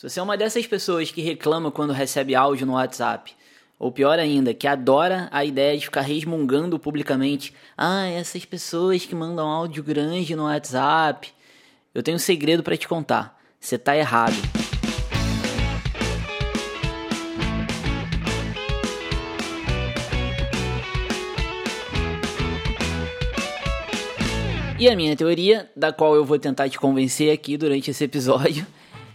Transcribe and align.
Se 0.00 0.08
você 0.08 0.18
é 0.18 0.22
uma 0.22 0.34
dessas 0.34 0.66
pessoas 0.66 1.10
que 1.10 1.20
reclama 1.20 1.70
quando 1.70 1.92
recebe 1.92 2.34
áudio 2.34 2.66
no 2.66 2.72
WhatsApp, 2.72 3.34
ou 3.78 3.92
pior 3.92 4.18
ainda, 4.18 4.54
que 4.54 4.66
adora 4.66 5.28
a 5.30 5.44
ideia 5.44 5.76
de 5.76 5.84
ficar 5.84 6.00
resmungando 6.00 6.78
publicamente, 6.78 7.52
ah, 7.76 8.06
essas 8.06 8.46
pessoas 8.46 9.04
que 9.04 9.14
mandam 9.14 9.46
áudio 9.46 9.84
grande 9.84 10.34
no 10.34 10.44
WhatsApp, 10.44 11.30
eu 11.94 12.02
tenho 12.02 12.16
um 12.16 12.18
segredo 12.18 12.62
para 12.62 12.78
te 12.78 12.88
contar. 12.88 13.38
Você 13.60 13.76
tá 13.76 13.94
errado. 13.94 14.32
E 24.78 24.88
a 24.88 24.96
minha 24.96 25.14
teoria, 25.14 25.70
da 25.76 25.92
qual 25.92 26.14
eu 26.14 26.24
vou 26.24 26.38
tentar 26.38 26.70
te 26.70 26.78
convencer 26.78 27.30
aqui 27.30 27.58
durante 27.58 27.90
esse 27.90 28.02
episódio, 28.02 28.66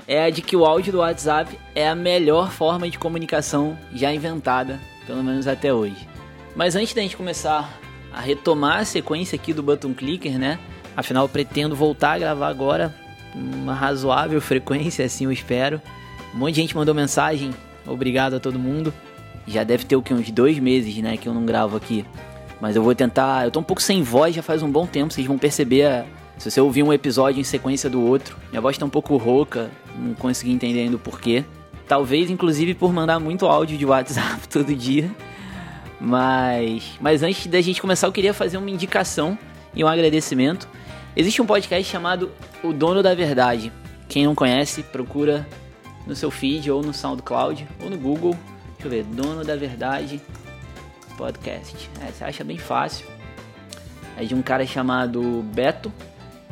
é 0.08 0.24
a 0.24 0.30
de 0.30 0.42
que 0.42 0.56
o 0.56 0.66
áudio 0.66 0.92
do 0.92 1.00
WhatsApp 1.00 1.58
é 1.74 1.88
a 1.88 1.96
melhor 1.96 2.52
forma 2.52 2.90
de 2.90 2.98
comunicação 2.98 3.78
já 3.94 4.14
inventada, 4.14 4.80
pelo 5.06 5.24
menos 5.24 5.48
até 5.48 5.74
hoje. 5.74 6.08
Mas 6.56 6.76
antes 6.76 6.94
da 6.94 7.02
gente 7.02 7.18
começar 7.18 7.80
a 8.14 8.22
retomar 8.22 8.80
a 8.80 8.86
sequência 8.86 9.36
aqui 9.36 9.54
do 9.54 9.64
Button 9.64 9.94
Clicker, 9.94 10.38
né? 10.40 10.60
Afinal, 10.96 11.28
pretendo 11.28 11.76
voltar 11.76 12.14
a 12.14 12.20
gravar 12.20 12.48
agora 12.48 12.96
uma 13.34 13.74
razoável 13.74 14.40
frequência, 14.40 15.06
assim 15.06 15.26
eu 15.26 15.32
espero. 15.32 15.82
Um 16.34 16.38
monte 16.38 16.56
de 16.56 16.62
gente 16.62 16.76
mandou 16.76 16.96
mensagem, 16.96 17.52
obrigado 17.86 18.36
a 18.36 18.40
todo 18.40 18.58
mundo. 18.58 18.94
Já 19.48 19.64
deve 19.64 19.86
ter 19.86 19.96
o 19.96 20.02
que 20.02 20.14
uns 20.14 20.32
dois 20.32 20.58
meses, 20.60 20.96
né, 20.98 21.18
que 21.18 21.28
eu 21.28 21.34
não 21.34 21.46
gravo 21.46 21.76
aqui. 21.76 22.06
Mas 22.62 22.76
eu 22.76 22.84
vou 22.84 22.96
tentar. 22.96 23.46
Eu 23.46 23.52
tô 23.52 23.60
um 23.60 23.64
pouco 23.64 23.82
sem 23.82 24.02
voz 24.02 24.34
já 24.34 24.42
faz 24.42 24.64
um 24.64 24.72
bom 24.72 24.88
tempo, 24.88 25.14
vocês 25.14 25.28
vão 25.28 25.38
perceber. 25.38 26.06
Se 26.38 26.50
você 26.50 26.60
ouvir 26.60 26.84
um 26.84 26.92
episódio 26.92 27.40
em 27.40 27.44
sequência 27.44 27.90
do 27.90 28.02
outro, 28.02 28.38
minha 28.50 28.62
voz 28.62 28.78
tá 28.78 28.86
um 28.86 28.90
pouco 28.90 29.16
rouca, 29.18 29.70
não 29.98 30.14
consegui 30.14 30.52
entender 30.52 30.82
ainda 30.82 30.96
o 30.96 31.00
porquê. 31.00 31.44
Talvez, 31.88 32.30
inclusive, 32.30 32.74
por 32.74 32.92
mandar 32.92 33.20
muito 33.20 33.46
áudio 33.46 33.78
de 33.78 33.86
WhatsApp 33.86 34.48
todo 34.50 34.76
dia. 34.76 35.10
Mas, 36.00 36.98
mas 37.00 37.24
antes 37.24 37.48
da 37.48 37.62
gente 37.62 37.82
começar, 37.82 38.08
eu 38.08 38.12
queria 38.12 38.34
fazer 38.34 38.58
uma 38.58 38.70
indicação 38.70 39.38
e 39.74 39.84
um 39.84 39.88
agradecimento. 39.88 40.68
Existe 41.16 41.42
um 41.42 41.46
podcast 41.46 41.90
chamado 41.90 42.32
O 42.64 42.74
Dono 42.74 43.02
da 43.02 43.16
Verdade. 43.16 43.72
Quem 44.10 44.26
não 44.26 44.36
conhece, 44.36 44.84
procura 44.84 45.48
no 46.06 46.16
seu 46.16 46.30
feed 46.30 46.70
ou 46.70 46.84
no 46.84 46.94
SoundCloud 46.94 47.68
ou 47.82 47.90
no 47.90 47.98
Google. 47.98 48.38
Deixa 48.74 48.88
eu 48.88 48.90
ver, 48.90 49.04
Dono 49.04 49.44
da 49.44 49.56
Verdade 49.56 50.22
podcast. 51.16 51.90
É, 52.02 52.12
você 52.12 52.24
acha 52.24 52.44
bem 52.44 52.58
fácil. 52.58 53.06
É 54.18 54.24
de 54.24 54.36
um 54.36 54.42
cara 54.42 54.66
chamado 54.66 55.44
Beto. 55.54 55.92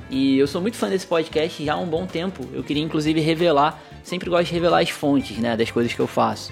E 0.09 0.37
eu 0.37 0.47
sou 0.47 0.61
muito 0.61 0.77
fã 0.77 0.89
desse 0.89 1.07
podcast 1.07 1.63
já 1.63 1.73
há 1.73 1.77
um 1.77 1.87
bom 1.87 2.05
tempo. 2.05 2.47
Eu 2.53 2.63
queria 2.63 2.83
inclusive 2.83 3.19
revelar, 3.19 3.81
sempre 4.03 4.29
gosto 4.29 4.47
de 4.47 4.53
revelar 4.53 4.81
as 4.81 4.89
fontes, 4.89 5.37
né, 5.37 5.57
das 5.57 5.71
coisas 5.71 5.93
que 5.93 5.99
eu 5.99 6.07
faço. 6.07 6.51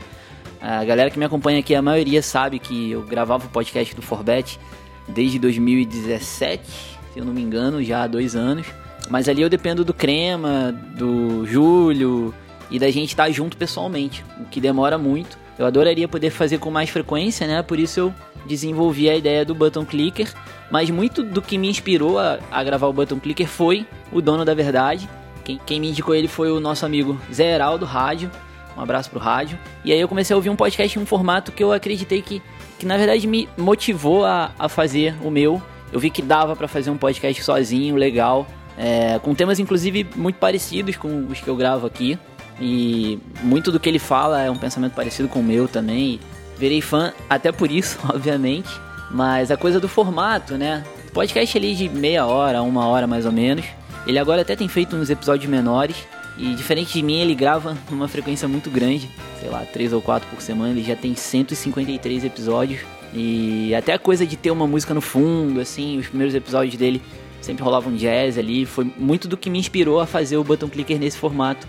A 0.62 0.84
galera 0.86 1.10
que 1.10 1.18
me 1.18 1.26
acompanha 1.26 1.60
aqui, 1.60 1.74
a 1.74 1.82
maioria 1.82 2.22
sabe 2.22 2.60
que 2.60 2.92
eu 2.92 3.02
gravava 3.02 3.46
o 3.46 3.50
podcast 3.50 3.96
do 3.96 4.02
Forbet 4.02 4.60
desde 5.08 5.40
2017, 5.40 6.64
se 6.64 7.20
eu 7.20 7.26
não 7.26 7.34
me 7.34 7.42
engano, 7.42 7.84
já 7.84 8.04
há 8.04 8.08
dois 8.08 8.36
anos. 8.36 8.68
Mas 9.10 9.28
ali 9.28 9.42
eu 9.42 9.50
dependo 9.50 9.84
do 9.84 9.94
Crema, 9.94 10.72
do 10.96 11.46
Júlio 11.46 12.34
e 12.70 12.80
da 12.80 12.90
gente 12.92 13.10
estar 13.10 13.30
junto 13.32 13.58
pessoalmente, 13.58 14.24
o 14.40 14.46
que 14.46 14.62
demora 14.62 14.98
muito. 14.98 15.41
Eu 15.62 15.68
adoraria 15.68 16.08
poder 16.08 16.32
fazer 16.32 16.58
com 16.58 16.72
mais 16.72 16.90
frequência, 16.90 17.46
né? 17.46 17.62
Por 17.62 17.78
isso 17.78 18.00
eu 18.00 18.14
desenvolvi 18.48 19.08
a 19.08 19.16
ideia 19.16 19.46
do 19.46 19.54
Button 19.54 19.86
Clicker. 19.86 20.28
Mas 20.72 20.90
muito 20.90 21.22
do 21.22 21.40
que 21.40 21.56
me 21.56 21.70
inspirou 21.70 22.18
a, 22.18 22.40
a 22.50 22.64
gravar 22.64 22.88
o 22.88 22.94
Button 22.94 23.20
Clicker 23.20 23.48
foi 23.48 23.86
o 24.12 24.20
dono 24.22 24.44
da 24.44 24.56
verdade. 24.56 25.08
Quem, 25.44 25.60
quem 25.64 25.80
me 25.80 25.90
indicou 25.90 26.16
ele 26.16 26.28
foi 26.28 26.52
o 26.52 26.60
nosso 26.60 26.84
amigo 26.84 27.22
Zé 27.32 27.54
Heraldo 27.54 27.86
Rádio. 27.86 28.32
Um 28.76 28.82
abraço 28.82 29.12
pro 29.12 29.20
rádio. 29.20 29.56
E 29.86 29.94
aí 29.94 30.02
eu 30.02 30.08
comecei 30.08 30.34
a 30.34 30.38
ouvir 30.38 30.50
um 30.50 30.56
podcast 30.56 30.98
em 30.98 31.02
um 31.04 31.06
formato 31.06 31.52
que 31.52 31.64
eu 31.64 31.72
acreditei 31.72 32.24
que, 32.24 32.42
que 32.80 32.86
na 32.88 32.98
verdade 32.98 33.28
me 33.28 33.48
motivou 33.56 34.26
a, 34.26 34.50
a 34.58 34.68
fazer 34.68 35.14
o 35.22 35.30
meu. 35.30 35.62
Eu 35.94 36.00
vi 36.00 36.10
que 36.10 36.24
dava 36.24 36.56
para 36.56 36.68
fazer 36.68 36.90
um 36.90 36.98
podcast 36.98 37.44
sozinho, 37.44 37.96
legal. 37.96 38.48
É, 38.76 39.20
com 39.20 39.36
temas 39.36 39.60
inclusive 39.60 40.08
muito 40.16 40.38
parecidos 40.38 40.98
com 40.98 41.28
os 41.28 41.40
que 41.40 41.48
eu 41.48 41.56
gravo 41.56 41.86
aqui. 41.86 42.18
E 42.62 43.20
muito 43.42 43.72
do 43.72 43.80
que 43.80 43.90
ele 43.90 43.98
fala 43.98 44.42
é 44.42 44.52
um 44.52 44.56
pensamento 44.56 44.94
parecido 44.94 45.28
com 45.28 45.40
o 45.40 45.44
meu 45.44 45.68
também. 45.68 46.20
Virei 46.58 46.80
fã 46.80 47.12
até 47.28 47.52
por 47.52 47.72
isso, 47.72 47.98
obviamente. 48.08 48.70
Mas 49.10 49.50
a 49.52 49.58
coisa 49.58 49.80
do 49.80 49.90
formato, 49.90 50.56
né? 50.56 50.84
Podcast 51.12 51.58
ali 51.58 51.76
de 51.76 51.90
meia 51.90 52.26
hora, 52.26 52.62
uma 52.62 52.86
hora 52.86 53.08
mais 53.08 53.26
ou 53.26 53.32
menos. 53.32 53.66
Ele 54.06 54.18
agora 54.18 54.42
até 54.42 54.56
tem 54.56 54.68
feito 54.68 54.96
uns 54.96 55.10
episódios 55.10 55.50
menores. 55.50 55.96
E 56.38 56.54
diferente 56.56 56.94
de 56.94 57.04
mim, 57.04 57.20
ele 57.20 57.36
grava 57.36 57.76
numa 57.90 58.08
frequência 58.08 58.48
muito 58.48 58.70
grande. 58.70 59.10
Sei 59.40 59.50
lá, 59.50 59.66
três 59.66 59.92
ou 59.92 60.02
quatro 60.02 60.30
por 60.30 60.42
semana. 60.42 60.70
Ele 60.70 60.84
já 60.84 60.96
tem 60.96 61.16
153 61.16 62.24
episódios. 62.24 62.82
E 63.14 63.74
até 63.76 63.94
a 63.94 64.00
coisa 64.00 64.26
de 64.26 64.38
ter 64.38 64.52
uma 64.52 64.66
música 64.66 64.94
no 64.94 65.02
fundo, 65.02 65.60
assim, 65.60 65.98
os 65.98 66.08
primeiros 66.08 66.34
episódios 66.34 66.76
dele 66.78 67.02
sempre 67.42 67.64
rolavam 67.64 67.94
jazz 67.94 68.38
ali. 68.38 68.66
Foi 68.66 68.90
muito 68.98 69.28
do 69.28 69.36
que 69.36 69.50
me 69.50 69.60
inspirou 69.60 70.00
a 70.00 70.06
fazer 70.06 70.38
o 70.38 70.44
Button 70.44 70.70
Clicker 70.70 70.98
nesse 71.00 71.18
formato. 71.18 71.68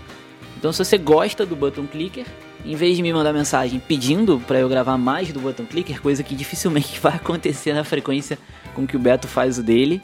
Então, 0.63 0.71
se 0.71 0.85
você 0.85 0.97
gosta 0.97 1.45
do 1.45 1.57
Button 1.57 1.85
Clicker, 1.85 2.25
em 2.63 2.73
vez 2.73 2.95
de 2.95 3.03
me 3.03 3.11
mandar 3.11 3.33
mensagem 3.33 3.81
pedindo 3.85 4.41
para 4.47 4.59
eu 4.59 4.69
gravar 4.69 4.97
mais 4.97 5.29
do 5.33 5.41
Button 5.41 5.65
Clicker, 5.65 6.01
coisa 6.01 6.23
que 6.23 6.33
dificilmente 6.33 6.97
vai 7.03 7.17
acontecer 7.17 7.73
na 7.73 7.83
frequência 7.83 8.39
com 8.73 8.87
que 8.87 8.95
o 8.95 8.99
Beto 8.99 9.27
faz 9.27 9.57
o 9.57 9.61
dele, 9.61 10.01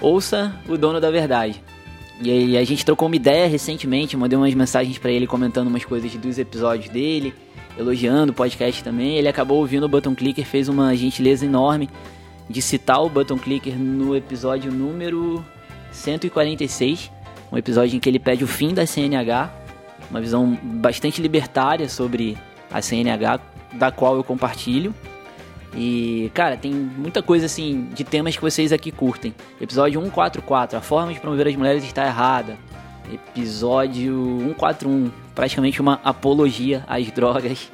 ouça 0.00 0.52
o 0.68 0.76
dono 0.76 1.00
da 1.00 1.12
verdade. 1.12 1.62
E 2.20 2.28
aí 2.28 2.56
a 2.56 2.64
gente 2.64 2.84
trocou 2.84 3.06
uma 3.06 3.14
ideia 3.14 3.46
recentemente, 3.46 4.16
mandei 4.16 4.36
umas 4.36 4.52
mensagens 4.52 4.98
para 4.98 5.12
ele 5.12 5.28
comentando 5.28 5.68
umas 5.68 5.84
coisas 5.84 6.12
dos 6.16 6.40
episódios 6.40 6.88
dele, 6.88 7.32
elogiando 7.78 8.32
o 8.32 8.34
podcast 8.34 8.82
também. 8.82 9.16
Ele 9.16 9.28
acabou 9.28 9.58
ouvindo 9.58 9.84
o 9.84 9.88
Button 9.88 10.16
Clicker, 10.16 10.44
fez 10.44 10.68
uma 10.68 10.96
gentileza 10.96 11.46
enorme 11.46 11.88
de 12.50 12.60
citar 12.60 13.00
o 13.00 13.08
Button 13.08 13.38
Clicker 13.38 13.78
no 13.78 14.16
episódio 14.16 14.72
número 14.72 15.44
146, 15.92 17.12
um 17.52 17.56
episódio 17.56 17.96
em 17.96 18.00
que 18.00 18.08
ele 18.08 18.18
pede 18.18 18.42
o 18.42 18.48
fim 18.48 18.74
da 18.74 18.84
CNH 18.84 19.62
uma 20.10 20.20
visão 20.20 20.58
bastante 20.62 21.20
libertária 21.20 21.88
sobre 21.88 22.36
a 22.70 22.80
CNH, 22.80 23.40
da 23.72 23.90
qual 23.90 24.16
eu 24.16 24.24
compartilho. 24.24 24.94
E, 25.76 26.30
cara, 26.34 26.56
tem 26.56 26.72
muita 26.72 27.22
coisa 27.22 27.46
assim 27.46 27.88
de 27.92 28.04
temas 28.04 28.36
que 28.36 28.42
vocês 28.42 28.72
aqui 28.72 28.92
curtem. 28.92 29.34
Episódio 29.60 30.00
144, 30.00 30.78
a 30.78 30.80
forma 30.80 31.12
de 31.12 31.20
promover 31.20 31.48
as 31.48 31.56
mulheres 31.56 31.84
está 31.84 32.06
errada. 32.06 32.56
Episódio 33.12 34.38
141, 34.40 35.10
praticamente 35.34 35.80
uma 35.80 36.00
apologia 36.04 36.84
às 36.86 37.10
drogas. 37.10 37.70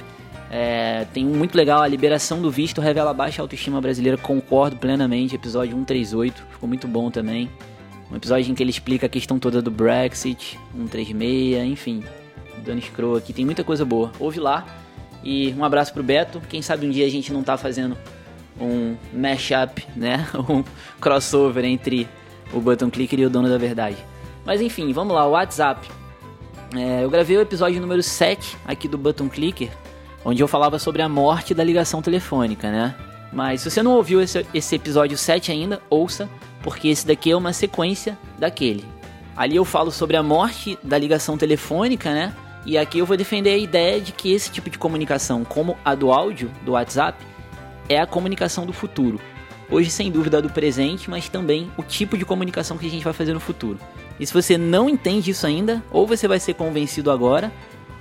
É, 0.50 1.06
tem 1.12 1.24
um 1.24 1.36
muito 1.36 1.54
legal, 1.54 1.82
a 1.82 1.86
liberação 1.86 2.42
do 2.42 2.50
visto 2.50 2.80
revela 2.80 3.14
baixa 3.14 3.40
autoestima 3.40 3.80
brasileira, 3.80 4.16
concordo 4.16 4.76
plenamente. 4.76 5.34
Episódio 5.34 5.72
138, 5.76 6.42
ficou 6.50 6.68
muito 6.68 6.88
bom 6.88 7.10
também. 7.10 7.48
Um 8.10 8.16
episódio 8.16 8.50
em 8.50 8.54
que 8.54 8.62
ele 8.62 8.70
explica 8.70 9.06
a 9.06 9.08
questão 9.08 9.38
toda 9.38 9.62
do 9.62 9.70
Brexit, 9.70 10.58
136, 10.74 11.64
enfim. 11.64 12.02
Dani 12.60 12.82
Scroll 12.82 13.16
aqui, 13.16 13.32
tem 13.32 13.44
muita 13.44 13.64
coisa 13.64 13.84
boa. 13.84 14.12
Ouve 14.18 14.40
lá. 14.40 14.66
E 15.22 15.54
um 15.56 15.64
abraço 15.64 15.92
pro 15.92 16.02
Beto. 16.02 16.40
Quem 16.48 16.62
sabe 16.62 16.86
um 16.86 16.90
dia 16.90 17.06
a 17.06 17.10
gente 17.10 17.32
não 17.32 17.42
tá 17.42 17.56
fazendo 17.56 17.96
um 18.60 18.96
mashup, 19.12 19.86
né? 19.96 20.26
Um 20.48 20.64
crossover 21.00 21.64
entre 21.64 22.08
o 22.52 22.60
Button 22.60 22.90
Clicker 22.90 23.18
e 23.20 23.26
o 23.26 23.30
Dono 23.30 23.48
da 23.48 23.58
Verdade. 23.58 23.96
Mas 24.44 24.60
enfim, 24.60 24.92
vamos 24.92 25.14
lá, 25.14 25.26
o 25.26 25.30
WhatsApp. 25.30 25.88
É, 26.74 27.04
eu 27.04 27.10
gravei 27.10 27.36
o 27.36 27.40
episódio 27.40 27.80
número 27.80 28.02
7 28.02 28.56
aqui 28.64 28.86
do 28.86 28.96
Button 28.96 29.28
Clicker, 29.28 29.70
onde 30.24 30.42
eu 30.42 30.48
falava 30.48 30.78
sobre 30.78 31.02
a 31.02 31.08
morte 31.08 31.52
da 31.52 31.64
ligação 31.64 32.00
telefônica, 32.00 32.70
né? 32.70 32.94
Mas 33.32 33.60
se 33.60 33.70
você 33.70 33.82
não 33.82 33.92
ouviu 33.92 34.20
esse, 34.20 34.46
esse 34.52 34.74
episódio 34.74 35.16
7 35.16 35.52
ainda, 35.52 35.80
ouça, 35.88 36.28
porque 36.62 36.88
esse 36.88 37.06
daqui 37.06 37.30
é 37.30 37.36
uma 37.36 37.52
sequência 37.52 38.18
daquele. 38.38 38.84
Ali 39.36 39.56
eu 39.56 39.64
falo 39.64 39.90
sobre 39.90 40.16
a 40.16 40.22
morte 40.22 40.78
da 40.82 40.98
ligação 40.98 41.36
telefônica, 41.36 42.12
né? 42.12 42.34
E 42.64 42.76
aqui 42.76 42.98
eu 42.98 43.06
vou 43.06 43.16
defender 43.16 43.50
a 43.50 43.58
ideia 43.58 44.00
de 44.00 44.12
que 44.12 44.32
esse 44.32 44.50
tipo 44.50 44.68
de 44.68 44.78
comunicação, 44.78 45.44
como 45.44 45.78
a 45.84 45.94
do 45.94 46.12
áudio, 46.12 46.50
do 46.62 46.72
WhatsApp, 46.72 47.24
é 47.88 47.98
a 47.98 48.06
comunicação 48.06 48.66
do 48.66 48.72
futuro. 48.72 49.18
Hoje, 49.70 49.90
sem 49.90 50.10
dúvida, 50.10 50.42
do 50.42 50.50
presente, 50.50 51.08
mas 51.08 51.28
também 51.28 51.70
o 51.76 51.82
tipo 51.82 52.18
de 52.18 52.24
comunicação 52.24 52.76
que 52.76 52.86
a 52.86 52.90
gente 52.90 53.04
vai 53.04 53.12
fazer 53.12 53.32
no 53.32 53.40
futuro. 53.40 53.78
E 54.18 54.26
se 54.26 54.32
você 54.34 54.58
não 54.58 54.88
entende 54.88 55.30
isso 55.30 55.46
ainda, 55.46 55.82
ou 55.90 56.06
você 56.06 56.28
vai 56.28 56.38
ser 56.38 56.54
convencido 56.54 57.10
agora, 57.10 57.52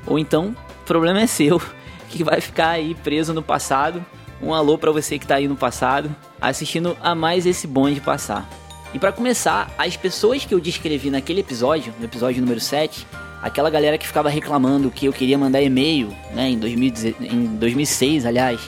ou 0.06 0.18
então 0.18 0.56
o 0.82 0.86
problema 0.86 1.22
é 1.22 1.28
seu, 1.28 1.62
que 2.10 2.24
vai 2.24 2.42
ficar 2.42 2.70
aí 2.70 2.96
preso 2.96 3.34
no 3.34 3.44
passado. 3.44 4.04
Um 4.42 4.54
alô 4.54 4.78
para 4.78 4.92
você 4.92 5.20
que 5.20 5.26
está 5.26 5.36
aí 5.36 5.48
no 5.48 5.56
passado, 5.56 6.14
assistindo 6.42 6.98
a 7.02 7.14
mais 7.14 7.46
esse 7.46 7.68
bonde 7.68 8.02
passar. 8.02 8.50
E 8.94 8.98
para 8.98 9.12
começar, 9.12 9.72
as 9.78 9.96
pessoas 9.96 10.44
que 10.44 10.54
eu 10.54 10.60
descrevi 10.60 11.12
naquele 11.12 11.42
episódio, 11.42 11.94
no 12.00 12.06
episódio 12.06 12.42
número 12.42 12.60
7, 12.60 13.06
aquela 13.42 13.70
galera 13.70 13.98
que 13.98 14.06
ficava 14.06 14.30
reclamando 14.30 14.92
que 14.92 15.06
eu 15.06 15.14
queria 15.14 15.38
mandar 15.38 15.62
e-mail, 15.62 16.10
né, 16.34 16.50
em, 16.50 16.58
2000, 16.58 16.94
em 17.22 17.46
2006, 17.56 18.26
aliás, 18.26 18.60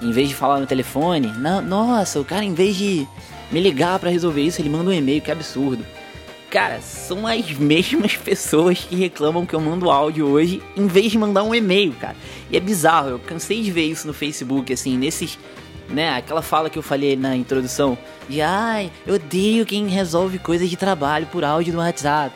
em 0.00 0.10
vez 0.10 0.28
de 0.28 0.34
falar 0.34 0.58
no 0.58 0.66
telefone, 0.66 1.28
não, 1.38 1.62
nossa, 1.62 2.20
o 2.20 2.24
cara 2.24 2.44
em 2.44 2.54
vez 2.54 2.76
de 2.76 3.06
me 3.50 3.60
ligar 3.60 3.98
para 3.98 4.10
resolver 4.10 4.42
isso, 4.42 4.60
ele 4.60 4.68
manda 4.70 4.90
um 4.90 4.92
e-mail, 4.92 5.20
que 5.20 5.30
absurdo. 5.30 5.84
cara, 6.50 6.80
são 6.82 7.26
as 7.26 7.50
mesmas 7.52 8.16
pessoas 8.16 8.80
que 8.80 8.96
reclamam 8.96 9.46
que 9.46 9.54
eu 9.54 9.60
mando 9.60 9.90
áudio 9.90 10.26
hoje 10.26 10.62
em 10.76 10.86
vez 10.86 11.12
de 11.12 11.18
mandar 11.18 11.44
um 11.44 11.54
e-mail, 11.54 11.92
cara. 11.92 12.16
E 12.50 12.56
é 12.56 12.60
bizarro, 12.60 13.10
eu 13.10 13.18
cansei 13.18 13.62
de 13.62 13.70
ver 13.70 13.84
isso 13.84 14.06
no 14.06 14.12
Facebook, 14.12 14.72
assim, 14.72 14.98
nesses. 14.98 15.38
Né, 15.88 16.08
aquela 16.10 16.40
fala 16.40 16.70
que 16.70 16.78
eu 16.78 16.82
falei 16.82 17.16
na 17.16 17.36
introdução 17.36 17.98
de 18.26 18.40
ai, 18.40 18.90
eu 19.06 19.16
odeio 19.16 19.66
quem 19.66 19.88
resolve 19.88 20.38
coisas 20.38 20.70
de 20.70 20.76
trabalho 20.76 21.26
por 21.26 21.44
áudio 21.44 21.74
no 21.74 21.80
WhatsApp. 21.80 22.34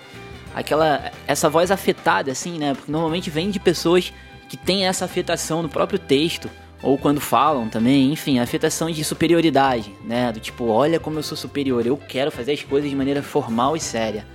Aquela. 0.56 1.12
Essa 1.26 1.50
voz 1.50 1.70
afetada, 1.70 2.32
assim, 2.32 2.58
né? 2.58 2.74
Porque 2.74 2.90
normalmente 2.90 3.28
vem 3.28 3.50
de 3.50 3.60
pessoas 3.60 4.10
que 4.48 4.56
têm 4.56 4.86
essa 4.86 5.04
afetação 5.04 5.62
no 5.62 5.68
próprio 5.68 5.98
texto 5.98 6.48
ou 6.82 6.96
quando 6.96 7.20
falam 7.20 7.68
também, 7.68 8.10
enfim, 8.12 8.38
afetação 8.38 8.90
de 8.90 9.04
superioridade, 9.04 9.92
né? 10.02 10.32
Do 10.32 10.40
tipo, 10.40 10.64
olha 10.68 10.98
como 10.98 11.18
eu 11.18 11.22
sou 11.22 11.36
superior, 11.36 11.86
eu 11.86 11.96
quero 11.98 12.30
fazer 12.30 12.52
as 12.52 12.62
coisas 12.62 12.88
de 12.88 12.96
maneira 12.96 13.22
formal 13.22 13.76
e 13.76 13.80
séria. 13.80 14.26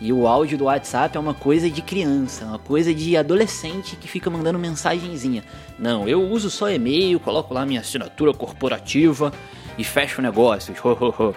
E 0.00 0.12
o 0.12 0.26
áudio 0.26 0.56
do 0.56 0.64
WhatsApp 0.64 1.14
é 1.14 1.20
uma 1.20 1.34
coisa 1.34 1.68
de 1.68 1.82
criança, 1.82 2.46
uma 2.46 2.58
coisa 2.58 2.94
de 2.94 3.14
adolescente 3.16 3.96
que 3.96 4.08
fica 4.08 4.30
mandando 4.30 4.58
mensagenzinha. 4.58 5.44
Não, 5.78 6.08
eu 6.08 6.22
uso 6.22 6.50
só 6.50 6.70
e-mail, 6.70 7.20
coloco 7.20 7.52
lá 7.52 7.66
minha 7.66 7.80
assinatura 7.80 8.32
corporativa 8.32 9.32
e 9.76 9.84
fecho 9.84 10.22
negócios. 10.22 10.78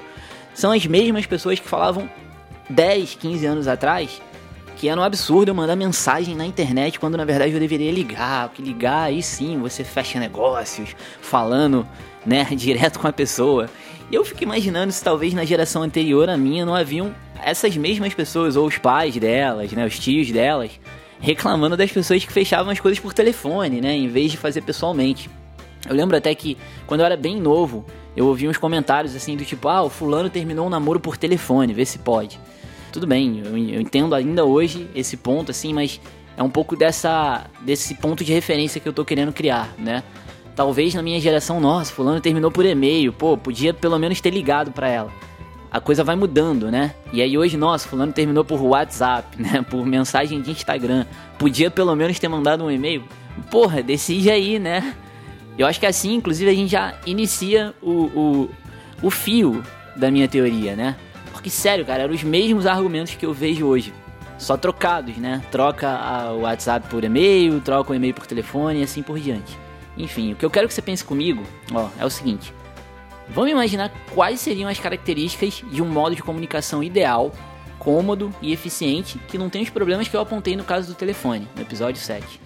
São 0.54 0.72
as 0.72 0.86
mesmas 0.86 1.26
pessoas 1.26 1.60
que 1.60 1.68
falavam 1.68 2.10
10, 2.70 3.16
15 3.16 3.46
anos 3.46 3.68
atrás 3.68 4.22
que 4.80 4.88
era 4.88 5.00
um 5.00 5.04
absurdo 5.04 5.50
eu 5.50 5.56
mandar 5.56 5.76
mensagem 5.76 6.34
na 6.38 6.46
internet 6.46 7.02
quando 7.02 7.18
na 7.18 7.26
verdade 7.26 7.52
eu 7.52 7.60
deveria 7.60 7.92
ligar, 7.92 8.48
porque 8.48 8.62
ligar 8.62 9.04
aí 9.04 9.22
sim 9.22 9.60
você 9.60 9.84
fecha 9.84 10.18
negócios, 10.18 10.96
falando, 11.20 11.86
né, 12.26 12.46
direto 12.56 12.98
com 12.98 13.06
a 13.06 13.12
pessoa. 13.12 13.70
E 14.10 14.16
eu 14.16 14.24
fico 14.24 14.42
imaginando 14.42 14.94
se 14.94 15.04
talvez 15.04 15.34
na 15.34 15.44
geração 15.44 15.84
anterior 15.84 16.30
à 16.30 16.38
minha 16.38 16.66
não 16.66 16.74
haviam 16.74 17.14
essas 17.44 17.76
mesmas 17.76 18.14
pessoas, 18.14 18.56
ou 18.56 18.66
os 18.68 18.78
pais 18.78 19.18
delas, 19.18 19.70
né, 19.74 19.86
os 19.86 20.00
tios 20.00 20.32
delas, 20.32 20.72
reclamando 21.20 21.76
das 21.76 21.92
pessoas 21.92 22.24
que 22.24 22.32
fechavam 22.32 22.72
as 22.72 22.80
coisas 22.80 23.02
por 23.02 23.14
telefone, 23.14 23.82
né, 23.82 23.94
em 23.94 24.08
vez 24.08 24.32
de 24.32 24.38
fazer 24.38 24.62
pessoalmente. 24.62 25.30
Eu 25.90 25.94
lembro 25.94 26.16
até 26.16 26.34
que 26.34 26.58
quando 26.88 27.02
eu 27.02 27.06
era 27.06 27.18
bem 27.18 27.38
novo, 27.38 27.86
eu 28.16 28.28
ouvi 28.28 28.48
uns 28.48 28.58
comentários 28.58 29.14
assim 29.14 29.36
do 29.36 29.44
tipo, 29.44 29.68
ah, 29.68 29.84
o 29.84 29.90
fulano 29.90 30.30
terminou 30.30 30.68
um 30.68 30.70
namoro 30.70 31.02
por 31.02 31.18
telefone, 31.18 31.74
vê 31.74 31.86
se 31.86 32.00
pode. 32.00 32.40
Tudo 32.92 33.06
bem, 33.06 33.42
eu, 33.46 33.58
eu 33.58 33.82
entendo 33.82 34.16
ainda 34.16 34.44
hoje 34.46 34.90
esse 34.96 35.16
ponto, 35.18 35.52
assim, 35.52 35.74
mas 35.74 36.00
é 36.36 36.44
um 36.44 36.50
pouco 36.50 36.76
dessa 36.76 37.46
desse 37.62 37.96
ponto 37.96 38.24
de 38.24 38.34
referência 38.34 38.80
que 38.80 38.88
eu 38.88 38.94
tô 38.94 39.06
querendo 39.06 39.32
criar, 39.32 39.74
né? 39.78 40.04
Talvez 40.56 40.94
na 40.94 41.02
minha 41.02 41.20
geração, 41.20 41.60
nossa, 41.60 41.94
fulano 41.94 42.20
terminou 42.20 42.52
por 42.52 42.66
e-mail, 42.66 43.14
pô, 43.14 43.38
podia 43.38 43.74
pelo 43.74 43.98
menos 43.98 44.20
ter 44.20 44.32
ligado 44.32 44.72
para 44.72 44.90
ela. 44.90 45.12
A 45.72 45.80
coisa 45.80 46.04
vai 46.04 46.16
mudando, 46.16 46.72
né? 46.72 46.96
E 47.14 47.22
aí 47.22 47.38
hoje, 47.38 47.56
nossa, 47.56 47.88
fulano 47.88 48.12
terminou 48.12 48.44
por 48.44 48.60
WhatsApp, 48.62 49.40
né? 49.42 49.62
Por 49.70 49.86
mensagem 49.86 50.42
de 50.42 50.52
Instagram. 50.52 51.06
Podia 51.38 51.70
pelo 51.70 51.96
menos 51.96 52.18
ter 52.18 52.28
mandado 52.28 52.64
um 52.64 52.72
e-mail. 52.72 53.04
Porra, 53.52 53.84
decide 53.84 54.32
aí, 54.32 54.58
né? 54.58 54.96
Eu 55.58 55.68
acho 55.68 55.80
que 55.80 55.86
assim, 55.86 56.16
inclusive, 56.16 56.50
a 56.50 56.54
gente 56.54 56.72
já 56.72 56.96
inicia 57.06 57.74
o, 57.82 57.92
o, 57.92 58.50
o 59.04 59.10
fio 59.12 59.64
da 59.96 60.10
minha 60.10 60.28
teoria, 60.28 60.76
né? 60.76 60.96
Porque, 61.40 61.50
sério, 61.50 61.86
cara, 61.86 62.04
eram 62.04 62.14
os 62.14 62.22
mesmos 62.22 62.66
argumentos 62.66 63.16
que 63.16 63.26
eu 63.26 63.34
vejo 63.34 63.66
hoje. 63.66 63.94
Só 64.38 64.58
trocados, 64.58 65.16
né? 65.16 65.42
Troca 65.50 65.88
o 66.34 66.42
WhatsApp 66.42 66.90
por 66.90 67.02
e-mail, 67.02 67.62
troca 67.62 67.94
o 67.94 67.96
e-mail 67.96 68.14
por 68.14 68.28
telefone 68.28 68.82
e 68.82 68.84
assim 68.84 69.02
por 69.02 69.18
diante. 69.18 69.58
Enfim, 69.98 70.34
o 70.34 70.36
que 70.36 70.44
eu 70.44 70.50
quero 70.50 70.68
que 70.68 70.74
você 70.74 70.82
pense 70.82 71.02
comigo, 71.02 71.42
ó, 71.72 71.88
é 71.98 72.06
o 72.06 72.10
seguinte. 72.10 72.54
Vamos 73.30 73.52
imaginar 73.52 73.90
quais 74.14 74.42
seriam 74.42 74.70
as 74.70 74.80
características 74.80 75.64
de 75.72 75.82
um 75.82 75.86
modo 75.86 76.14
de 76.14 76.22
comunicação 76.22 76.84
ideal, 76.84 77.32
cômodo 77.78 78.36
e 78.42 78.52
eficiente 78.52 79.18
que 79.30 79.38
não 79.38 79.50
tem 79.50 79.64
os 79.64 79.70
problemas 79.70 80.10
que 80.10 80.18
eu 80.18 80.20
apontei 80.20 80.58
no 80.58 80.66
caso 80.66 80.90
do 80.90 80.94
telefone, 80.94 81.48
no 81.56 81.62
episódio 81.62 82.02
7. 82.02 82.42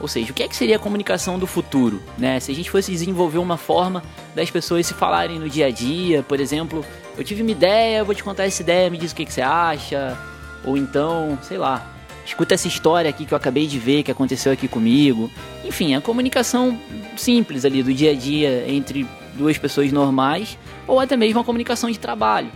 Ou 0.00 0.08
seja, 0.08 0.32
o 0.32 0.34
que 0.34 0.42
é 0.42 0.48
que 0.48 0.56
seria 0.56 0.76
a 0.76 0.78
comunicação 0.78 1.38
do 1.38 1.46
futuro, 1.46 2.02
né? 2.16 2.40
Se 2.40 2.50
a 2.50 2.54
gente 2.54 2.70
fosse 2.70 2.90
desenvolver 2.90 3.36
uma 3.36 3.58
forma 3.58 4.02
das 4.34 4.50
pessoas 4.50 4.86
se 4.86 4.94
falarem 4.94 5.38
no 5.38 5.46
dia 5.46 5.66
a 5.66 5.70
dia, 5.70 6.22
por 6.22 6.40
exemplo, 6.40 6.82
eu 7.16 7.24
tive 7.24 7.42
uma 7.42 7.50
ideia, 7.50 8.04
vou 8.04 8.14
te 8.14 8.22
contar 8.22 8.44
essa 8.44 8.62
ideia, 8.62 8.90
me 8.90 8.98
diz 8.98 9.12
o 9.12 9.14
que, 9.14 9.24
que 9.24 9.32
você 9.32 9.42
acha, 9.42 10.16
ou 10.64 10.76
então, 10.76 11.38
sei 11.42 11.58
lá, 11.58 11.86
escuta 12.24 12.54
essa 12.54 12.68
história 12.68 13.10
aqui 13.10 13.24
que 13.24 13.32
eu 13.32 13.36
acabei 13.36 13.66
de 13.66 13.78
ver, 13.78 14.02
que 14.02 14.10
aconteceu 14.10 14.52
aqui 14.52 14.68
comigo. 14.68 15.30
Enfim, 15.64 15.94
a 15.94 16.00
comunicação 16.00 16.78
simples 17.16 17.64
ali 17.64 17.82
do 17.82 17.92
dia 17.92 18.12
a 18.12 18.14
dia 18.14 18.64
entre 18.68 19.06
duas 19.34 19.58
pessoas 19.58 19.90
normais, 19.92 20.58
ou 20.86 21.00
até 21.00 21.16
mesmo 21.16 21.40
a 21.40 21.44
comunicação 21.44 21.90
de 21.90 21.98
trabalho 21.98 22.50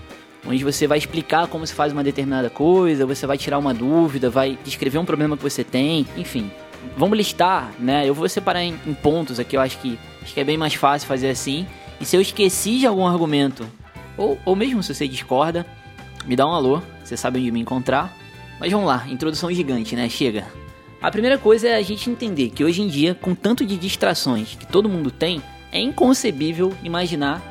onde 0.47 0.62
você 0.62 0.87
vai 0.87 0.99
explicar 0.99 1.47
como 1.47 1.67
se 1.67 1.73
faz 1.73 1.91
uma 1.91 2.05
determinada 2.05 2.51
coisa, 2.51 3.06
você 3.06 3.27
vai 3.27 3.39
tirar 3.39 3.59
uma 3.59 3.73
dúvida, 3.73 4.29
vai 4.29 4.59
descrever 4.62 4.99
um 4.99 5.05
problema 5.06 5.39
que 5.39 5.43
você 5.43 5.65
tem, 5.65 6.06
enfim 6.19 6.51
vamos 6.97 7.17
listar, 7.17 7.73
né? 7.79 8.09
Eu 8.09 8.15
vou 8.15 8.29
separar 8.29 8.62
em, 8.62 8.79
em, 8.87 8.95
pontos 8.95 9.41
aqui, 9.41 9.56
eu 9.56 9.61
acho 9.61 9.79
que, 9.79 9.99
acho 10.23 10.35
que 10.35 10.41
é 10.41 10.45
bem 10.45 10.56
mais 10.56 10.75
fácil 10.75 11.09
fazer 11.09 11.31
assim. 11.31 11.67
E 12.01 12.05
se 12.05 12.17
eu 12.17 12.21
esqueci 12.21 12.79
de 12.79 12.87
algum 12.87 13.06
argumento, 13.06 13.67
ou, 14.16 14.38
ou 14.44 14.56
mesmo 14.56 14.82
se 14.82 14.94
você 14.94 15.08
discorda, 15.08 15.66
me 16.26 16.37
dá 16.37 16.46
um 16.46 16.52
alô, 16.52 16.82
você 17.02 17.16
sabe 17.16 17.38
onde 17.38 17.50
me 17.50 17.61
encontrar. 17.61 18.16
Mas 18.58 18.72
vamos 18.72 18.87
lá, 18.87 19.05
introdução 19.08 19.52
gigante, 19.52 19.96
né? 19.96 20.08
Chega. 20.08 20.46
A 21.02 21.11
primeira 21.11 21.37
coisa 21.37 21.69
é 21.69 21.75
a 21.75 21.82
gente 21.82 22.08
entender 22.08 22.49
que 22.50 22.64
hoje 22.64 22.81
em 22.81 22.88
dia, 22.88 23.14
com 23.14 23.34
tanto 23.34 23.66
de 23.66 23.76
distrações 23.76 24.55
que 24.55 24.66
todo 24.66 24.88
mundo 24.88 25.11
tem, 25.11 25.43
é 25.70 25.78
inconcebível 25.78 26.72
imaginar 26.82 27.43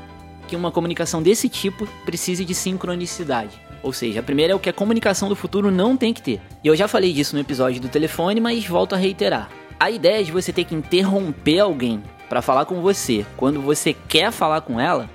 que 0.48 0.56
uma 0.56 0.72
comunicação 0.72 1.22
desse 1.22 1.48
tipo 1.48 1.88
precise 2.06 2.44
de 2.44 2.56
sincronicidade. 2.56 3.62
Ou 3.84 3.92
seja, 3.92 4.22
a 4.22 4.24
primeira 4.24 4.54
é 4.54 4.56
o 4.56 4.60
que 4.60 4.70
a 4.70 4.74
comunicação 4.74 5.28
do 5.30 5.36
futuro 5.36 5.70
não 5.70 5.96
tem 5.96 6.14
que 6.14 6.22
ter. 6.22 6.42
E 6.64 6.68
eu 6.68 6.76
já 6.76 6.88
falei 6.88 7.12
disso 7.14 7.36
no 7.36 7.42
episódio 7.42 7.82
do 7.82 7.90
telefone, 7.90 8.40
mas 8.40 8.66
volto 8.66 8.94
a 8.94 8.98
reiterar. 8.98 9.50
A 9.80 9.92
ideia 9.92 10.24
de 10.24 10.32
você 10.32 10.54
ter 10.54 10.64
que 10.64 10.74
interromper 10.74 11.60
alguém 11.60 12.02
para 12.30 12.42
falar 12.42 12.66
com 12.66 12.82
você 12.82 13.26
quando 13.36 13.62
você 13.62 13.94
quer 13.94 14.32
falar 14.32 14.62
com 14.62 14.80
ela 14.80 15.10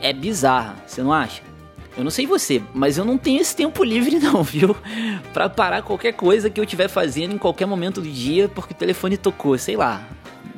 é 0.00 0.12
bizarra, 0.12 0.76
você 0.86 1.02
não 1.02 1.12
acha? 1.12 1.42
Eu 1.96 2.04
não 2.04 2.10
sei 2.10 2.26
você, 2.26 2.62
mas 2.72 2.96
eu 2.96 3.04
não 3.04 3.18
tenho 3.18 3.40
esse 3.40 3.54
tempo 3.54 3.82
livre 3.82 4.18
não, 4.20 4.42
viu? 4.42 4.76
Para 5.32 5.48
parar 5.48 5.82
qualquer 5.82 6.12
coisa 6.12 6.48
que 6.48 6.58
eu 6.58 6.64
estiver 6.64 6.88
fazendo 6.88 7.34
em 7.34 7.38
qualquer 7.38 7.66
momento 7.66 8.00
do 8.00 8.08
dia 8.08 8.48
porque 8.48 8.72
o 8.72 8.76
telefone 8.76 9.16
tocou, 9.16 9.56
sei 9.58 9.76
lá. 9.76 10.06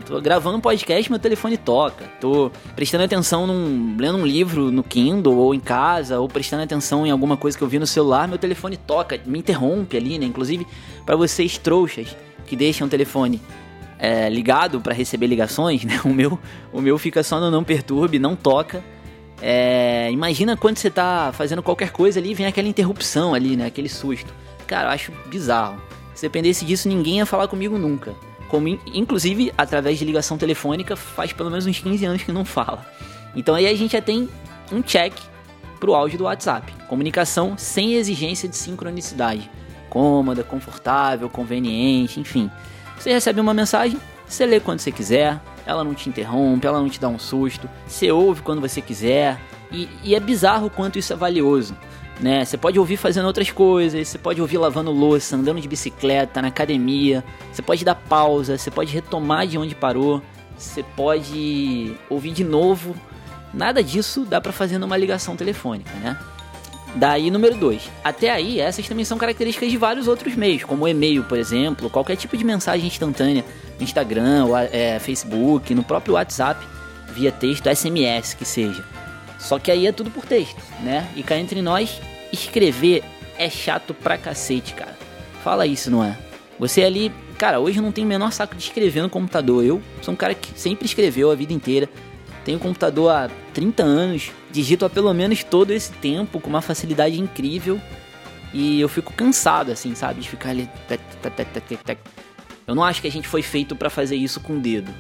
Tô 0.04 0.20
gravando 0.20 0.58
um 0.58 0.60
podcast, 0.60 1.10
meu 1.10 1.18
telefone 1.18 1.56
toca. 1.56 2.04
Tô 2.20 2.50
prestando 2.74 3.04
atenção 3.04 3.46
num. 3.46 3.96
lendo 3.98 4.18
um 4.18 4.26
livro 4.26 4.70
no 4.70 4.82
Kindle 4.82 5.36
ou 5.36 5.54
em 5.54 5.60
casa, 5.60 6.18
ou 6.18 6.28
prestando 6.28 6.62
atenção 6.62 7.06
em 7.06 7.10
alguma 7.10 7.36
coisa 7.36 7.56
que 7.56 7.62
eu 7.62 7.68
vi 7.68 7.78
no 7.78 7.86
celular, 7.86 8.28
meu 8.28 8.38
telefone 8.38 8.76
toca, 8.76 9.18
me 9.24 9.38
interrompe 9.38 9.96
ali, 9.96 10.18
né? 10.18 10.26
Inclusive, 10.26 10.66
para 11.06 11.16
vocês 11.16 11.56
trouxas 11.56 12.16
que 12.46 12.56
deixam 12.56 12.86
o 12.86 12.90
telefone 12.90 13.40
é, 13.98 14.28
ligado 14.28 14.80
para 14.80 14.92
receber 14.92 15.28
ligações, 15.28 15.84
né? 15.86 16.00
O 16.04 16.08
meu, 16.08 16.38
o 16.72 16.80
meu 16.80 16.98
fica 16.98 17.22
só 17.22 17.38
no 17.38 17.50
não 17.50 17.62
perturbe, 17.62 18.18
não 18.18 18.34
toca. 18.34 18.82
É, 19.42 20.08
imagina 20.12 20.56
quando 20.56 20.78
você 20.78 20.88
tá 20.88 21.32
fazendo 21.34 21.62
qualquer 21.62 21.90
coisa 21.90 22.20
ali 22.20 22.32
vem 22.32 22.46
aquela 22.46 22.68
interrupção 22.68 23.34
ali, 23.34 23.56
né? 23.56 23.66
Aquele 23.66 23.88
susto. 23.88 24.32
Cara, 24.66 24.88
eu 24.88 24.92
acho 24.92 25.12
bizarro. 25.26 25.82
Se 26.14 26.22
dependesse 26.22 26.64
disso, 26.64 26.88
ninguém 26.88 27.18
ia 27.18 27.26
falar 27.26 27.48
comigo 27.48 27.76
nunca 27.76 28.14
como 28.52 28.68
inclusive 28.68 29.50
através 29.56 29.98
de 29.98 30.04
ligação 30.04 30.36
telefônica 30.36 30.94
faz 30.94 31.32
pelo 31.32 31.48
menos 31.48 31.64
uns 31.64 31.78
15 31.78 32.04
anos 32.04 32.22
que 32.22 32.30
não 32.30 32.44
fala. 32.44 32.86
Então 33.34 33.54
aí 33.54 33.66
a 33.66 33.74
gente 33.74 33.92
já 33.92 34.02
tem 34.02 34.28
um 34.70 34.82
check 34.82 35.14
pro 35.80 35.94
áudio 35.94 36.18
do 36.18 36.24
WhatsApp. 36.24 36.70
Comunicação 36.86 37.56
sem 37.56 37.94
exigência 37.94 38.46
de 38.46 38.54
sincronicidade. 38.54 39.50
Cômoda, 39.88 40.44
confortável, 40.44 41.30
conveniente, 41.30 42.20
enfim. 42.20 42.50
Você 42.98 43.10
recebe 43.10 43.40
uma 43.40 43.54
mensagem, 43.54 43.98
você 44.26 44.44
lê 44.44 44.60
quando 44.60 44.80
você 44.80 44.92
quiser, 44.92 45.40
ela 45.66 45.84
não 45.84 45.94
te 45.94 46.08
interrompe, 46.08 46.66
ela 46.66 46.80
não 46.80 46.88
te 46.88 47.00
dá 47.00 47.08
um 47.08 47.18
susto, 47.18 47.68
você 47.86 48.10
ouve 48.10 48.42
quando 48.42 48.60
você 48.60 48.80
quiser. 48.80 49.40
E, 49.70 49.88
e 50.04 50.14
é 50.14 50.20
bizarro 50.20 50.66
o 50.66 50.70
quanto 50.70 50.98
isso 50.98 51.12
é 51.12 51.16
valioso 51.16 51.74
né? 52.22 52.44
Você 52.44 52.56
pode 52.56 52.78
ouvir 52.78 52.96
fazendo 52.96 53.26
outras 53.26 53.50
coisas, 53.50 54.08
você 54.08 54.16
pode 54.16 54.40
ouvir 54.40 54.58
lavando 54.58 54.90
louça, 54.90 55.36
andando 55.36 55.60
de 55.60 55.68
bicicleta, 55.68 56.40
na 56.40 56.48
academia, 56.48 57.24
você 57.52 57.60
pode 57.60 57.84
dar 57.84 57.94
pausa, 57.94 58.56
você 58.56 58.70
pode 58.70 58.92
retomar 58.92 59.46
de 59.46 59.58
onde 59.58 59.74
parou, 59.74 60.22
você 60.56 60.82
pode 60.82 61.94
ouvir 62.08 62.32
de 62.32 62.44
novo. 62.44 62.94
Nada 63.52 63.82
disso 63.82 64.24
dá 64.24 64.40
para 64.40 64.52
fazer 64.52 64.78
numa 64.78 64.96
ligação 64.96 65.36
telefônica, 65.36 65.90
né? 65.98 66.18
Daí, 66.94 67.30
número 67.30 67.56
2. 67.56 67.90
Até 68.04 68.30
aí, 68.30 68.60
essas 68.60 68.86
também 68.86 69.04
são 69.04 69.16
características 69.16 69.70
de 69.70 69.76
vários 69.76 70.08
outros 70.08 70.34
meios, 70.34 70.64
como 70.64 70.86
e-mail, 70.86 71.24
por 71.24 71.38
exemplo, 71.38 71.88
qualquer 71.88 72.16
tipo 72.16 72.36
de 72.36 72.44
mensagem 72.44 72.86
instantânea 72.86 73.44
Instagram, 73.80 74.46
é, 74.70 74.98
Facebook, 74.98 75.74
no 75.74 75.82
próprio 75.82 76.14
WhatsApp, 76.14 76.64
via 77.12 77.32
texto, 77.32 77.68
SMS 77.68 78.34
que 78.34 78.44
seja. 78.44 78.84
Só 79.38 79.58
que 79.58 79.70
aí 79.70 79.86
é 79.86 79.92
tudo 79.92 80.10
por 80.10 80.24
texto, 80.24 80.62
né? 80.82 81.08
E 81.16 81.22
cá 81.22 81.36
entre 81.36 81.60
nós, 81.60 82.00
escrever 82.32 83.02
é 83.36 83.50
chato 83.50 83.92
pra 83.92 84.16
cacete, 84.16 84.74
cara. 84.74 84.96
Fala 85.42 85.66
isso, 85.66 85.90
não 85.90 86.04
é? 86.04 86.16
Você 86.58 86.84
ali, 86.84 87.10
cara, 87.36 87.58
hoje 87.58 87.80
não 87.80 87.90
tem 87.90 88.04
o 88.04 88.06
menor 88.06 88.30
saco 88.30 88.54
de 88.54 88.62
escrever 88.62 89.02
no 89.02 89.10
computador. 89.10 89.64
Eu 89.64 89.82
sou 90.00 90.14
um 90.14 90.16
cara 90.16 90.34
que 90.34 90.58
sempre 90.58 90.86
escreveu 90.86 91.30
a 91.30 91.34
vida 91.34 91.52
inteira. 91.52 91.88
Tenho 92.44 92.58
computador 92.58 93.10
há 93.10 93.30
30 93.54 93.82
anos, 93.82 94.30
digito 94.50 94.84
há 94.84 94.90
pelo 94.90 95.12
menos 95.14 95.44
todo 95.44 95.70
esse 95.70 95.92
tempo 95.92 96.40
com 96.40 96.48
uma 96.48 96.60
facilidade 96.60 97.20
incrível. 97.20 97.80
E 98.52 98.80
eu 98.80 98.88
fico 98.88 99.12
cansado, 99.12 99.72
assim, 99.72 99.94
sabe? 99.94 100.20
De 100.20 100.28
ficar 100.28 100.50
ali. 100.50 100.68
Eu 102.66 102.74
não 102.74 102.84
acho 102.84 103.00
que 103.00 103.08
a 103.08 103.10
gente 103.10 103.26
foi 103.26 103.42
feito 103.42 103.74
para 103.74 103.88
fazer 103.88 104.16
isso 104.16 104.40
com 104.40 104.56
o 104.56 104.60
dedo. 104.60 104.92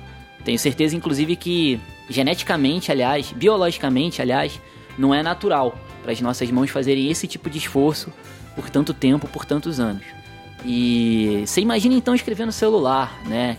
Tenho 0.44 0.58
certeza, 0.58 0.96
inclusive, 0.96 1.36
que 1.36 1.80
geneticamente, 2.08 2.90
aliás, 2.90 3.32
biologicamente, 3.32 4.22
aliás, 4.22 4.60
não 4.98 5.14
é 5.14 5.22
natural 5.22 5.78
para 6.02 6.12
as 6.12 6.20
nossas 6.20 6.50
mãos 6.50 6.70
fazerem 6.70 7.10
esse 7.10 7.26
tipo 7.26 7.48
de 7.48 7.58
esforço 7.58 8.12
por 8.54 8.68
tanto 8.68 8.92
tempo, 8.92 9.28
por 9.28 9.44
tantos 9.44 9.78
anos. 9.78 10.04
E 10.64 11.42
você 11.46 11.60
imagina 11.60 11.94
então 11.94 12.14
escrever 12.14 12.46
no 12.46 12.52
celular, 12.52 13.22
né? 13.26 13.56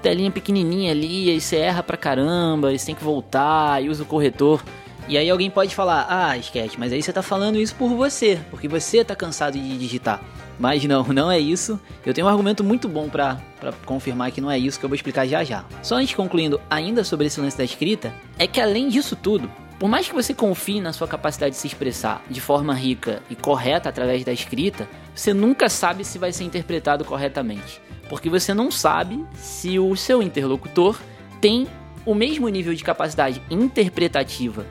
Telinha 0.00 0.30
pequenininha 0.30 0.92
ali, 0.92 1.30
aí 1.30 1.40
você 1.40 1.56
erra 1.56 1.82
pra 1.82 1.96
caramba, 1.96 2.68
aí 2.68 2.78
você 2.78 2.86
tem 2.86 2.94
que 2.94 3.04
voltar, 3.04 3.82
e 3.82 3.88
usa 3.88 4.02
o 4.02 4.06
corretor. 4.06 4.62
E 5.08 5.18
aí 5.18 5.28
alguém 5.28 5.50
pode 5.50 5.74
falar, 5.74 6.06
ah, 6.08 6.36
Sketch, 6.38 6.76
mas 6.78 6.92
aí 6.92 7.02
você 7.02 7.12
tá 7.12 7.22
falando 7.22 7.58
isso 7.58 7.74
por 7.74 7.88
você, 7.90 8.38
porque 8.50 8.68
você 8.68 9.04
tá 9.04 9.16
cansado 9.16 9.58
de 9.58 9.78
digitar. 9.78 10.22
Mas 10.58 10.84
não, 10.84 11.02
não 11.12 11.30
é 11.30 11.38
isso. 11.38 11.80
Eu 12.04 12.14
tenho 12.14 12.26
um 12.26 12.30
argumento 12.30 12.62
muito 12.62 12.88
bom 12.88 13.08
para 13.08 13.38
confirmar 13.84 14.30
que 14.30 14.40
não 14.40 14.50
é 14.50 14.58
isso 14.58 14.78
que 14.78 14.84
eu 14.84 14.88
vou 14.88 14.94
explicar 14.94 15.26
já 15.26 15.42
já. 15.42 15.64
Só 15.82 15.96
antes 15.96 16.14
concluindo 16.14 16.60
ainda 16.70 17.02
sobre 17.02 17.26
esse 17.26 17.40
lance 17.40 17.56
da 17.56 17.64
escrita, 17.64 18.12
é 18.38 18.46
que 18.46 18.60
além 18.60 18.88
disso 18.88 19.16
tudo, 19.16 19.50
por 19.80 19.88
mais 19.88 20.06
que 20.06 20.14
você 20.14 20.34
confie 20.34 20.80
na 20.80 20.92
sua 20.92 21.08
capacidade 21.08 21.54
de 21.54 21.60
se 21.60 21.66
expressar 21.66 22.22
de 22.28 22.40
forma 22.40 22.74
rica 22.74 23.22
e 23.30 23.34
correta 23.34 23.88
através 23.88 24.22
da 24.22 24.32
escrita, 24.32 24.86
você 25.14 25.34
nunca 25.34 25.68
sabe 25.68 26.04
se 26.04 26.18
vai 26.18 26.32
ser 26.32 26.44
interpretado 26.44 27.04
corretamente. 27.04 27.80
Porque 28.08 28.28
você 28.28 28.52
não 28.52 28.70
sabe 28.70 29.24
se 29.34 29.78
o 29.78 29.94
seu 29.96 30.22
interlocutor 30.22 30.98
tem 31.40 31.66
o 32.04 32.14
mesmo 32.14 32.48
nível 32.48 32.74
de 32.74 32.82
capacidade 32.82 33.40
interpretativa 33.50 34.66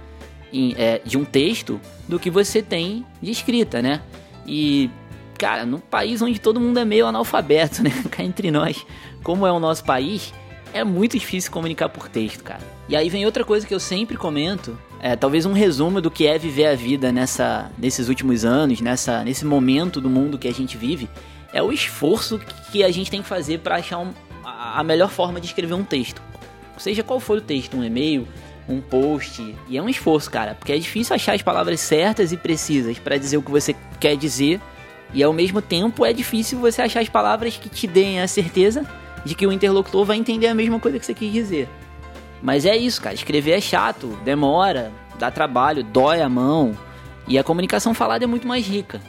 é, 0.75 1.01
de 1.05 1.17
um 1.17 1.23
texto 1.23 1.79
do 2.07 2.19
que 2.19 2.29
você 2.29 2.61
tem 2.61 3.05
de 3.21 3.31
escrita, 3.31 3.81
né? 3.81 4.01
E, 4.45 4.89
cara, 5.37 5.65
num 5.65 5.79
país 5.79 6.21
onde 6.21 6.39
todo 6.39 6.59
mundo 6.59 6.79
é 6.79 6.85
meio 6.85 7.05
analfabeto, 7.05 7.81
né? 7.83 7.91
Cá 8.09 8.23
entre 8.23 8.51
nós, 8.51 8.85
como 9.23 9.45
é 9.45 9.51
o 9.51 9.59
nosso 9.59 9.83
país, 9.85 10.33
é 10.73 10.83
muito 10.83 11.17
difícil 11.17 11.51
comunicar 11.51 11.89
por 11.89 12.09
texto, 12.09 12.43
cara. 12.43 12.61
E 12.87 12.95
aí 12.95 13.09
vem 13.09 13.25
outra 13.25 13.43
coisa 13.43 13.65
que 13.65 13.73
eu 13.73 13.79
sempre 13.79 14.17
comento, 14.17 14.77
é 15.01 15.15
talvez 15.15 15.45
um 15.45 15.53
resumo 15.53 16.01
do 16.01 16.11
que 16.11 16.27
é 16.27 16.37
viver 16.37 16.67
a 16.67 16.75
vida 16.75 17.11
nessa, 17.11 17.71
nesses 17.77 18.09
últimos 18.09 18.43
anos, 18.43 18.81
nessa, 18.81 19.23
nesse 19.23 19.45
momento 19.45 20.01
do 20.01 20.09
mundo 20.09 20.37
que 20.37 20.47
a 20.47 20.53
gente 20.53 20.77
vive, 20.77 21.09
é 21.53 21.63
o 21.63 21.71
esforço 21.71 22.39
que 22.71 22.83
a 22.83 22.91
gente 22.91 23.09
tem 23.09 23.21
que 23.21 23.27
fazer 23.27 23.59
para 23.59 23.75
achar 23.77 23.99
um, 23.99 24.11
a 24.43 24.83
melhor 24.83 25.09
forma 25.09 25.39
de 25.39 25.47
escrever 25.47 25.73
um 25.73 25.83
texto. 25.83 26.21
Seja 26.77 27.03
qual 27.03 27.19
for 27.19 27.37
o 27.39 27.41
texto, 27.41 27.75
um 27.75 27.83
e-mail, 27.83 28.27
um 28.67 28.79
post. 28.79 29.55
E 29.67 29.77
é 29.77 29.81
um 29.81 29.89
esforço, 29.89 30.29
cara, 30.29 30.55
porque 30.55 30.71
é 30.71 30.77
difícil 30.77 31.15
achar 31.15 31.33
as 31.33 31.41
palavras 31.41 31.79
certas 31.79 32.31
e 32.31 32.37
precisas 32.37 32.99
para 32.99 33.17
dizer 33.17 33.37
o 33.37 33.41
que 33.41 33.51
você 33.51 33.75
quer 33.99 34.15
dizer. 34.15 34.61
E 35.13 35.23
ao 35.23 35.33
mesmo 35.33 35.61
tempo 35.61 36.05
é 36.05 36.13
difícil 36.13 36.59
você 36.59 36.81
achar 36.81 37.01
as 37.01 37.09
palavras 37.09 37.57
que 37.57 37.67
te 37.67 37.87
deem 37.87 38.21
a 38.21 38.27
certeza 38.27 38.85
de 39.25 39.33
que 39.33 39.45
o 39.45 39.51
interlocutor 39.51 40.05
vai 40.05 40.17
entender 40.17 40.47
a 40.47 40.55
mesma 40.55 40.79
coisa 40.79 40.99
que 40.99 41.05
você 41.05 41.13
quis 41.13 41.33
dizer. 41.33 41.67
Mas 42.41 42.65
é 42.65 42.75
isso, 42.75 43.01
cara. 43.01 43.15
Escrever 43.15 43.51
é 43.51 43.61
chato, 43.61 44.17
demora, 44.23 44.91
dá 45.17 45.29
trabalho, 45.29 45.83
dói 45.83 46.21
a 46.21 46.29
mão. 46.29 46.77
E 47.27 47.37
a 47.37 47.43
comunicação 47.43 47.93
falada 47.93 48.23
é 48.23 48.27
muito 48.27 48.47
mais 48.47 48.65
rica. 48.67 49.01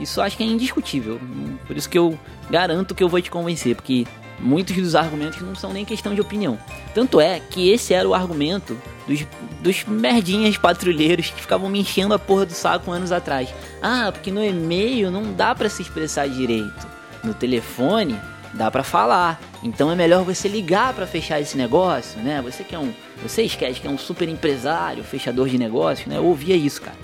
Isso 0.00 0.20
acho 0.20 0.36
que 0.36 0.42
é 0.42 0.46
indiscutível. 0.46 1.20
Por 1.66 1.76
isso 1.76 1.88
que 1.88 1.98
eu 1.98 2.18
garanto 2.50 2.94
que 2.94 3.02
eu 3.02 3.08
vou 3.08 3.20
te 3.20 3.30
convencer, 3.30 3.74
porque 3.74 4.06
muitos 4.38 4.76
dos 4.76 4.94
argumentos 4.94 5.40
não 5.40 5.54
são 5.54 5.72
nem 5.72 5.84
questão 5.84 6.14
de 6.14 6.20
opinião. 6.20 6.58
Tanto 6.94 7.20
é 7.20 7.40
que 7.40 7.70
esse 7.70 7.92
era 7.94 8.08
o 8.08 8.14
argumento 8.14 8.76
dos, 9.06 9.26
dos 9.60 9.84
merdinhas 9.84 10.56
patrulheiros 10.56 11.30
que 11.30 11.40
ficavam 11.40 11.68
me 11.68 11.80
enchendo 11.80 12.14
a 12.14 12.18
porra 12.18 12.46
do 12.46 12.52
saco 12.52 12.90
anos 12.90 13.12
atrás. 13.12 13.48
Ah, 13.82 14.10
porque 14.12 14.30
no 14.30 14.44
e-mail 14.44 15.10
não 15.10 15.32
dá 15.32 15.54
para 15.54 15.68
se 15.68 15.82
expressar 15.82 16.28
direito. 16.28 16.86
No 17.24 17.34
telefone 17.34 18.18
dá 18.54 18.70
para 18.70 18.82
falar. 18.82 19.40
Então 19.62 19.90
é 19.90 19.94
melhor 19.94 20.24
você 20.24 20.48
ligar 20.48 20.92
para 20.94 21.06
fechar 21.06 21.40
esse 21.40 21.56
negócio, 21.56 22.20
né? 22.20 22.40
Você 22.42 22.64
que 22.64 22.74
é 22.74 22.78
um, 22.78 22.92
você 23.22 23.42
esquece 23.42 23.80
que 23.80 23.86
é 23.86 23.90
um 23.90 23.98
super 23.98 24.28
empresário, 24.28 25.02
fechador 25.04 25.48
de 25.48 25.58
negócios, 25.58 26.06
né? 26.06 26.16
Eu 26.16 26.24
ouvia 26.24 26.56
isso, 26.56 26.82
cara. 26.82 26.96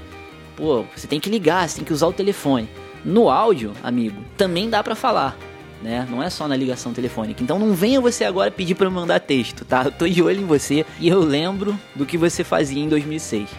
Pô, 0.56 0.84
você 0.94 1.06
tem 1.06 1.18
que 1.18 1.30
ligar, 1.30 1.68
você 1.68 1.76
tem 1.76 1.84
que 1.84 1.92
usar 1.92 2.06
o 2.06 2.12
telefone. 2.12 2.68
No 3.04 3.28
áudio, 3.28 3.72
amigo, 3.82 4.22
também 4.36 4.70
dá 4.70 4.82
para 4.82 4.94
falar 4.94 5.36
né? 5.84 6.08
Não 6.10 6.22
é 6.22 6.30
só 6.30 6.48
na 6.48 6.56
ligação 6.56 6.94
telefônica. 6.94 7.42
Então 7.42 7.58
não 7.58 7.74
venha 7.74 8.00
você 8.00 8.24
agora 8.24 8.50
pedir 8.50 8.74
para 8.74 8.88
mandar 8.88 9.20
texto, 9.20 9.66
tá? 9.66 9.82
Eu 9.84 9.92
tô 9.92 10.08
de 10.08 10.22
olho 10.22 10.40
em 10.40 10.46
você 10.46 10.86
e 10.98 11.08
eu 11.08 11.20
lembro 11.20 11.78
do 11.94 12.06
que 12.06 12.16
você 12.16 12.42
fazia 12.42 12.82
em 12.82 12.88
2006. 12.88 13.50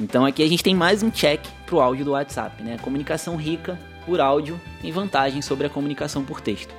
Então 0.00 0.26
aqui 0.26 0.42
a 0.42 0.48
gente 0.48 0.62
tem 0.62 0.74
mais 0.74 1.02
um 1.02 1.10
check 1.10 1.40
pro 1.64 1.80
áudio 1.80 2.04
do 2.04 2.10
WhatsApp, 2.10 2.62
né? 2.62 2.76
Comunicação 2.82 3.34
rica 3.36 3.80
por 4.04 4.20
áudio 4.20 4.60
em 4.82 4.92
vantagem 4.92 5.40
sobre 5.40 5.66
a 5.66 5.70
comunicação 5.70 6.22
por 6.22 6.42
texto. 6.42 6.74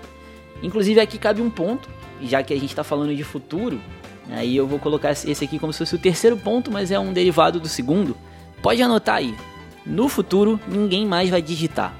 Inclusive 0.62 1.00
aqui 1.00 1.17
cabe 1.17 1.41
um 1.41 1.50
ponto, 1.50 1.89
já 2.21 2.41
que 2.43 2.53
a 2.53 2.59
gente 2.59 2.69
está 2.69 2.83
falando 2.83 3.15
de 3.15 3.24
futuro, 3.24 3.79
aí 4.31 4.55
eu 4.55 4.67
vou 4.67 4.79
colocar 4.79 5.12
esse 5.12 5.43
aqui 5.43 5.59
como 5.59 5.74
se 5.74 5.79
fosse 5.79 5.95
o 5.95 6.00
terceiro 6.00 6.38
ponto, 6.38 6.71
mas 6.71 6.91
é 6.91 7.00
um 7.00 7.13
derivado 7.13 7.59
do 7.59 7.67
segundo. 7.67 8.15
Pode 8.62 8.81
anotar 8.81 9.17
aí. 9.17 9.35
No 9.85 10.09
futuro, 10.09 10.59
ninguém 10.67 11.05
mais 11.05 11.29
vai 11.29 11.41
digitar. 11.41 11.93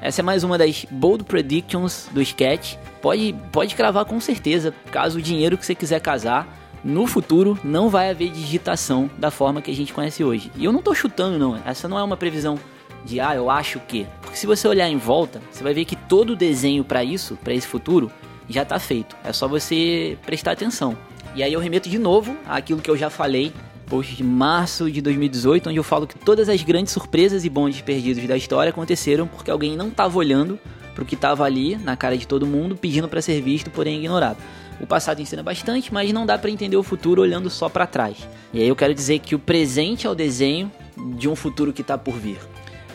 Essa 0.00 0.20
é 0.20 0.24
mais 0.24 0.44
uma 0.44 0.58
das 0.58 0.84
bold 0.90 1.24
predictions 1.24 2.08
do 2.12 2.20
sketch. 2.22 2.76
Pode, 3.00 3.34
pode 3.50 3.74
cravar 3.74 4.04
com 4.04 4.20
certeza, 4.20 4.74
caso 4.90 5.18
o 5.18 5.22
dinheiro 5.22 5.56
que 5.56 5.64
você 5.64 5.74
quiser 5.74 6.00
casar, 6.00 6.58
no 6.84 7.06
futuro 7.06 7.58
não 7.62 7.88
vai 7.88 8.10
haver 8.10 8.30
digitação 8.30 9.08
da 9.16 9.30
forma 9.30 9.62
que 9.62 9.70
a 9.70 9.74
gente 9.74 9.92
conhece 9.92 10.24
hoje. 10.24 10.50
E 10.56 10.64
eu 10.64 10.72
não 10.72 10.82
tô 10.82 10.94
chutando 10.94 11.38
não, 11.38 11.60
essa 11.64 11.88
não 11.88 11.98
é 11.98 12.02
uma 12.02 12.16
previsão 12.16 12.58
de 13.04 13.20
ah, 13.20 13.34
eu 13.34 13.50
acho 13.50 13.80
que. 13.80 14.06
Porque 14.20 14.36
se 14.36 14.46
você 14.46 14.66
olhar 14.68 14.88
em 14.88 14.96
volta, 14.96 15.40
você 15.50 15.62
vai 15.62 15.74
ver 15.74 15.84
que 15.84 15.96
todo 15.96 16.30
o 16.30 16.36
desenho 16.36 16.84
para 16.84 17.02
isso, 17.02 17.36
para 17.42 17.52
esse 17.52 17.66
futuro, 17.66 18.10
já 18.48 18.62
está 18.62 18.78
feito. 18.78 19.16
É 19.24 19.32
só 19.32 19.48
você 19.48 20.16
prestar 20.24 20.52
atenção. 20.52 20.96
E 21.34 21.42
aí 21.42 21.52
eu 21.52 21.60
remeto 21.60 21.88
de 21.88 21.98
novo 21.98 22.36
àquilo 22.46 22.80
que 22.80 22.90
eu 22.90 22.96
já 22.96 23.08
falei 23.08 23.52
post 23.92 24.16
de 24.16 24.24
março 24.24 24.90
de 24.90 25.02
2018, 25.02 25.68
onde 25.68 25.78
eu 25.78 25.82
falo 25.82 26.06
que 26.06 26.18
todas 26.18 26.48
as 26.48 26.62
grandes 26.62 26.94
surpresas 26.94 27.44
e 27.44 27.50
bondes 27.50 27.82
perdidos 27.82 28.26
da 28.26 28.34
história 28.36 28.70
aconteceram 28.70 29.26
porque 29.26 29.50
alguém 29.50 29.76
não 29.76 29.88
estava 29.88 30.16
olhando 30.16 30.58
para 30.94 31.02
o 31.02 31.06
que 31.06 31.14
estava 31.14 31.44
ali 31.44 31.76
na 31.76 31.94
cara 31.94 32.16
de 32.16 32.26
todo 32.26 32.46
mundo, 32.46 32.74
pedindo 32.74 33.06
para 33.06 33.20
ser 33.20 33.42
visto, 33.42 33.70
porém 33.70 33.98
ignorado. 33.98 34.38
O 34.80 34.86
passado 34.86 35.20
ensina 35.20 35.42
bastante, 35.42 35.92
mas 35.92 36.10
não 36.10 36.24
dá 36.24 36.38
para 36.38 36.50
entender 36.50 36.76
o 36.76 36.82
futuro 36.82 37.20
olhando 37.20 37.50
só 37.50 37.68
para 37.68 37.86
trás. 37.86 38.16
E 38.52 38.60
aí 38.60 38.68
eu 38.68 38.74
quero 38.74 38.94
dizer 38.94 39.18
que 39.18 39.34
o 39.34 39.38
presente 39.38 40.06
é 40.06 40.10
o 40.10 40.14
desenho 40.14 40.72
de 41.16 41.28
um 41.28 41.36
futuro 41.36 41.72
que 41.72 41.82
está 41.82 41.98
por 41.98 42.14
vir. 42.14 42.38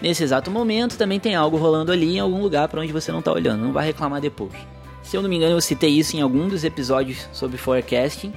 Nesse 0.02 0.24
exato 0.24 0.52
momento 0.52 0.98
também 0.98 1.20
tem 1.20 1.36
algo 1.36 1.58
rolando 1.58 1.92
ali 1.92 2.18
em 2.18 2.20
algum 2.20 2.42
lugar 2.42 2.68
para 2.68 2.82
onde 2.82 2.94
você 2.94 3.12
não 3.12 3.20
está 3.20 3.32
olhando, 3.32 3.64
não 3.64 3.74
vai 3.74 3.86
reclamar 3.86 4.22
depois. 4.22 4.54
Se 5.02 5.16
eu 5.16 5.22
não 5.22 5.30
me 5.30 5.38
engano, 5.38 5.56
eu 5.56 5.62
citei 5.62 5.90
isso 5.90 6.16
em 6.16 6.22
algum 6.22 6.48
dos 6.48 6.64
episódios 6.64 7.28
sobre 7.32 7.58
forecasting, 7.58 8.34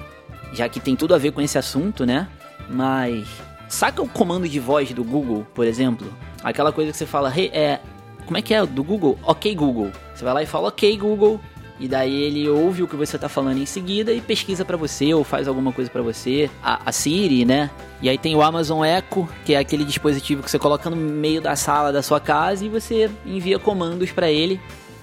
já 0.53 0.67
que 0.69 0.79
tem 0.79 0.95
tudo 0.95 1.13
a 1.13 1.17
ver 1.17 1.31
com 1.31 1.41
esse 1.41 1.57
assunto, 1.57 2.05
né? 2.05 2.27
Mas 2.69 3.27
saca 3.67 4.01
o 4.01 4.07
comando 4.07 4.47
de 4.47 4.59
voz 4.59 4.91
do 4.91 5.03
Google, 5.03 5.45
por 5.53 5.65
exemplo? 5.65 6.11
Aquela 6.43 6.71
coisa 6.71 6.91
que 6.91 6.97
você 6.97 7.05
fala, 7.05 7.31
hey, 7.37 7.51
é, 7.53 7.79
como 8.25 8.37
é 8.37 8.41
que 8.41 8.53
é 8.53 8.65
do 8.65 8.83
Google? 8.83 9.19
OK 9.23 9.53
Google. 9.55 9.91
Você 10.15 10.23
vai 10.23 10.33
lá 10.33 10.43
e 10.43 10.45
fala 10.45 10.69
OK 10.69 10.97
Google 10.97 11.39
e 11.81 11.87
daí 11.87 12.13
ele 12.13 12.47
ouve 12.47 12.83
o 12.83 12.87
que 12.87 12.95
você 12.95 13.17
tá 13.17 13.27
falando 13.27 13.57
em 13.57 13.65
seguida 13.65 14.13
e 14.13 14.21
pesquisa 14.21 14.63
para 14.63 14.77
você 14.77 15.13
ou 15.13 15.23
faz 15.23 15.47
alguma 15.47 15.71
coisa 15.71 15.89
para 15.89 16.01
você. 16.01 16.49
A, 16.61 16.89
a, 16.89 16.91
Siri, 16.91 17.43
né? 17.43 17.71
E 18.01 18.09
aí 18.09 18.17
tem 18.17 18.35
o 18.35 18.41
Amazon 18.41 18.83
Echo, 18.83 19.29
que 19.45 19.53
é 19.53 19.59
aquele 19.59 19.85
dispositivo 19.85 20.41
que 20.41 20.49
você 20.49 20.57
coloca 20.57 20.89
no 20.89 20.95
meio 20.95 21.41
da 21.41 21.55
sala 21.55 21.91
da 21.91 22.01
sua 22.01 22.19
casa 22.19 22.65
e 22.65 22.69
você 22.69 23.09
envia 23.25 23.59
comandos 23.59 24.11
para 24.11 24.29
ele 24.29 24.59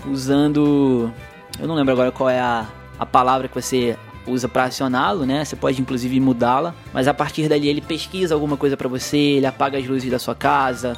usando 0.07 1.12
eu 1.59 1.67
não 1.67 1.75
lembro 1.75 1.93
agora 1.93 2.12
qual 2.12 2.31
é 2.31 2.38
a, 2.38 2.67
a 2.99 3.05
palavra 3.05 3.49
que 3.49 3.55
você 3.55 3.97
usa 4.26 4.49
para 4.49 4.64
acioná-lo, 4.64 5.26
né? 5.26 5.45
Você 5.45 5.57
pode 5.57 5.81
inclusive 5.81 6.21
mudá-la, 6.21 6.75
mas 6.93 7.09
a 7.09 7.14
partir 7.14 7.49
dali 7.49 7.69
ele 7.69 7.81
pesquisa 7.81 8.35
alguma 8.35 8.57
coisa 8.57 8.76
para 8.76 8.88
você, 8.88 9.17
ele 9.17 9.47
apaga 9.47 9.78
as 9.78 9.87
luzes 9.87 10.11
da 10.11 10.19
sua 10.19 10.35
casa, 10.35 10.93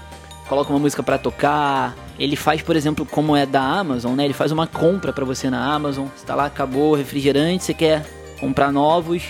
coloca 0.48 0.70
uma 0.70 0.78
música 0.78 1.02
para 1.02 1.16
tocar. 1.16 1.96
Ele 2.18 2.36
faz, 2.36 2.60
por 2.60 2.76
exemplo, 2.76 3.06
como 3.06 3.34
é 3.34 3.46
da 3.46 3.62
Amazon, 3.62 4.14
né? 4.14 4.24
Ele 4.24 4.34
faz 4.34 4.52
uma 4.52 4.66
compra 4.66 5.12
para 5.12 5.24
você 5.24 5.48
na 5.48 5.72
Amazon. 5.72 6.08
Você 6.14 6.26
tá 6.26 6.34
lá, 6.34 6.46
acabou 6.46 6.92
o 6.92 6.94
refrigerante, 6.94 7.64
você 7.64 7.72
quer 7.72 8.04
comprar 8.38 8.70
novos, 8.70 9.22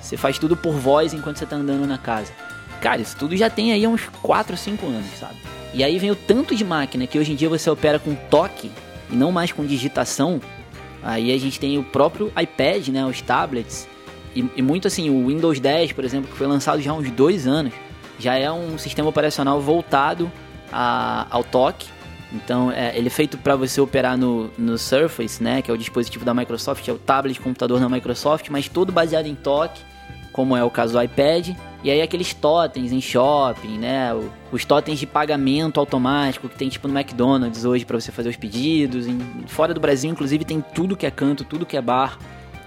você 0.00 0.16
faz 0.16 0.38
tudo 0.38 0.56
por 0.56 0.74
voz 0.74 1.12
enquanto 1.12 1.38
você 1.38 1.46
tá 1.46 1.56
andando 1.56 1.86
na 1.86 1.98
casa. 1.98 2.32
Cara, 2.80 3.00
isso 3.00 3.16
tudo 3.16 3.36
já 3.36 3.50
tem 3.50 3.72
aí 3.72 3.86
uns 3.86 4.08
4, 4.22 4.56
5 4.56 4.86
anos, 4.86 5.10
sabe? 5.18 5.36
E 5.74 5.82
aí 5.82 5.98
vem 5.98 6.10
o 6.10 6.16
tanto 6.16 6.54
de 6.54 6.64
máquina 6.64 7.06
que 7.06 7.18
hoje 7.18 7.32
em 7.32 7.36
dia 7.36 7.48
você 7.48 7.68
opera 7.68 7.98
com 7.98 8.14
toque 8.14 8.70
e 9.10 9.16
não 9.16 9.32
mais 9.32 9.52
com 9.52 9.64
digitação 9.66 10.40
Aí 11.02 11.32
a 11.32 11.38
gente 11.38 11.60
tem 11.60 11.78
o 11.78 11.84
próprio 11.84 12.32
iPad, 12.40 12.88
né, 12.88 13.04
os 13.04 13.20
tablets, 13.20 13.88
e, 14.34 14.44
e, 14.56 14.62
muito 14.62 14.86
assim, 14.86 15.10
o 15.10 15.26
Windows 15.26 15.58
10, 15.58 15.92
por 15.92 16.04
exemplo, 16.04 16.30
que 16.30 16.36
foi 16.36 16.46
lançado 16.46 16.80
já 16.80 16.90
há 16.90 16.94
uns 16.94 17.10
dois 17.10 17.46
anos, 17.46 17.72
já 18.18 18.36
é 18.36 18.50
um 18.50 18.76
sistema 18.76 19.08
operacional 19.08 19.60
voltado 19.60 20.30
a, 20.72 21.26
ao 21.30 21.42
toque. 21.42 21.88
Então, 22.32 22.70
é, 22.70 22.96
ele 22.96 23.06
é 23.06 23.10
feito 23.10 23.38
para 23.38 23.56
você 23.56 23.80
operar 23.80 24.18
no, 24.18 24.50
no 24.58 24.76
Surface, 24.76 25.42
né, 25.42 25.62
que 25.62 25.70
é 25.70 25.74
o 25.74 25.78
dispositivo 25.78 26.24
da 26.24 26.34
Microsoft, 26.34 26.86
é 26.86 26.92
o 26.92 26.98
tablet 26.98 27.40
computador 27.40 27.80
da 27.80 27.88
Microsoft, 27.88 28.48
mas 28.50 28.68
todo 28.68 28.92
baseado 28.92 29.26
em 29.26 29.34
toque, 29.34 29.80
como 30.38 30.56
é 30.56 30.62
o 30.62 30.70
caso 30.70 30.92
do 30.92 31.02
iPad. 31.02 31.48
E 31.82 31.90
aí 31.90 32.00
aqueles 32.00 32.32
totens 32.32 32.92
em 32.92 33.00
shopping, 33.00 33.76
né? 33.76 34.10
Os 34.52 34.64
totens 34.64 34.96
de 35.00 35.04
pagamento 35.04 35.80
automático 35.80 36.48
que 36.48 36.54
tem 36.54 36.68
tipo 36.68 36.86
no 36.86 36.96
McDonald's 36.96 37.64
hoje 37.64 37.84
para 37.84 38.00
você 38.00 38.12
fazer 38.12 38.28
os 38.28 38.36
pedidos. 38.36 39.08
Em, 39.08 39.18
fora 39.48 39.74
do 39.74 39.80
Brasil, 39.80 40.08
inclusive, 40.08 40.44
tem 40.44 40.60
tudo 40.60 40.96
que 40.96 41.04
é 41.04 41.10
canto, 41.10 41.42
tudo 41.42 41.66
que 41.66 41.76
é 41.76 41.82
bar. 41.82 42.16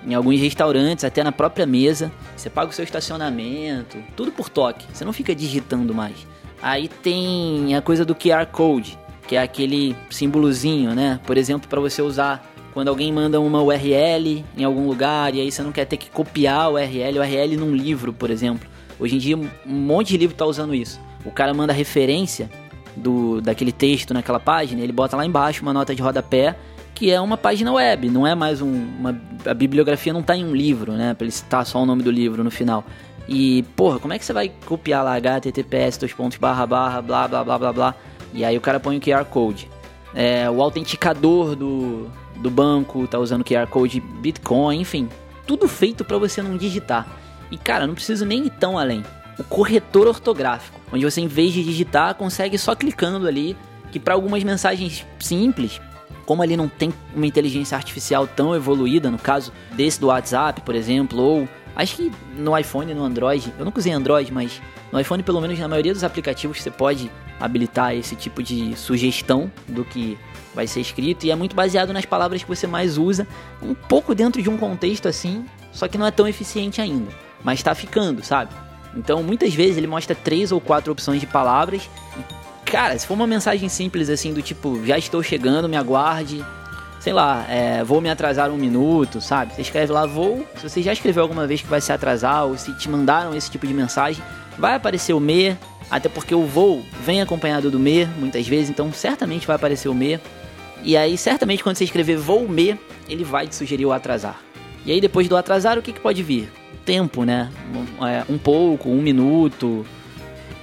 Em 0.05 0.13
alguns 0.13 0.41
restaurantes, 0.41 1.05
até 1.05 1.23
na 1.23 1.31
própria 1.31 1.65
mesa. 1.65 2.11
Você 2.35 2.49
paga 2.49 2.71
o 2.71 2.73
seu 2.73 2.83
estacionamento, 2.83 3.97
tudo 4.17 4.33
por 4.33 4.49
toque. 4.49 4.85
Você 4.91 5.05
não 5.05 5.13
fica 5.13 5.33
digitando 5.33 5.95
mais. 5.95 6.27
Aí 6.61 6.89
tem 6.89 7.73
a 7.73 7.81
coisa 7.81 8.03
do 8.03 8.13
QR 8.13 8.47
Code, 8.51 8.99
que 9.29 9.37
é 9.37 9.41
aquele 9.41 9.95
símbolozinho, 10.09 10.93
né? 10.93 11.21
Por 11.25 11.37
exemplo, 11.37 11.69
para 11.69 11.79
você 11.79 12.01
usar 12.01 12.50
quando 12.73 12.87
alguém 12.87 13.11
manda 13.11 13.39
uma 13.39 13.61
URL 13.61 14.45
em 14.57 14.63
algum 14.63 14.87
lugar 14.87 15.33
e 15.35 15.41
aí 15.41 15.51
você 15.51 15.61
não 15.61 15.71
quer 15.71 15.85
ter 15.85 15.97
que 15.97 16.09
copiar 16.09 16.69
o 16.69 16.73
URL, 16.73 17.19
o 17.19 17.21
URL 17.21 17.57
num 17.57 17.75
livro, 17.75 18.13
por 18.13 18.29
exemplo. 18.29 18.69
Hoje 18.99 19.15
em 19.15 19.19
dia 19.19 19.37
um 19.37 19.49
monte 19.65 20.09
de 20.09 20.17
livro 20.17 20.33
está 20.33 20.45
usando 20.45 20.73
isso. 20.73 20.99
O 21.25 21.31
cara 21.31 21.53
manda 21.53 21.73
referência 21.73 22.49
do 22.95 23.41
daquele 23.41 23.71
texto 23.71 24.13
naquela 24.13 24.39
página, 24.39 24.81
ele 24.81 24.91
bota 24.91 25.15
lá 25.15 25.25
embaixo 25.25 25.61
uma 25.61 25.73
nota 25.73 25.95
de 25.95 26.01
rodapé 26.01 26.55
que 26.93 27.09
é 27.09 27.19
uma 27.19 27.37
página 27.37 27.71
web, 27.71 28.09
não 28.09 28.27
é 28.27 28.35
mais 28.35 28.61
um, 28.61 28.71
uma 28.71 29.19
a 29.45 29.53
bibliografia 29.53 30.13
não 30.13 30.19
está 30.19 30.35
em 30.35 30.45
um 30.45 30.55
livro, 30.55 30.91
né, 30.91 31.13
para 31.15 31.25
ele 31.25 31.31
citar 31.31 31.65
só 31.65 31.81
o 31.81 31.85
nome 31.85 32.03
do 32.03 32.11
livro 32.11 32.43
no 32.43 32.51
final. 32.51 32.83
E, 33.27 33.63
porra, 33.75 33.97
como 33.97 34.13
é 34.13 34.19
que 34.19 34.25
você 34.25 34.33
vai 34.33 34.51
copiar 34.65 35.03
lá 35.03 35.17
https 35.17 35.97
dois 35.97 36.13
pontos 36.13 36.37
barra 36.37 36.65
barra 36.65 37.01
blá 37.01 37.27
blá 37.27 37.43
blá 37.43 37.57
blá 37.57 37.73
blá 37.73 37.95
e 38.33 38.45
aí 38.45 38.57
o 38.57 38.61
cara 38.61 38.79
põe 38.79 38.97
o 38.97 39.01
QR 39.01 39.25
Code. 39.25 39.69
É, 40.13 40.49
o 40.49 40.61
autenticador 40.61 41.55
do, 41.55 42.09
do 42.41 42.49
banco 42.49 43.07
tá 43.07 43.19
usando 43.19 43.43
QR 43.43 43.67
Code 43.67 43.99
Bitcoin, 43.99 44.81
enfim, 44.81 45.07
tudo 45.45 45.67
feito 45.67 46.03
para 46.03 46.17
você 46.17 46.41
não 46.41 46.57
digitar. 46.57 47.07
E 47.49 47.57
cara, 47.57 47.85
não 47.85 47.93
preciso 47.93 48.25
nem 48.25 48.45
ir 48.45 48.49
tão 48.49 48.77
além. 48.77 49.03
O 49.37 49.43
corretor 49.43 50.07
ortográfico, 50.07 50.79
onde 50.91 51.03
você 51.03 51.21
em 51.21 51.27
vez 51.27 51.53
de 51.53 51.63
digitar, 51.63 52.15
consegue 52.15 52.57
só 52.57 52.75
clicando 52.75 53.27
ali, 53.27 53.55
que 53.91 53.99
para 53.99 54.13
algumas 54.13 54.43
mensagens 54.43 55.05
simples, 55.19 55.79
como 56.25 56.41
ali 56.41 56.55
não 56.55 56.67
tem 56.67 56.93
uma 57.15 57.25
inteligência 57.25 57.75
artificial 57.75 58.27
tão 58.27 58.55
evoluída, 58.55 59.11
no 59.11 59.17
caso 59.17 59.51
desse 59.73 59.99
do 59.99 60.07
WhatsApp, 60.07 60.61
por 60.61 60.75
exemplo, 60.75 61.19
ou 61.19 61.49
acho 61.75 61.95
que 61.95 62.11
no 62.37 62.57
iPhone 62.57 62.93
no 62.93 63.03
Android, 63.03 63.53
eu 63.57 63.65
nunca 63.65 63.79
usei 63.79 63.91
Android, 63.91 64.31
mas 64.31 64.61
no 64.91 64.99
iPhone, 64.99 65.23
pelo 65.23 65.39
menos 65.39 65.57
na 65.57 65.67
maioria 65.67 65.93
dos 65.93 66.03
aplicativos, 66.03 66.61
você 66.61 66.71
pode 66.71 67.11
habilitar 67.39 67.95
esse 67.95 68.15
tipo 68.15 68.43
de 68.43 68.75
sugestão 68.75 69.51
do 69.67 69.83
que 69.83 70.17
vai 70.53 70.67
ser 70.67 70.81
escrito 70.81 71.25
e 71.25 71.31
é 71.31 71.35
muito 71.35 71.55
baseado 71.55 71.93
nas 71.93 72.05
palavras 72.05 72.43
que 72.43 72.49
você 72.49 72.67
mais 72.67 72.97
usa, 72.97 73.27
um 73.61 73.73
pouco 73.73 74.13
dentro 74.13 74.41
de 74.41 74.49
um 74.49 74.57
contexto 74.57 75.07
assim, 75.07 75.45
só 75.71 75.87
que 75.87 75.97
não 75.97 76.05
é 76.05 76.11
tão 76.11 76.27
eficiente 76.27 76.81
ainda, 76.81 77.11
mas 77.43 77.63
tá 77.63 77.73
ficando, 77.73 78.23
sabe? 78.23 78.53
Então, 78.95 79.23
muitas 79.23 79.53
vezes 79.53 79.77
ele 79.77 79.87
mostra 79.87 80.13
três 80.13 80.51
ou 80.51 80.59
quatro 80.59 80.91
opções 80.91 81.21
de 81.21 81.27
palavras. 81.27 81.89
Cara, 82.65 82.97
se 82.97 83.07
for 83.07 83.13
uma 83.13 83.27
mensagem 83.27 83.69
simples 83.69 84.09
assim 84.09 84.33
do 84.33 84.41
tipo, 84.41 84.85
já 84.85 84.97
estou 84.97 85.23
chegando, 85.23 85.69
me 85.69 85.77
aguarde, 85.77 86.45
sei 87.01 87.13
lá, 87.13 87.45
é, 87.49 87.83
vou 87.83 87.99
me 87.99 88.09
atrasar 88.09 88.51
um 88.51 88.57
minuto, 88.57 89.19
sabe? 89.19 89.55
Você 89.55 89.61
escreve 89.61 89.91
lá, 89.91 90.05
vou. 90.05 90.45
Se 90.55 90.69
você 90.69 90.83
já 90.83 90.93
escreveu 90.93 91.23
alguma 91.23 91.47
vez 91.47 91.59
que 91.59 91.67
vai 91.67 91.81
se 91.81 91.91
atrasar, 91.91 92.45
ou 92.45 92.55
se 92.57 92.71
te 92.73 92.87
mandaram 92.87 93.35
esse 93.35 93.49
tipo 93.49 93.65
de 93.65 93.73
mensagem, 93.73 94.23
vai 94.57 94.75
aparecer 94.75 95.13
o 95.13 95.19
me, 95.19 95.57
até 95.89 96.07
porque 96.07 96.35
o 96.35 96.45
voo 96.45 96.85
vem 97.03 97.19
acompanhado 97.19 97.71
do 97.71 97.79
me, 97.79 98.05
muitas 98.05 98.47
vezes, 98.47 98.69
então 98.69 98.93
certamente 98.93 99.47
vai 99.47 99.55
aparecer 99.55 99.89
o 99.89 99.95
me. 99.95 100.19
E 100.83 100.95
aí, 100.95 101.17
certamente, 101.17 101.63
quando 101.63 101.75
você 101.75 101.85
escrever 101.85 102.17
vou 102.17 102.47
me, 102.47 102.79
ele 103.09 103.23
vai 103.23 103.47
te 103.47 103.55
sugerir 103.55 103.85
o 103.87 103.91
atrasar. 103.91 104.39
E 104.85 104.91
aí, 104.91 105.01
depois 105.01 105.27
do 105.27 105.35
atrasar, 105.35 105.79
o 105.79 105.81
que, 105.81 105.91
que 105.91 105.99
pode 105.99 106.21
vir? 106.21 106.51
Tempo, 106.85 107.23
né? 107.23 107.49
Um, 107.99 108.05
é, 108.05 108.23
um 108.29 108.37
pouco, 108.37 108.89
um 108.89 109.01
minuto. 109.01 109.85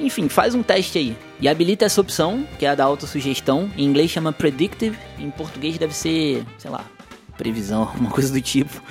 Enfim, 0.01 0.29
faz 0.29 0.55
um 0.55 0.63
teste 0.63 0.99
aí. 0.99 1.17
E 1.41 1.49
habilita 1.49 1.85
essa 1.85 2.01
opção, 2.01 2.47
que 2.59 2.65
é 2.65 2.71
a 2.71 2.75
da 2.75 2.85
autossugestão. 2.85 3.71
Em 3.77 3.85
inglês 3.85 4.11
chama 4.11 4.33
predictive, 4.33 4.97
em 5.19 5.31
português 5.31 5.77
deve 5.77 5.95
ser, 5.95 6.45
sei 6.57 6.71
lá, 6.71 6.85
previsão, 7.37 7.83
alguma 7.89 8.11
coisa 8.11 8.33
do 8.33 8.41
tipo. 8.41 8.83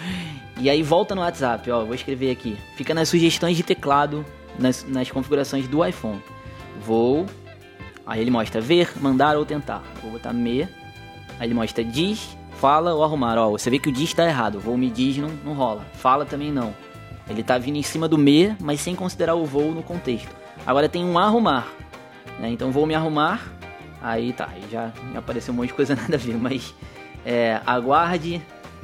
E 0.59 0.69
aí 0.69 0.81
volta 0.81 1.13
no 1.13 1.21
WhatsApp, 1.21 1.69
ó, 1.71 1.85
vou 1.85 1.93
escrever 1.93 2.31
aqui. 2.31 2.57
Fica 2.75 2.93
nas 2.93 3.09
sugestões 3.09 3.55
de 3.55 3.63
teclado, 3.63 4.25
nas, 4.57 4.83
nas 4.87 5.09
configurações 5.09 5.67
do 5.67 5.85
iPhone. 5.85 6.21
Vou. 6.83 7.25
Aí 8.05 8.21
ele 8.21 8.31
mostra 8.31 8.59
ver, 8.59 8.89
mandar 8.99 9.37
ou 9.37 9.45
tentar. 9.45 9.83
Vou 10.01 10.11
botar 10.11 10.33
me 10.33 10.67
Aí 11.39 11.47
ele 11.47 11.53
mostra 11.53 11.83
diz, 11.83 12.37
fala 12.59 12.93
ou 12.93 13.03
arrumar. 13.03 13.37
Ó, 13.37 13.51
você 13.51 13.69
vê 13.69 13.77
que 13.77 13.89
o 13.89 13.91
diz 13.91 14.09
está 14.09 14.25
errado. 14.25 14.59
Vou 14.59 14.77
me 14.77 14.89
diz 14.89 15.17
não, 15.17 15.29
não 15.45 15.53
rola. 15.53 15.85
Fala 15.93 16.25
também 16.25 16.51
não. 16.51 16.73
Ele 17.29 17.43
tá 17.43 17.57
vindo 17.57 17.75
em 17.75 17.83
cima 17.83 18.07
do 18.07 18.17
me, 18.17 18.55
mas 18.59 18.81
sem 18.81 18.95
considerar 18.95 19.35
o 19.35 19.45
voo 19.45 19.71
no 19.73 19.83
contexto. 19.83 20.46
Agora 20.67 20.89
tem 20.89 21.05
um 21.05 21.17
arrumar. 21.17 21.65
Né? 22.37 22.49
Então 22.49 22.71
vou 22.71 22.85
me 22.85 22.93
arrumar. 22.93 23.41
Aí 24.01 24.33
tá, 24.33 24.49
aí 24.51 24.63
já, 24.69 24.91
apareceu 25.15 25.53
um 25.53 25.57
monte 25.57 25.69
de 25.69 25.73
coisa 25.73 25.95
nada 25.97 26.15
a 26.15 26.19
ver, 26.19 26.35
mas 26.35 26.75
é, 27.25 27.61
aguarde. 27.65 28.41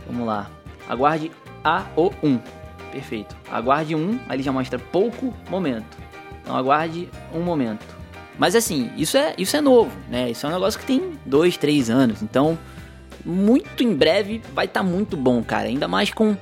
Vamos 0.08 0.26
lá. 0.26 0.50
Aguarde 0.88 1.30
a 1.62 1.84
o 1.98 2.10
1. 2.24 2.40
Perfeito. 2.90 3.36
Aguarde 3.52 3.96
um, 3.96 4.18
aí 4.30 4.38
ele 4.38 4.44
já 4.44 4.52
mostra 4.52 4.80
pouco 4.80 5.34
momento. 5.50 5.98
Então 6.42 6.56
aguarde 6.56 7.10
um 7.34 7.42
momento. 7.42 7.86
Mas 8.40 8.56
assim, 8.56 8.90
isso 8.96 9.18
é, 9.18 9.36
isso 9.38 9.56
é 9.58 9.62
novo, 9.62 9.92
né? 10.10 10.32
Isso 10.32 10.46
é 10.46 10.50
um 10.50 10.54
negócio 10.54 10.80
que 10.80 10.86
tem 10.86 11.20
dois, 11.26 11.58
três 11.58 11.90
anos. 11.90 12.22
Então, 12.22 12.58
muito 13.26 13.84
em 13.84 13.94
breve 13.94 14.42
vai 14.54 14.66
estar 14.66 14.82
tá 14.82 14.86
muito 14.86 15.18
bom, 15.18 15.44
cara. 15.44 15.68
Ainda 15.68 15.88
mais 15.88 16.12
com, 16.12 16.36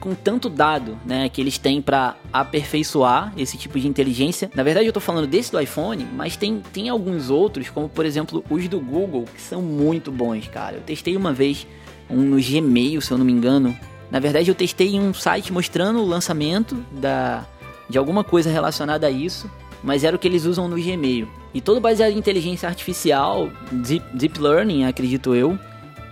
com 0.00 0.14
tanto 0.14 0.48
dado, 0.48 0.98
né? 1.04 1.28
Que 1.28 1.40
eles 1.40 1.58
têm 1.58 1.80
para 1.80 2.16
aperfeiçoar 2.32 3.32
esse 3.36 3.56
tipo 3.56 3.78
de 3.78 3.88
inteligência. 3.88 4.50
Na 4.54 4.62
verdade, 4.62 4.86
eu 4.86 4.92
tô 4.92 5.00
falando 5.00 5.26
desse 5.26 5.52
do 5.52 5.60
iPhone, 5.60 6.06
mas 6.14 6.36
tem, 6.36 6.62
tem 6.72 6.88
alguns 6.88 7.30
outros, 7.30 7.68
como 7.68 7.88
por 7.88 8.04
exemplo 8.04 8.44
os 8.48 8.68
do 8.68 8.80
Google, 8.80 9.24
que 9.34 9.40
são 9.40 9.62
muito 9.62 10.10
bons, 10.10 10.48
cara. 10.48 10.76
Eu 10.76 10.82
testei 10.82 11.16
uma 11.16 11.32
vez 11.32 11.66
um 12.08 12.22
no 12.22 12.40
Gmail, 12.40 13.00
se 13.00 13.10
eu 13.10 13.18
não 13.18 13.24
me 13.24 13.32
engano. 13.32 13.76
Na 14.10 14.20
verdade, 14.20 14.50
eu 14.50 14.54
testei 14.54 14.98
um 14.98 15.12
site 15.12 15.52
mostrando 15.52 16.00
o 16.00 16.06
lançamento 16.06 16.76
da, 16.92 17.44
de 17.88 17.98
alguma 17.98 18.22
coisa 18.22 18.50
relacionada 18.50 19.06
a 19.06 19.10
isso 19.10 19.50
mas 19.86 20.02
era 20.02 20.16
o 20.16 20.18
que 20.18 20.26
eles 20.26 20.44
usam 20.44 20.66
no 20.66 20.76
Gmail. 20.76 21.28
E 21.54 21.60
todo 21.60 21.80
baseado 21.80 22.12
em 22.12 22.18
inteligência 22.18 22.68
artificial, 22.68 23.48
deep, 23.70 24.04
deep 24.16 24.40
learning, 24.40 24.84
acredito 24.84 25.32
eu. 25.32 25.56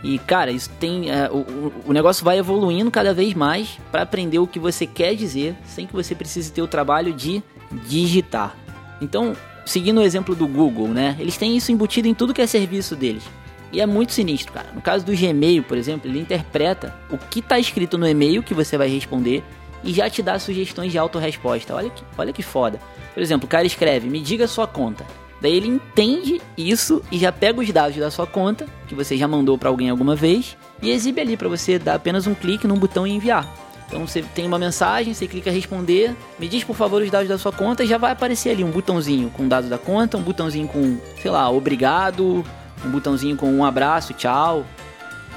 E 0.04 0.18
cara, 0.18 0.52
isso 0.52 0.68
tem. 0.78 1.10
É, 1.10 1.30
o, 1.30 1.72
o 1.86 1.92
negócio 1.92 2.22
vai 2.22 2.38
evoluindo 2.38 2.90
cada 2.90 3.14
vez 3.14 3.32
mais 3.32 3.78
para 3.90 4.02
aprender 4.02 4.38
o 4.38 4.46
que 4.46 4.58
você 4.58 4.86
quer 4.86 5.14
dizer, 5.14 5.56
sem 5.64 5.86
que 5.86 5.94
você 5.94 6.14
precise 6.14 6.52
ter 6.52 6.60
o 6.60 6.68
trabalho 6.68 7.10
de 7.14 7.42
digitar. 7.86 8.54
Então, 9.00 9.34
seguindo 9.64 9.98
o 9.98 10.02
exemplo 10.02 10.34
do 10.34 10.46
Google, 10.46 10.88
né? 10.88 11.16
Eles 11.18 11.38
têm 11.38 11.56
isso 11.56 11.72
embutido 11.72 12.06
em 12.06 12.12
tudo 12.12 12.34
que 12.34 12.42
é 12.42 12.46
serviço 12.46 12.94
deles. 12.94 13.24
E 13.72 13.80
é 13.80 13.86
muito 13.86 14.12
sinistro, 14.12 14.52
cara. 14.52 14.68
No 14.74 14.82
caso 14.82 15.06
do 15.06 15.16
Gmail, 15.16 15.62
por 15.62 15.78
exemplo, 15.78 16.08
ele 16.08 16.20
interpreta 16.20 16.94
o 17.10 17.16
que 17.16 17.40
está 17.40 17.58
escrito 17.58 17.96
no 17.96 18.06
e-mail 18.06 18.42
que 18.42 18.52
você 18.52 18.76
vai 18.76 18.88
responder 18.88 19.42
e 19.82 19.92
já 19.92 20.08
te 20.08 20.22
dá 20.22 20.38
sugestões 20.38 20.92
de 20.92 20.98
autorresposta. 20.98 21.74
Olha 21.74 21.88
que, 21.88 22.04
olha 22.16 22.32
que 22.32 22.42
foda. 22.42 22.78
Por 23.14 23.22
exemplo, 23.22 23.46
o 23.46 23.48
cara 23.48 23.66
escreve: 23.66 24.10
"Me 24.10 24.20
diga 24.20 24.46
sua 24.46 24.66
conta". 24.66 25.06
Daí 25.44 25.58
ele 25.58 25.68
entende 25.68 26.40
isso 26.56 27.02
e 27.12 27.18
já 27.18 27.30
pega 27.30 27.60
os 27.60 27.70
dados 27.70 27.98
da 27.98 28.10
sua 28.10 28.26
conta, 28.26 28.66
que 28.88 28.94
você 28.94 29.14
já 29.14 29.28
mandou 29.28 29.58
para 29.58 29.68
alguém 29.68 29.90
alguma 29.90 30.16
vez, 30.16 30.56
e 30.80 30.90
exibe 30.90 31.20
ali 31.20 31.36
para 31.36 31.50
você 31.50 31.78
dar 31.78 31.96
apenas 31.96 32.26
um 32.26 32.32
clique 32.32 32.66
num 32.66 32.78
botão 32.78 33.06
e 33.06 33.10
enviar. 33.10 33.46
Então 33.86 34.06
você 34.06 34.22
tem 34.22 34.46
uma 34.46 34.58
mensagem, 34.58 35.12
você 35.12 35.26
clica 35.26 35.50
responder, 35.50 36.16
me 36.38 36.48
diz 36.48 36.64
por 36.64 36.74
favor 36.74 37.02
os 37.02 37.10
dados 37.10 37.28
da 37.28 37.36
sua 37.36 37.52
conta 37.52 37.84
e 37.84 37.86
já 37.86 37.98
vai 37.98 38.12
aparecer 38.12 38.52
ali 38.52 38.64
um 38.64 38.70
botãozinho 38.70 39.28
com 39.28 39.46
dados 39.46 39.68
da 39.68 39.76
conta, 39.76 40.16
um 40.16 40.22
botãozinho 40.22 40.66
com, 40.66 40.96
sei 41.20 41.30
lá, 41.30 41.50
obrigado, 41.50 42.42
um 42.82 42.88
botãozinho 42.88 43.36
com 43.36 43.52
um 43.52 43.66
abraço, 43.66 44.14
tchau. 44.14 44.64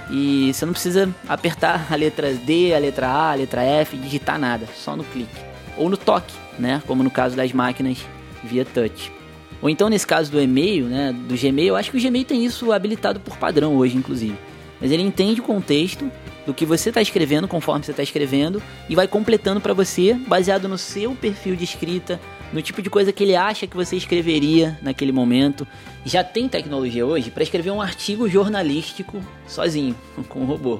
E 0.10 0.54
você 0.54 0.66
não 0.66 0.72
precisa 0.72 1.14
apertar 1.28 1.86
a 1.92 1.96
letra 1.98 2.34
D, 2.34 2.74
a 2.74 2.80
letra 2.80 3.10
A, 3.10 3.32
a 3.34 3.36
letra 3.36 3.62
F, 3.62 3.98
digitar 3.98 4.40
nada, 4.40 4.70
só 4.74 4.96
no 4.96 5.04
clique. 5.04 5.36
Ou 5.76 5.90
no 5.90 5.98
toque 5.98 6.34
né? 6.58 6.82
Como 6.88 7.04
no 7.04 7.12
caso 7.12 7.36
das 7.36 7.52
máquinas 7.52 7.98
via 8.42 8.64
touch. 8.66 9.17
Ou 9.62 9.70
então 9.70 9.90
nesse 9.90 10.06
caso 10.06 10.32
do 10.32 10.42
e-mail, 10.42 10.86
né, 10.86 11.14
do 11.14 11.36
Gmail, 11.36 11.70
eu 11.70 11.76
acho 11.76 11.92
que 11.92 11.98
o 11.98 12.02
Gmail 12.02 12.26
tem 12.26 12.46
isso 12.46 12.72
habilitado 12.72 13.20
por 13.20 13.38
padrão 13.38 13.76
hoje, 13.76 13.98
inclusive. 13.98 14.38
Mas 14.80 14.92
ele 14.92 15.02
entende 15.02 15.42
o 15.42 15.44
contexto 15.44 16.10
do 16.46 16.54
que 16.54 16.66
você 16.66 16.90
está 16.90 17.02
escrevendo 17.02 17.48
conforme 17.48 17.84
você 17.84 17.92
está 17.92 18.04
escrevendo 18.04 18.62
e 18.88 18.96
vai 18.96 19.08
completando 19.08 19.60
para 19.60 19.74
você 19.74 20.14
baseado 20.14 20.68
no 20.68 20.78
seu 20.78 21.14
perfil 21.16 21.56
de 21.56 21.64
escrita, 21.64 22.20
no 22.54 22.62
tipo 22.62 22.82
de 22.82 22.90
coisa 22.90 23.12
que 23.12 23.24
ele 23.24 23.36
acha 23.36 23.68
que 23.68 23.76
você 23.76 23.96
escreveria 23.98 24.78
naquele 24.82 25.12
momento. 25.12 25.68
Já 26.06 26.24
tem 26.24 26.48
tecnologia 26.48 27.06
hoje 27.06 27.32
para 27.32 27.44
escrever 27.44 27.72
um 27.72 27.82
artigo 27.82 28.30
jornalístico 28.30 29.22
sozinho, 29.48 29.96
com 30.30 30.42
o 30.42 30.46
robô. 30.46 30.80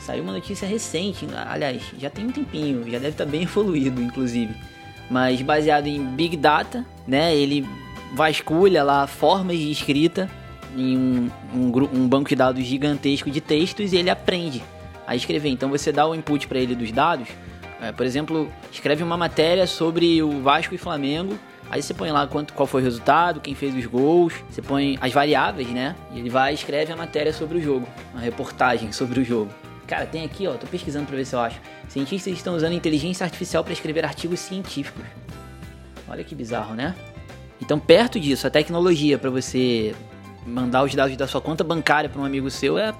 Saiu 0.00 0.22
uma 0.22 0.32
notícia 0.32 0.68
recente, 0.68 1.26
aliás, 1.46 1.82
já 1.98 2.08
tem 2.08 2.26
um 2.26 2.30
tempinho, 2.30 2.84
já 2.84 2.98
deve 2.98 3.08
estar 3.08 3.24
tá 3.24 3.30
bem 3.30 3.42
evoluído, 3.44 4.00
inclusive 4.02 4.54
mas 5.10 5.40
baseado 5.40 5.86
em 5.86 6.04
Big 6.04 6.36
Data, 6.36 6.84
né? 7.06 7.34
Ele 7.34 7.66
vasculha 8.14 8.82
lá 8.82 9.06
formas 9.06 9.58
de 9.58 9.70
escrita 9.70 10.30
em 10.76 10.96
um, 10.96 11.30
um, 11.54 12.00
um, 12.00 12.08
banco 12.08 12.28
de 12.28 12.36
dados 12.36 12.64
gigantesco 12.64 13.30
de 13.30 13.40
textos 13.40 13.92
e 13.92 13.96
ele 13.96 14.10
aprende 14.10 14.62
a 15.06 15.16
escrever. 15.16 15.48
Então 15.48 15.68
você 15.68 15.90
dá 15.90 16.06
o 16.06 16.14
input 16.14 16.46
para 16.46 16.58
ele 16.58 16.74
dos 16.74 16.92
dados 16.92 17.28
É, 17.80 17.92
por 17.92 18.04
exemplo, 18.04 18.50
escreve 18.72 19.04
uma 19.04 19.16
matéria 19.16 19.66
sobre 19.66 20.20
o 20.22 20.42
Vasco 20.42 20.74
e 20.74 20.78
Flamengo. 20.78 21.38
Aí 21.70 21.82
você 21.82 21.94
põe 21.94 22.10
lá 22.10 22.26
quanto, 22.26 22.52
qual 22.54 22.66
foi 22.66 22.80
o 22.80 22.84
resultado, 22.84 23.40
quem 23.40 23.54
fez 23.54 23.74
os 23.74 23.86
gols, 23.86 24.32
você 24.50 24.62
põe 24.62 24.98
as 25.00 25.12
variáveis, 25.12 25.68
né? 25.68 25.94
E 26.12 26.18
ele 26.18 26.30
vai 26.30 26.52
e 26.52 26.54
escreve 26.54 26.92
a 26.92 26.96
matéria 26.96 27.32
sobre 27.32 27.58
o 27.58 27.62
jogo, 27.62 27.86
uma 28.12 28.22
reportagem 28.22 28.90
sobre 28.90 29.20
o 29.20 29.24
jogo. 29.24 29.52
Cara, 29.86 30.06
tem 30.06 30.24
aqui, 30.24 30.46
ó, 30.46 30.54
tô 30.54 30.66
pesquisando 30.66 31.06
para 31.06 31.16
ver 31.16 31.24
se 31.24 31.34
eu 31.34 31.40
acho. 31.40 31.60
Cientistas 31.88 32.32
estão 32.32 32.54
usando 32.54 32.72
inteligência 32.72 33.24
artificial 33.24 33.62
para 33.62 33.72
escrever 33.72 34.04
artigos 34.04 34.40
científicos. 34.40 35.04
Olha 36.08 36.24
que 36.24 36.34
bizarro, 36.34 36.74
né? 36.74 36.94
Então, 37.60 37.78
perto 37.78 38.18
disso, 38.18 38.46
a 38.46 38.50
tecnologia 38.50 39.18
para 39.18 39.30
você 39.30 39.94
mandar 40.46 40.84
os 40.84 40.94
dados 40.94 41.16
da 41.16 41.26
sua 41.26 41.40
conta 41.40 41.62
bancária 41.62 42.08
para 42.08 42.20
um 42.20 42.24
amigo 42.24 42.50
seu 42.50 42.78
é, 42.78 42.94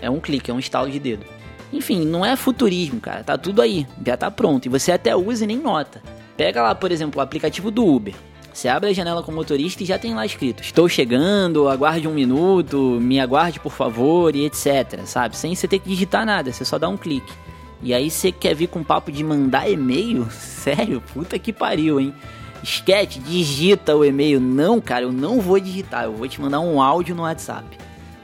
é 0.00 0.10
um 0.10 0.20
clique, 0.20 0.50
é 0.50 0.54
um 0.54 0.58
estalo 0.58 0.90
de 0.90 0.98
dedo. 0.98 1.24
Enfim, 1.72 2.04
não 2.04 2.24
é 2.24 2.36
futurismo, 2.36 3.00
cara. 3.00 3.24
Tá 3.24 3.38
tudo 3.38 3.62
aí, 3.62 3.86
já 4.04 4.16
tá 4.16 4.30
pronto. 4.30 4.66
E 4.66 4.68
você 4.68 4.92
até 4.92 5.16
usa 5.16 5.44
e 5.44 5.46
nem 5.46 5.56
nota. 5.56 6.02
Pega 6.36 6.62
lá, 6.62 6.74
por 6.74 6.92
exemplo, 6.92 7.18
o 7.18 7.22
aplicativo 7.22 7.70
do 7.70 7.86
Uber. 7.86 8.14
Você 8.52 8.68
abre 8.68 8.90
a 8.90 8.92
janela 8.92 9.22
com 9.22 9.32
o 9.32 9.34
motorista 9.34 9.82
e 9.82 9.86
já 9.86 9.98
tem 9.98 10.14
lá 10.14 10.26
escrito: 10.26 10.62
Estou 10.62 10.86
chegando, 10.88 11.68
aguarde 11.68 12.06
um 12.06 12.12
minuto, 12.12 12.98
me 13.00 13.18
aguarde 13.18 13.58
por 13.58 13.72
favor 13.72 14.36
e 14.36 14.44
etc. 14.44 15.00
Sabe? 15.06 15.36
Sem 15.36 15.54
você 15.54 15.66
ter 15.66 15.78
que 15.78 15.88
digitar 15.88 16.26
nada, 16.26 16.52
você 16.52 16.64
só 16.64 16.78
dá 16.78 16.88
um 16.88 16.96
clique. 16.96 17.32
E 17.82 17.94
aí 17.94 18.10
você 18.10 18.30
quer 18.30 18.54
vir 18.54 18.68
com 18.68 18.84
papo 18.84 19.10
de 19.10 19.24
mandar 19.24 19.68
e-mail? 19.68 20.28
Sério? 20.30 21.02
Puta 21.14 21.38
que 21.38 21.52
pariu, 21.52 21.98
hein? 21.98 22.14
Esquete, 22.62 23.18
digita 23.18 23.96
o 23.96 24.04
e-mail. 24.04 24.40
Não, 24.40 24.80
cara, 24.80 25.04
eu 25.04 25.12
não 25.12 25.40
vou 25.40 25.58
digitar, 25.58 26.04
eu 26.04 26.14
vou 26.14 26.28
te 26.28 26.40
mandar 26.40 26.60
um 26.60 26.80
áudio 26.80 27.14
no 27.14 27.22
WhatsApp. 27.22 27.66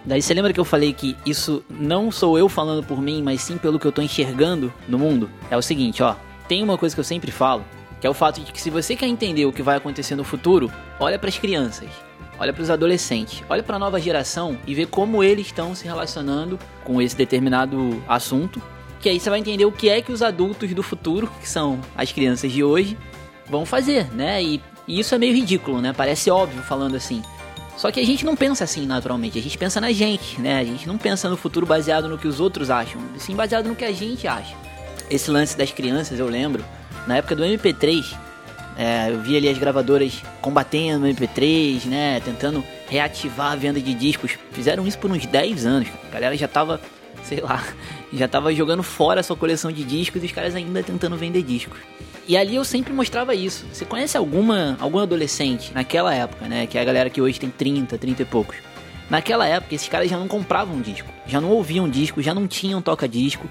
Daí 0.04 0.22
você 0.22 0.32
lembra 0.32 0.52
que 0.52 0.60
eu 0.60 0.64
falei 0.64 0.92
que 0.92 1.16
isso 1.26 1.62
não 1.68 2.10
sou 2.10 2.38
eu 2.38 2.48
falando 2.48 2.82
por 2.82 3.02
mim, 3.02 3.22
mas 3.22 3.42
sim 3.42 3.58
pelo 3.58 3.78
que 3.78 3.86
eu 3.86 3.92
tô 3.92 4.00
enxergando 4.00 4.72
no 4.88 4.98
mundo? 4.98 5.28
É 5.50 5.56
o 5.56 5.62
seguinte, 5.62 6.02
ó. 6.02 6.14
Tem 6.46 6.62
uma 6.62 6.78
coisa 6.78 6.94
que 6.94 7.00
eu 7.00 7.04
sempre 7.04 7.30
falo, 7.30 7.62
que 8.00 8.06
é 8.06 8.10
o 8.10 8.14
fato 8.14 8.40
de 8.40 8.50
que 8.50 8.60
se 8.60 8.70
você 8.70 8.96
quer 8.96 9.06
entender 9.06 9.44
o 9.44 9.52
que 9.52 9.62
vai 9.62 9.76
acontecer 9.76 10.14
no 10.14 10.24
futuro, 10.24 10.72
olha 10.98 11.18
para 11.18 11.28
as 11.28 11.36
crianças, 11.36 11.90
olha 12.38 12.54
para 12.54 12.62
os 12.62 12.70
adolescentes, 12.70 13.42
olha 13.50 13.62
para 13.62 13.76
a 13.76 13.78
nova 13.78 14.00
geração 14.00 14.56
e 14.66 14.74
vê 14.74 14.86
como 14.86 15.22
eles 15.22 15.48
estão 15.48 15.74
se 15.74 15.84
relacionando 15.84 16.58
com 16.84 17.02
esse 17.02 17.14
determinado 17.14 18.02
assunto, 18.08 18.62
que 19.00 19.08
aí 19.08 19.20
você 19.20 19.28
vai 19.28 19.40
entender 19.40 19.66
o 19.66 19.72
que 19.72 19.90
é 19.90 20.00
que 20.00 20.10
os 20.10 20.22
adultos 20.22 20.72
do 20.72 20.82
futuro, 20.82 21.30
que 21.40 21.48
são 21.48 21.78
as 21.94 22.10
crianças 22.12 22.50
de 22.50 22.64
hoje, 22.64 22.96
vão 23.50 23.66
fazer, 23.66 24.12
né? 24.14 24.42
E, 24.42 24.60
e 24.86 25.00
isso 25.00 25.14
é 25.14 25.18
meio 25.18 25.34
ridículo, 25.34 25.80
né? 25.80 25.92
Parece 25.92 26.30
óbvio 26.30 26.62
falando 26.62 26.96
assim. 26.96 27.22
Só 27.76 27.92
que 27.92 28.00
a 28.00 28.04
gente 28.04 28.24
não 28.24 28.34
pensa 28.34 28.64
assim 28.64 28.86
naturalmente, 28.86 29.38
a 29.38 29.42
gente 29.42 29.56
pensa 29.56 29.80
na 29.80 29.92
gente, 29.92 30.40
né? 30.40 30.58
A 30.58 30.64
gente 30.64 30.86
não 30.88 30.98
pensa 30.98 31.28
no 31.28 31.36
futuro 31.36 31.64
baseado 31.64 32.08
no 32.08 32.18
que 32.18 32.26
os 32.26 32.40
outros 32.40 32.70
acham, 32.70 33.00
sim 33.18 33.36
baseado 33.36 33.68
no 33.68 33.76
que 33.76 33.84
a 33.84 33.92
gente 33.92 34.26
acha. 34.26 34.54
Esse 35.08 35.30
lance 35.30 35.56
das 35.56 35.70
crianças, 35.70 36.18
eu 36.18 36.26
lembro, 36.26 36.64
na 37.06 37.18
época 37.18 37.36
do 37.36 37.44
MP3, 37.44 38.16
é, 38.78 39.10
eu 39.10 39.20
vi 39.20 39.36
ali 39.36 39.48
as 39.48 39.58
gravadoras 39.58 40.22
combatendo 40.40 41.04
o 41.04 41.08
MP3, 41.08 41.84
né? 41.86 42.20
Tentando 42.20 42.64
reativar 42.88 43.52
a 43.52 43.56
venda 43.56 43.80
de 43.80 43.92
discos. 43.92 44.38
Fizeram 44.52 44.86
isso 44.86 44.98
por 44.98 45.10
uns 45.10 45.26
10 45.26 45.66
anos. 45.66 45.88
A 46.08 46.14
galera 46.14 46.36
já 46.36 46.46
tava, 46.46 46.80
sei 47.24 47.40
lá, 47.40 47.64
já 48.12 48.28
tava 48.28 48.54
jogando 48.54 48.84
fora 48.84 49.18
a 49.18 49.22
sua 49.24 49.36
coleção 49.36 49.72
de 49.72 49.82
discos 49.82 50.22
e 50.22 50.26
os 50.26 50.32
caras 50.32 50.54
ainda 50.54 50.80
tentando 50.80 51.16
vender 51.16 51.42
discos. 51.42 51.78
E 52.28 52.36
ali 52.36 52.56
eu 52.56 52.64
sempre 52.64 52.92
mostrava 52.92 53.34
isso. 53.34 53.66
Você 53.72 53.86
conhece 53.86 54.14
alguma 54.16 54.76
algum 54.78 54.98
adolescente 54.98 55.72
naquela 55.72 56.14
época, 56.14 56.46
né? 56.46 56.66
Que 56.66 56.76
é 56.76 56.82
a 56.82 56.84
galera 56.84 57.08
que 57.08 57.22
hoje 57.22 57.40
tem 57.40 57.48
30, 57.48 57.96
30 57.96 58.20
e 58.20 58.24
poucos. 58.26 58.56
Naquela 59.08 59.46
época, 59.46 59.74
esses 59.74 59.88
caras 59.88 60.10
já 60.10 60.18
não 60.18 60.28
compravam 60.28 60.82
disco, 60.82 61.08
já 61.26 61.40
não 61.40 61.48
ouviam 61.48 61.88
disco, 61.88 62.20
já 62.20 62.34
não 62.34 62.46
tinham 62.46 62.82
toca-disco, 62.82 63.48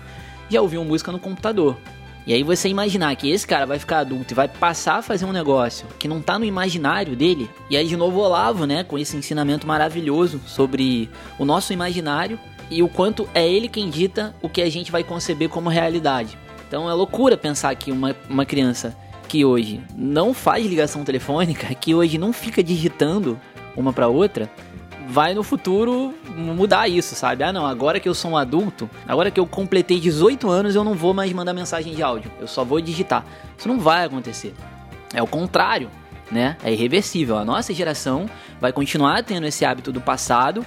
já 0.48 0.62
ouviam 0.62 0.86
música 0.86 1.12
no 1.12 1.18
computador. 1.18 1.76
E 2.28 2.34
aí 2.34 2.44
você 2.44 2.70
imaginar 2.70 3.16
que 3.16 3.32
esse 3.32 3.48
cara 3.48 3.66
vai 3.66 3.80
ficar 3.80 4.00
adulto 4.00 4.34
e 4.34 4.36
vai 4.36 4.48
passar 4.48 4.98
a 4.98 5.02
fazer 5.02 5.26
um 5.26 5.32
negócio 5.32 5.88
que 5.98 6.08
não 6.08 6.22
tá 6.22 6.38
no 6.38 6.46
imaginário 6.46 7.16
dele, 7.16 7.50
e 7.72 7.78
aí 7.78 7.88
de 7.88 7.98
novo 7.98 8.20
Olavo, 8.20 8.66
né, 8.68 8.84
com 8.84 9.00
esse 9.00 9.18
ensinamento 9.18 9.66
maravilhoso 9.66 10.40
sobre 10.46 11.10
o 11.40 11.46
nosso 11.46 11.74
imaginário 11.74 12.38
e 12.70 12.84
o 12.84 12.90
quanto 12.90 13.28
é 13.34 13.48
ele 13.48 13.70
quem 13.70 13.90
dita 13.90 14.36
o 14.42 14.50
que 14.50 14.62
a 14.62 14.70
gente 14.70 14.92
vai 14.92 15.04
conceber 15.04 15.50
como 15.50 15.70
realidade. 15.70 16.38
Então 16.68 16.90
é 16.90 16.94
loucura 16.94 17.38
pensar 17.38 17.74
que 17.76 17.92
uma, 17.92 18.16
uma 18.30 18.46
criança 18.46 18.96
que 19.28 19.44
hoje 19.44 19.82
não 19.96 20.34
faz 20.34 20.66
ligação 20.66 21.04
telefônica, 21.04 21.74
que 21.76 21.94
hoje 21.94 22.18
não 22.18 22.32
fica 22.34 22.64
digitando 22.64 23.40
uma 23.76 23.94
para 23.94 24.08
outra, 24.08 24.50
vai 25.08 25.34
no 25.34 25.44
futuro 25.44 26.14
mudar 26.36 26.88
isso, 26.88 27.16
sabe? 27.16 27.44
Ah, 27.44 27.54
não, 27.54 27.66
agora 27.66 28.00
que 28.00 28.10
eu 28.10 28.14
sou 28.14 28.32
um 28.32 28.38
adulto, 28.38 28.90
agora 29.08 29.32
que 29.32 29.40
eu 29.40 29.46
completei 29.46 30.00
18 30.00 30.50
anos, 30.50 30.76
eu 30.76 30.84
não 30.84 30.94
vou 30.94 31.14
mais 31.14 31.32
mandar 31.32 31.54
mensagem 31.54 31.94
de 31.96 32.04
áudio, 32.04 32.32
eu 32.40 32.48
só 32.48 32.64
vou 32.64 32.82
digitar. 32.82 33.26
Isso 33.58 33.68
não 33.68 33.80
vai 33.80 34.06
acontecer. 34.06 34.54
É 35.14 35.22
o 35.22 35.28
contrário, 35.28 35.90
né? 36.30 36.58
É 36.64 36.72
irreversível. 36.72 37.38
A 37.38 37.46
nossa 37.46 37.74
geração 37.74 38.30
vai 38.60 38.74
continuar 38.74 39.24
tendo 39.24 39.48
esse 39.48 39.64
hábito 39.64 39.92
do 39.92 40.02
passado, 40.02 40.66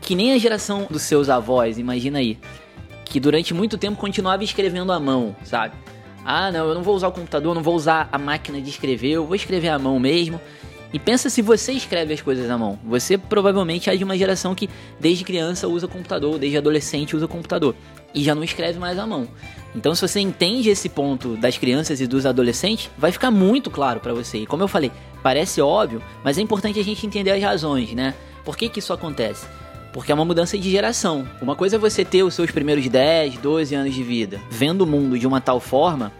que 0.00 0.14
nem 0.14 0.32
a 0.32 0.38
geração 0.38 0.86
dos 0.90 1.02
seus 1.02 1.30
avós, 1.30 1.78
imagina 1.78 2.18
aí 2.18 2.38
que 3.12 3.20
durante 3.20 3.52
muito 3.52 3.76
tempo 3.76 3.98
continuava 3.98 4.42
escrevendo 4.42 4.90
à 4.90 4.98
mão, 4.98 5.36
sabe? 5.44 5.74
Ah, 6.24 6.50
não, 6.50 6.68
eu 6.68 6.74
não 6.74 6.82
vou 6.82 6.96
usar 6.96 7.08
o 7.08 7.12
computador, 7.12 7.54
não 7.54 7.62
vou 7.62 7.74
usar 7.74 8.08
a 8.10 8.16
máquina 8.16 8.58
de 8.58 8.70
escrever, 8.70 9.10
eu 9.10 9.26
vou 9.26 9.36
escrever 9.36 9.68
à 9.68 9.78
mão 9.78 9.98
mesmo. 10.00 10.40
E 10.94 10.98
pensa 10.98 11.28
se 11.28 11.42
você 11.42 11.72
escreve 11.72 12.14
as 12.14 12.22
coisas 12.22 12.48
à 12.48 12.56
mão. 12.56 12.78
Você 12.82 13.18
provavelmente 13.18 13.90
é 13.90 13.96
de 13.96 14.02
uma 14.02 14.16
geração 14.16 14.54
que 14.54 14.66
desde 14.98 15.24
criança 15.24 15.68
usa 15.68 15.86
computador, 15.86 16.38
desde 16.38 16.56
adolescente 16.56 17.14
usa 17.14 17.28
computador 17.28 17.74
e 18.14 18.24
já 18.24 18.34
não 18.34 18.42
escreve 18.42 18.78
mais 18.78 18.98
à 18.98 19.06
mão. 19.06 19.28
Então, 19.76 19.94
se 19.94 20.00
você 20.00 20.18
entende 20.18 20.70
esse 20.70 20.88
ponto 20.88 21.36
das 21.36 21.58
crianças 21.58 22.00
e 22.00 22.06
dos 22.06 22.24
adolescentes, 22.24 22.90
vai 22.96 23.12
ficar 23.12 23.30
muito 23.30 23.70
claro 23.70 24.00
para 24.00 24.14
você. 24.14 24.38
E 24.38 24.46
como 24.46 24.62
eu 24.62 24.68
falei, 24.68 24.90
parece 25.22 25.60
óbvio, 25.60 26.02
mas 26.24 26.38
é 26.38 26.40
importante 26.40 26.80
a 26.80 26.84
gente 26.84 27.06
entender 27.06 27.30
as 27.32 27.42
razões, 27.42 27.92
né? 27.92 28.14
Por 28.42 28.56
que, 28.56 28.70
que 28.70 28.78
isso 28.78 28.92
acontece? 28.92 29.46
Porque 29.92 30.10
é 30.10 30.14
uma 30.14 30.24
mudança 30.24 30.56
de 30.56 30.70
geração. 30.70 31.28
Uma 31.40 31.54
coisa 31.54 31.76
é 31.76 31.78
você 31.78 32.04
ter 32.04 32.22
os 32.22 32.34
seus 32.34 32.50
primeiros 32.50 32.88
10, 32.88 33.38
12 33.38 33.74
anos 33.74 33.94
de 33.94 34.02
vida 34.02 34.40
vendo 34.50 34.82
o 34.82 34.86
mundo 34.86 35.18
de 35.18 35.26
uma 35.26 35.40
tal 35.40 35.60
forma 35.60 36.12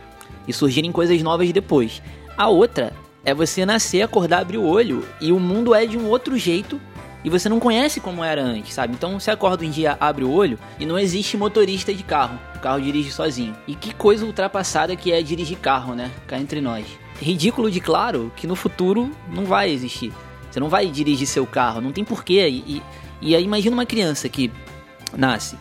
e 0.46 0.52
surgirem 0.52 0.92
coisas 0.92 1.20
novas 1.22 1.50
depois. 1.52 2.02
A 2.36 2.48
outra 2.48 2.92
é 3.24 3.32
você 3.32 3.64
nascer, 3.64 4.02
acordar, 4.02 4.40
abrir 4.40 4.58
o 4.58 4.66
olho 4.66 5.06
e 5.20 5.32
o 5.32 5.40
mundo 5.40 5.74
é 5.74 5.86
de 5.86 5.96
um 5.96 6.08
outro 6.08 6.36
jeito 6.36 6.80
e 7.24 7.30
você 7.30 7.48
não 7.48 7.60
conhece 7.60 8.00
como 8.00 8.24
era 8.24 8.42
antes, 8.42 8.74
sabe? 8.74 8.94
Então 8.94 9.18
você 9.18 9.30
acorda 9.30 9.64
um 9.64 9.70
dia, 9.70 9.96
abre 10.00 10.24
o 10.24 10.32
olho 10.32 10.58
e 10.78 10.84
não 10.84 10.98
existe 10.98 11.36
motorista 11.36 11.94
de 11.94 12.02
carro. 12.02 12.38
O 12.56 12.58
carro 12.58 12.80
dirige 12.80 13.12
sozinho. 13.12 13.56
E 13.66 13.74
que 13.74 13.94
coisa 13.94 14.26
ultrapassada 14.26 14.96
que 14.96 15.12
é 15.12 15.22
dirigir 15.22 15.58
carro, 15.58 15.94
né? 15.94 16.10
Cá 16.26 16.38
entre 16.38 16.60
nós. 16.60 16.84
Ridículo 17.20 17.70
de 17.70 17.80
claro 17.80 18.32
que 18.34 18.46
no 18.46 18.56
futuro 18.56 19.10
não 19.32 19.44
vai 19.44 19.70
existir. 19.70 20.12
Você 20.50 20.58
não 20.58 20.68
vai 20.68 20.86
dirigir 20.88 21.26
seu 21.26 21.46
carro, 21.46 21.80
não 21.80 21.92
tem 21.92 22.04
porquê. 22.04 22.48
E, 22.48 22.76
e 22.76 22.82
aí 23.22 23.44
imagina 23.44 23.74
uma 23.74 23.86
criança 23.86 24.28
que 24.28 24.50
nasce 25.16 25.56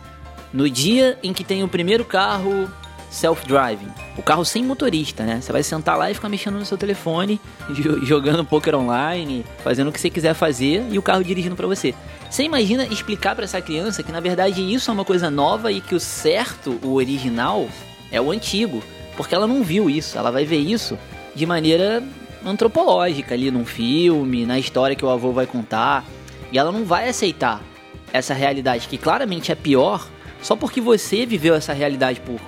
no 0.52 0.68
dia 0.68 1.18
em 1.22 1.32
que 1.32 1.44
tem 1.44 1.62
o 1.62 1.68
primeiro 1.68 2.04
carro 2.04 2.68
self-driving, 3.10 3.88
o 4.16 4.22
carro 4.22 4.44
sem 4.44 4.64
motorista, 4.64 5.22
né? 5.24 5.40
Você 5.40 5.52
vai 5.52 5.62
sentar 5.62 5.98
lá 5.98 6.10
e 6.10 6.14
ficar 6.14 6.30
mexendo 6.30 6.58
no 6.58 6.64
seu 6.64 6.78
telefone, 6.78 7.38
jogando 8.02 8.44
poker 8.44 8.74
online, 8.74 9.44
fazendo 9.62 9.88
o 9.88 9.92
que 9.92 10.00
você 10.00 10.08
quiser 10.08 10.34
fazer 10.34 10.84
e 10.90 10.98
o 10.98 11.02
carro 11.02 11.22
dirigindo 11.22 11.54
para 11.54 11.66
você. 11.66 11.94
Você 12.30 12.42
imagina 12.42 12.86
explicar 12.86 13.34
para 13.34 13.44
essa 13.44 13.60
criança 13.60 14.02
que 14.02 14.10
na 14.10 14.20
verdade 14.20 14.62
isso 14.62 14.90
é 14.90 14.94
uma 14.94 15.04
coisa 15.04 15.30
nova 15.30 15.70
e 15.70 15.80
que 15.80 15.94
o 15.94 16.00
certo, 16.00 16.80
o 16.82 16.94
original, 16.94 17.68
é 18.10 18.20
o 18.20 18.30
antigo, 18.30 18.82
porque 19.16 19.34
ela 19.34 19.46
não 19.46 19.62
viu 19.62 19.90
isso, 19.90 20.16
ela 20.16 20.30
vai 20.30 20.46
ver 20.46 20.58
isso 20.58 20.98
de 21.34 21.44
maneira 21.44 22.02
antropológica 22.44 23.34
ali 23.34 23.50
num 23.50 23.64
filme, 23.64 24.46
na 24.46 24.58
história 24.58 24.96
que 24.96 25.04
o 25.04 25.10
avô 25.10 25.32
vai 25.32 25.46
contar. 25.46 26.04
E 26.52 26.58
ela 26.58 26.70
não 26.70 26.84
vai 26.84 27.08
aceitar 27.08 27.60
essa 28.12 28.34
realidade 28.34 28.86
que 28.86 28.98
claramente 28.98 29.50
é 29.50 29.54
pior 29.54 30.06
só 30.42 30.54
porque 30.54 30.80
você 30.80 31.24
viveu 31.24 31.54
essa 31.54 31.72
realidade 31.72 32.20
por 32.20 32.38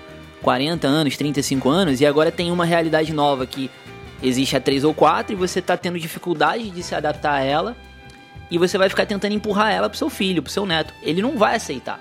40 0.43 0.87
anos, 0.87 1.17
35 1.17 1.69
anos 1.71 2.01
e 2.01 2.07
agora 2.07 2.31
tem 2.31 2.53
uma 2.53 2.67
realidade 2.67 3.13
nova 3.13 3.47
que 3.47 3.71
existe 4.23 4.57
há 4.57 4.61
3 4.61 4.85
ou 4.85 4.93
4 4.93 5.33
e 5.33 5.37
você 5.37 5.61
está 5.61 5.77
tendo 5.77 5.99
dificuldade 5.99 6.71
de 6.71 6.83
se 6.83 6.95
adaptar 6.95 7.35
a 7.35 7.41
ela 7.41 7.77
e 8.51 8.59
você 8.59 8.77
vai 8.77 8.91
ficar 8.91 9.07
tentando 9.07 9.33
empurrar 9.33 9.73
ela 9.73 9.89
pro 9.89 9.97
seu 9.97 10.11
filho, 10.11 10.43
pro 10.43 10.53
seu 10.53 10.67
neto. 10.67 10.93
Ele 11.03 11.23
não 11.23 11.39
vai 11.39 11.57
aceitar. 11.57 12.01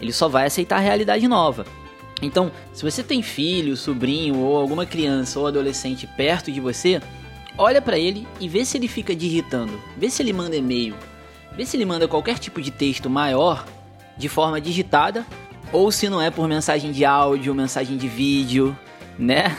Ele 0.00 0.12
só 0.12 0.28
vai 0.28 0.46
aceitar 0.46 0.76
a 0.76 0.80
realidade 0.80 1.26
nova. 1.26 1.66
Então, 2.22 2.52
se 2.72 2.82
você 2.82 3.02
tem 3.02 3.22
filho, 3.22 3.76
sobrinho 3.76 4.38
ou 4.38 4.56
alguma 4.56 4.86
criança 4.86 5.40
ou 5.40 5.46
adolescente 5.46 6.06
perto 6.06 6.52
de 6.52 6.60
você, 6.60 7.00
olha 7.58 7.82
para 7.82 7.98
ele 7.98 8.26
e 8.38 8.48
vê 8.48 8.64
se 8.64 8.76
ele 8.78 8.88
fica 8.88 9.16
digitando, 9.16 9.80
vê 9.96 10.08
se 10.10 10.22
ele 10.22 10.32
manda 10.32 10.56
e-mail, 10.56 10.94
Vê 11.60 11.66
se 11.66 11.76
ele 11.76 11.84
manda 11.84 12.08
qualquer 12.08 12.38
tipo 12.38 12.62
de 12.62 12.70
texto 12.70 13.10
maior 13.10 13.66
de 14.16 14.30
forma 14.30 14.58
digitada 14.58 15.26
ou 15.70 15.92
se 15.92 16.08
não 16.08 16.18
é 16.18 16.30
por 16.30 16.48
mensagem 16.48 16.90
de 16.90 17.04
áudio, 17.04 17.54
mensagem 17.54 17.98
de 17.98 18.08
vídeo, 18.08 18.74
né? 19.18 19.54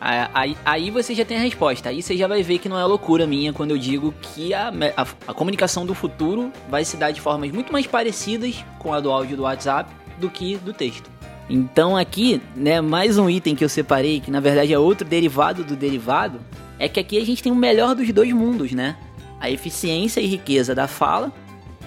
Aí, 0.00 0.56
aí 0.64 0.90
você 0.90 1.14
já 1.14 1.22
tem 1.22 1.36
a 1.36 1.40
resposta. 1.40 1.90
Aí 1.90 2.00
você 2.00 2.16
já 2.16 2.26
vai 2.26 2.42
ver 2.42 2.56
que 2.56 2.66
não 2.66 2.78
é 2.78 2.84
loucura 2.86 3.26
minha 3.26 3.52
quando 3.52 3.72
eu 3.72 3.78
digo 3.78 4.14
que 4.22 4.54
a, 4.54 4.72
a, 4.96 5.06
a 5.28 5.34
comunicação 5.34 5.84
do 5.84 5.94
futuro 5.94 6.50
vai 6.70 6.82
se 6.82 6.96
dar 6.96 7.10
de 7.10 7.20
formas 7.20 7.52
muito 7.52 7.70
mais 7.74 7.86
parecidas 7.86 8.64
com 8.78 8.94
a 8.94 8.98
do 8.98 9.10
áudio 9.10 9.36
do 9.36 9.42
WhatsApp 9.42 9.92
do 10.16 10.30
que 10.30 10.56
do 10.56 10.72
texto. 10.72 11.10
Então 11.46 11.94
aqui, 11.94 12.40
né, 12.56 12.80
mais 12.80 13.18
um 13.18 13.28
item 13.28 13.54
que 13.54 13.62
eu 13.62 13.68
separei, 13.68 14.18
que 14.18 14.30
na 14.30 14.40
verdade 14.40 14.72
é 14.72 14.78
outro 14.78 15.06
derivado 15.06 15.62
do 15.62 15.76
derivado, 15.76 16.40
é 16.78 16.88
que 16.88 16.98
aqui 16.98 17.18
a 17.18 17.26
gente 17.26 17.42
tem 17.42 17.52
o 17.52 17.54
melhor 17.54 17.94
dos 17.94 18.10
dois 18.10 18.32
mundos, 18.32 18.72
né? 18.72 18.96
A 19.42 19.50
eficiência 19.50 20.20
e 20.20 20.26
riqueza 20.26 20.72
da 20.72 20.86
fala, 20.86 21.32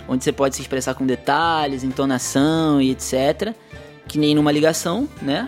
onde 0.10 0.26
você 0.26 0.34
pode 0.34 0.58
se 0.58 0.62
expressar 0.62 0.94
com 0.94 1.06
detalhes, 1.06 1.86
entonação 1.86 2.82
e 2.82 2.92
etc, 2.92 3.56
que 4.10 4.20
nem 4.20 4.36
numa 4.36 4.52
ligação, 4.52 5.08
né? 5.22 5.48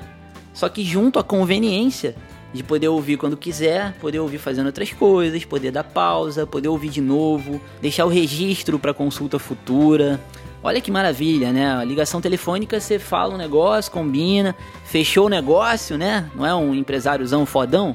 Só 0.54 0.70
que 0.70 0.86
junto 0.86 1.20
à 1.20 1.24
conveniência 1.24 2.16
de 2.54 2.64
poder 2.64 2.88
ouvir 2.88 3.18
quando 3.18 3.36
quiser, 3.36 3.92
poder 4.00 4.20
ouvir 4.20 4.38
fazendo 4.38 4.68
outras 4.68 4.94
coisas, 4.94 5.44
poder 5.44 5.70
dar 5.70 5.84
pausa, 5.84 6.48
poder 6.48 6.70
ouvir 6.70 6.88
de 6.88 7.02
novo, 7.02 7.60
deixar 7.82 8.06
o 8.06 8.10
registro 8.10 8.80
para 8.80 8.94
consulta 8.94 9.38
futura. 9.38 10.18
Olha 10.64 10.80
que 10.80 10.90
maravilha, 10.90 11.52
né? 11.52 11.76
A 11.76 11.84
ligação 11.84 12.22
telefônica 12.22 12.80
você 12.80 12.98
fala 12.98 13.36
um 13.36 13.38
negócio, 13.38 13.92
combina, 13.92 14.56
fechou 14.86 15.26
o 15.26 15.30
negócio, 15.30 15.98
né? 15.98 16.32
Não 16.34 16.46
é 16.46 16.56
um 16.56 16.74
empresáriozão 16.74 17.46
fodão? 17.46 17.94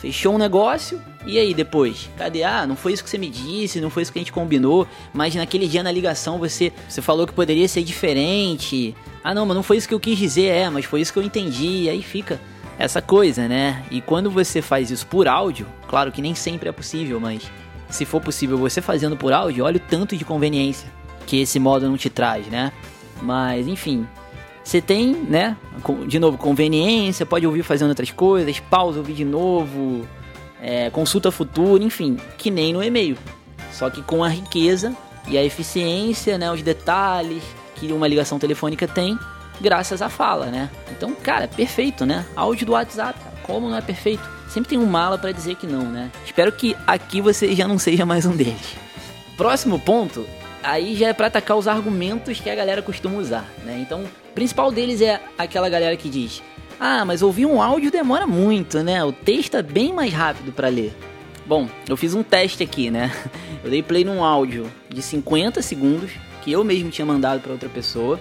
Fechou 0.00 0.34
um 0.34 0.38
negócio, 0.38 0.98
e 1.26 1.38
aí 1.38 1.52
depois? 1.52 2.08
Cadê? 2.16 2.42
Ah, 2.42 2.66
não 2.66 2.74
foi 2.74 2.94
isso 2.94 3.04
que 3.04 3.10
você 3.10 3.18
me 3.18 3.28
disse, 3.28 3.82
não 3.82 3.90
foi 3.90 4.02
isso 4.02 4.10
que 4.10 4.18
a 4.18 4.22
gente 4.22 4.32
combinou, 4.32 4.86
mas 5.12 5.34
naquele 5.34 5.68
dia 5.68 5.82
na 5.82 5.92
ligação 5.92 6.38
você, 6.38 6.72
você 6.88 7.02
falou 7.02 7.26
que 7.26 7.34
poderia 7.34 7.68
ser 7.68 7.82
diferente. 7.82 8.94
Ah, 9.22 9.34
não, 9.34 9.44
mas 9.44 9.54
não 9.54 9.62
foi 9.62 9.76
isso 9.76 9.86
que 9.86 9.92
eu 9.92 10.00
quis 10.00 10.18
dizer, 10.18 10.46
é, 10.46 10.70
mas 10.70 10.86
foi 10.86 11.02
isso 11.02 11.12
que 11.12 11.18
eu 11.18 11.22
entendi. 11.22 11.82
E 11.82 11.90
aí 11.90 12.02
fica 12.02 12.40
essa 12.78 13.02
coisa, 13.02 13.46
né? 13.46 13.84
E 13.90 14.00
quando 14.00 14.30
você 14.30 14.62
faz 14.62 14.90
isso 14.90 15.06
por 15.06 15.28
áudio, 15.28 15.66
claro 15.86 16.10
que 16.10 16.22
nem 16.22 16.34
sempre 16.34 16.70
é 16.70 16.72
possível, 16.72 17.20
mas 17.20 17.42
se 17.90 18.06
for 18.06 18.22
possível 18.22 18.56
você 18.56 18.80
fazendo 18.80 19.18
por 19.18 19.34
áudio, 19.34 19.66
olha 19.66 19.76
o 19.76 19.80
tanto 19.80 20.16
de 20.16 20.24
conveniência 20.24 20.90
que 21.26 21.42
esse 21.42 21.58
modo 21.58 21.86
não 21.86 21.98
te 21.98 22.08
traz, 22.08 22.46
né? 22.46 22.72
Mas 23.20 23.68
enfim, 23.68 24.06
você 24.70 24.80
tem, 24.80 25.12
né? 25.12 25.56
De 26.06 26.20
novo, 26.20 26.38
conveniência, 26.38 27.26
pode 27.26 27.44
ouvir 27.44 27.64
fazendo 27.64 27.88
outras 27.88 28.12
coisas, 28.12 28.60
pausa, 28.60 28.98
ouvir 28.98 29.14
de 29.14 29.24
novo, 29.24 30.06
é, 30.62 30.88
consulta 30.90 31.32
futura, 31.32 31.82
enfim, 31.82 32.16
que 32.38 32.52
nem 32.52 32.72
no 32.72 32.80
e-mail. 32.80 33.18
Só 33.72 33.90
que 33.90 34.00
com 34.00 34.22
a 34.22 34.28
riqueza 34.28 34.94
e 35.26 35.36
a 35.36 35.42
eficiência, 35.42 36.38
né? 36.38 36.52
Os 36.52 36.62
detalhes 36.62 37.42
que 37.74 37.92
uma 37.92 38.06
ligação 38.06 38.38
telefônica 38.38 38.86
tem 38.86 39.18
graças 39.60 40.00
à 40.00 40.08
fala, 40.08 40.46
né? 40.46 40.70
Então, 40.92 41.16
cara, 41.16 41.48
perfeito, 41.48 42.06
né? 42.06 42.24
Áudio 42.36 42.66
do 42.66 42.72
WhatsApp, 42.72 43.18
como 43.42 43.68
não 43.68 43.76
é 43.76 43.80
perfeito? 43.80 44.22
Sempre 44.48 44.70
tem 44.70 44.78
um 44.78 44.86
mala 44.86 45.18
para 45.18 45.32
dizer 45.32 45.56
que 45.56 45.66
não, 45.66 45.82
né? 45.82 46.12
Espero 46.24 46.52
que 46.52 46.76
aqui 46.86 47.20
você 47.20 47.56
já 47.56 47.66
não 47.66 47.76
seja 47.76 48.06
mais 48.06 48.24
um 48.24 48.36
deles. 48.36 48.76
Próximo 49.36 49.80
ponto, 49.80 50.24
aí 50.62 50.94
já 50.94 51.08
é 51.08 51.12
para 51.12 51.26
atacar 51.26 51.56
os 51.56 51.66
argumentos 51.66 52.38
que 52.38 52.48
a 52.48 52.54
galera 52.54 52.80
costuma 52.82 53.18
usar, 53.18 53.44
né? 53.64 53.76
Então, 53.80 54.04
o 54.30 54.32
principal 54.32 54.70
deles 54.70 55.00
é 55.00 55.20
aquela 55.36 55.68
galera 55.68 55.96
que 55.96 56.08
diz: 56.08 56.42
"Ah, 56.78 57.04
mas 57.04 57.22
ouvir 57.22 57.46
um 57.46 57.60
áudio 57.60 57.90
demora 57.90 58.26
muito, 58.26 58.82
né? 58.82 59.04
O 59.04 59.12
texto 59.12 59.56
é 59.56 59.62
bem 59.62 59.92
mais 59.92 60.12
rápido 60.12 60.52
para 60.52 60.68
ler". 60.68 60.94
Bom, 61.46 61.68
eu 61.88 61.96
fiz 61.96 62.14
um 62.14 62.22
teste 62.22 62.62
aqui, 62.62 62.90
né? 62.90 63.12
Eu 63.62 63.70
dei 63.70 63.82
play 63.82 64.04
num 64.04 64.24
áudio 64.24 64.70
de 64.88 65.02
50 65.02 65.60
segundos 65.60 66.12
que 66.42 66.50
eu 66.50 66.64
mesmo 66.64 66.90
tinha 66.90 67.04
mandado 67.04 67.42
para 67.42 67.52
outra 67.52 67.68
pessoa 67.68 68.18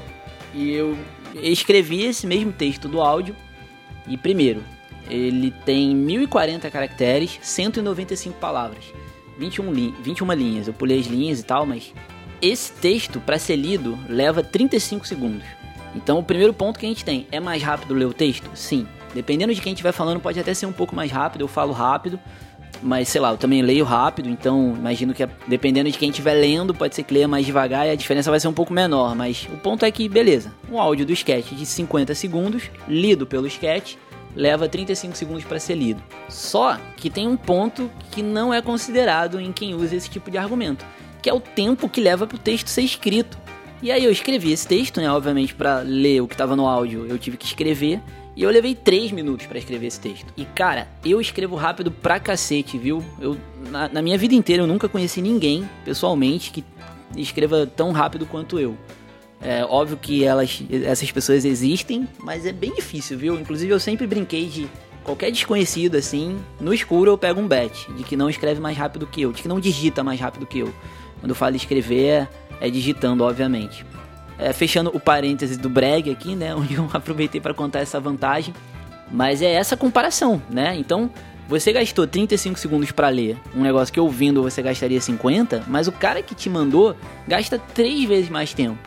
e 0.53 0.73
eu 0.73 0.97
escrevi 1.35 2.03
esse 2.03 2.27
mesmo 2.27 2.51
texto 2.51 2.89
do 2.89 2.99
áudio. 2.99 3.33
E 4.05 4.17
primeiro, 4.17 4.61
ele 5.09 5.51
tem 5.65 5.95
1040 5.95 6.69
caracteres, 6.69 7.39
195 7.41 8.37
palavras, 8.37 8.83
21, 9.37 9.71
li 9.71 9.95
21 10.03 10.33
linhas. 10.33 10.67
Eu 10.67 10.73
pulei 10.73 10.99
as 10.99 11.05
linhas 11.05 11.39
e 11.39 11.43
tal, 11.43 11.65
mas 11.65 11.93
esse 12.41 12.73
texto, 12.73 13.19
para 13.19 13.39
ser 13.39 13.55
lido, 13.55 13.97
leva 14.09 14.43
35 14.43 15.07
segundos. 15.07 15.45
Então, 15.95 16.19
o 16.19 16.23
primeiro 16.23 16.53
ponto 16.53 16.79
que 16.79 16.85
a 16.85 16.89
gente 16.89 17.03
tem 17.03 17.27
é 17.31 17.39
mais 17.39 17.61
rápido 17.63 17.93
ler 17.93 18.05
o 18.05 18.13
texto? 18.13 18.49
Sim. 18.53 18.87
Dependendo 19.13 19.53
de 19.53 19.61
quem 19.61 19.73
estiver 19.73 19.91
falando, 19.91 20.19
pode 20.19 20.39
até 20.39 20.53
ser 20.53 20.65
um 20.65 20.71
pouco 20.71 20.95
mais 20.95 21.11
rápido. 21.11 21.41
Eu 21.41 21.47
falo 21.47 21.73
rápido, 21.73 22.19
mas 22.81 23.09
sei 23.09 23.19
lá, 23.19 23.31
eu 23.31 23.37
também 23.37 23.61
leio 23.61 23.83
rápido, 23.83 24.29
então 24.29 24.75
imagino 24.77 25.13
que 25.13 25.27
dependendo 25.47 25.89
de 25.91 25.97
quem 25.97 26.09
estiver 26.09 26.33
lendo, 26.33 26.73
pode 26.73 26.95
ser 26.95 27.03
que 27.03 27.13
leia 27.13 27.27
mais 27.27 27.45
devagar 27.45 27.87
e 27.87 27.91
a 27.91 27.95
diferença 27.95 28.29
vai 28.29 28.39
ser 28.39 28.47
um 28.47 28.53
pouco 28.53 28.71
menor. 28.71 29.15
Mas 29.15 29.47
o 29.51 29.57
ponto 29.57 29.83
é 29.83 29.91
que, 29.91 30.07
beleza, 30.07 30.53
um 30.71 30.79
áudio 30.79 31.05
do 31.05 31.13
sketch 31.13 31.51
de 31.51 31.65
50 31.65 32.13
segundos, 32.15 32.69
lido 32.87 33.25
pelo 33.25 33.47
sketch, 33.47 33.95
leva 34.35 34.69
35 34.69 35.17
segundos 35.17 35.43
para 35.43 35.59
ser 35.59 35.75
lido. 35.75 36.01
Só 36.29 36.77
que 36.95 37.09
tem 37.09 37.27
um 37.27 37.35
ponto 37.35 37.89
que 38.11 38.21
não 38.21 38.53
é 38.53 38.61
considerado 38.61 39.39
em 39.39 39.51
quem 39.51 39.73
usa 39.73 39.95
esse 39.95 40.09
tipo 40.09 40.29
de 40.29 40.37
argumento, 40.37 40.85
que 41.21 41.29
é 41.29 41.33
o 41.33 41.39
tempo 41.39 41.89
que 41.89 41.99
leva 41.99 42.27
para 42.27 42.35
o 42.35 42.39
texto 42.39 42.67
ser 42.67 42.81
escrito. 42.81 43.37
E 43.81 43.91
aí 43.91 44.03
eu 44.03 44.11
escrevi 44.11 44.51
esse 44.51 44.67
texto, 44.67 44.99
né? 44.99 45.09
Obviamente, 45.09 45.55
para 45.55 45.79
ler 45.79 46.21
o 46.21 46.27
que 46.27 46.33
estava 46.33 46.55
no 46.55 46.67
áudio, 46.67 47.05
eu 47.07 47.17
tive 47.17 47.37
que 47.37 47.45
escrever. 47.45 48.01
E 48.35 48.43
eu 48.43 48.49
levei 48.49 48.75
3 48.75 49.11
minutos 49.11 49.45
para 49.47 49.57
escrever 49.57 49.87
esse 49.87 49.99
texto. 49.99 50.33
E 50.37 50.45
cara, 50.45 50.87
eu 51.03 51.19
escrevo 51.19 51.55
rápido 51.55 51.91
pra 51.91 52.19
cacete, 52.19 52.77
viu? 52.77 53.03
Eu, 53.19 53.37
na, 53.69 53.89
na, 53.89 54.01
minha 54.01 54.17
vida 54.17 54.33
inteira 54.33 54.63
eu 54.63 54.67
nunca 54.67 54.87
conheci 54.87 55.21
ninguém, 55.21 55.69
pessoalmente, 55.83 56.51
que 56.51 56.63
escreva 57.17 57.65
tão 57.67 57.91
rápido 57.91 58.25
quanto 58.25 58.59
eu. 58.59 58.77
É 59.41 59.63
óbvio 59.65 59.97
que 59.97 60.23
elas, 60.23 60.61
essas 60.69 61.11
pessoas 61.11 61.45
existem, 61.45 62.07
mas 62.19 62.45
é 62.45 62.51
bem 62.51 62.73
difícil, 62.75 63.17
viu? 63.17 63.39
Inclusive 63.39 63.71
eu 63.71 63.79
sempre 63.79 64.05
brinquei 64.05 64.47
de 64.47 64.69
qualquer 65.03 65.31
desconhecido 65.31 65.95
assim, 65.95 66.37
no 66.59 66.73
escuro 66.73 67.11
eu 67.11 67.17
pego 67.17 67.39
um 67.39 67.47
bet 67.47 67.91
de 67.93 68.03
que 68.03 68.15
não 68.15 68.29
escreve 68.29 68.59
mais 68.59 68.77
rápido 68.77 69.07
que 69.07 69.21
eu, 69.21 69.31
de 69.31 69.41
que 69.41 69.47
não 69.47 69.59
digita 69.59 70.03
mais 70.03 70.19
rápido 70.19 70.45
que 70.45 70.59
eu. 70.59 70.73
Quando 71.19 71.31
eu 71.31 71.35
falo 71.35 71.55
escrever, 71.55 72.27
é, 72.59 72.69
digitando, 72.69 73.23
obviamente 73.23 73.85
é, 74.39 74.53
fechando 74.53 74.89
o 74.93 74.99
parêntese 74.99 75.57
do 75.57 75.69
brag 75.69 76.09
aqui, 76.09 76.35
né? 76.35 76.55
Onde 76.55 76.75
eu 76.75 76.89
aproveitei 76.93 77.41
para 77.41 77.53
contar 77.53 77.79
essa 77.79 77.99
vantagem. 77.99 78.53
Mas 79.11 79.41
é 79.41 79.51
essa 79.51 79.75
comparação, 79.75 80.41
né? 80.49 80.75
Então, 80.77 81.11
você 81.47 81.73
gastou 81.73 82.07
35 82.07 82.59
segundos 82.59 82.91
para 82.91 83.09
ler 83.09 83.37
um 83.55 83.61
negócio 83.61 83.93
que 83.93 83.99
ouvindo 83.99 84.41
você 84.41 84.61
gastaria 84.61 85.01
50, 85.01 85.63
mas 85.67 85.87
o 85.87 85.91
cara 85.91 86.21
que 86.21 86.35
te 86.35 86.47
mandou 86.49 86.95
gasta 87.27 87.59
três 87.73 88.07
vezes 88.07 88.29
mais 88.29 88.53
tempo. 88.53 88.77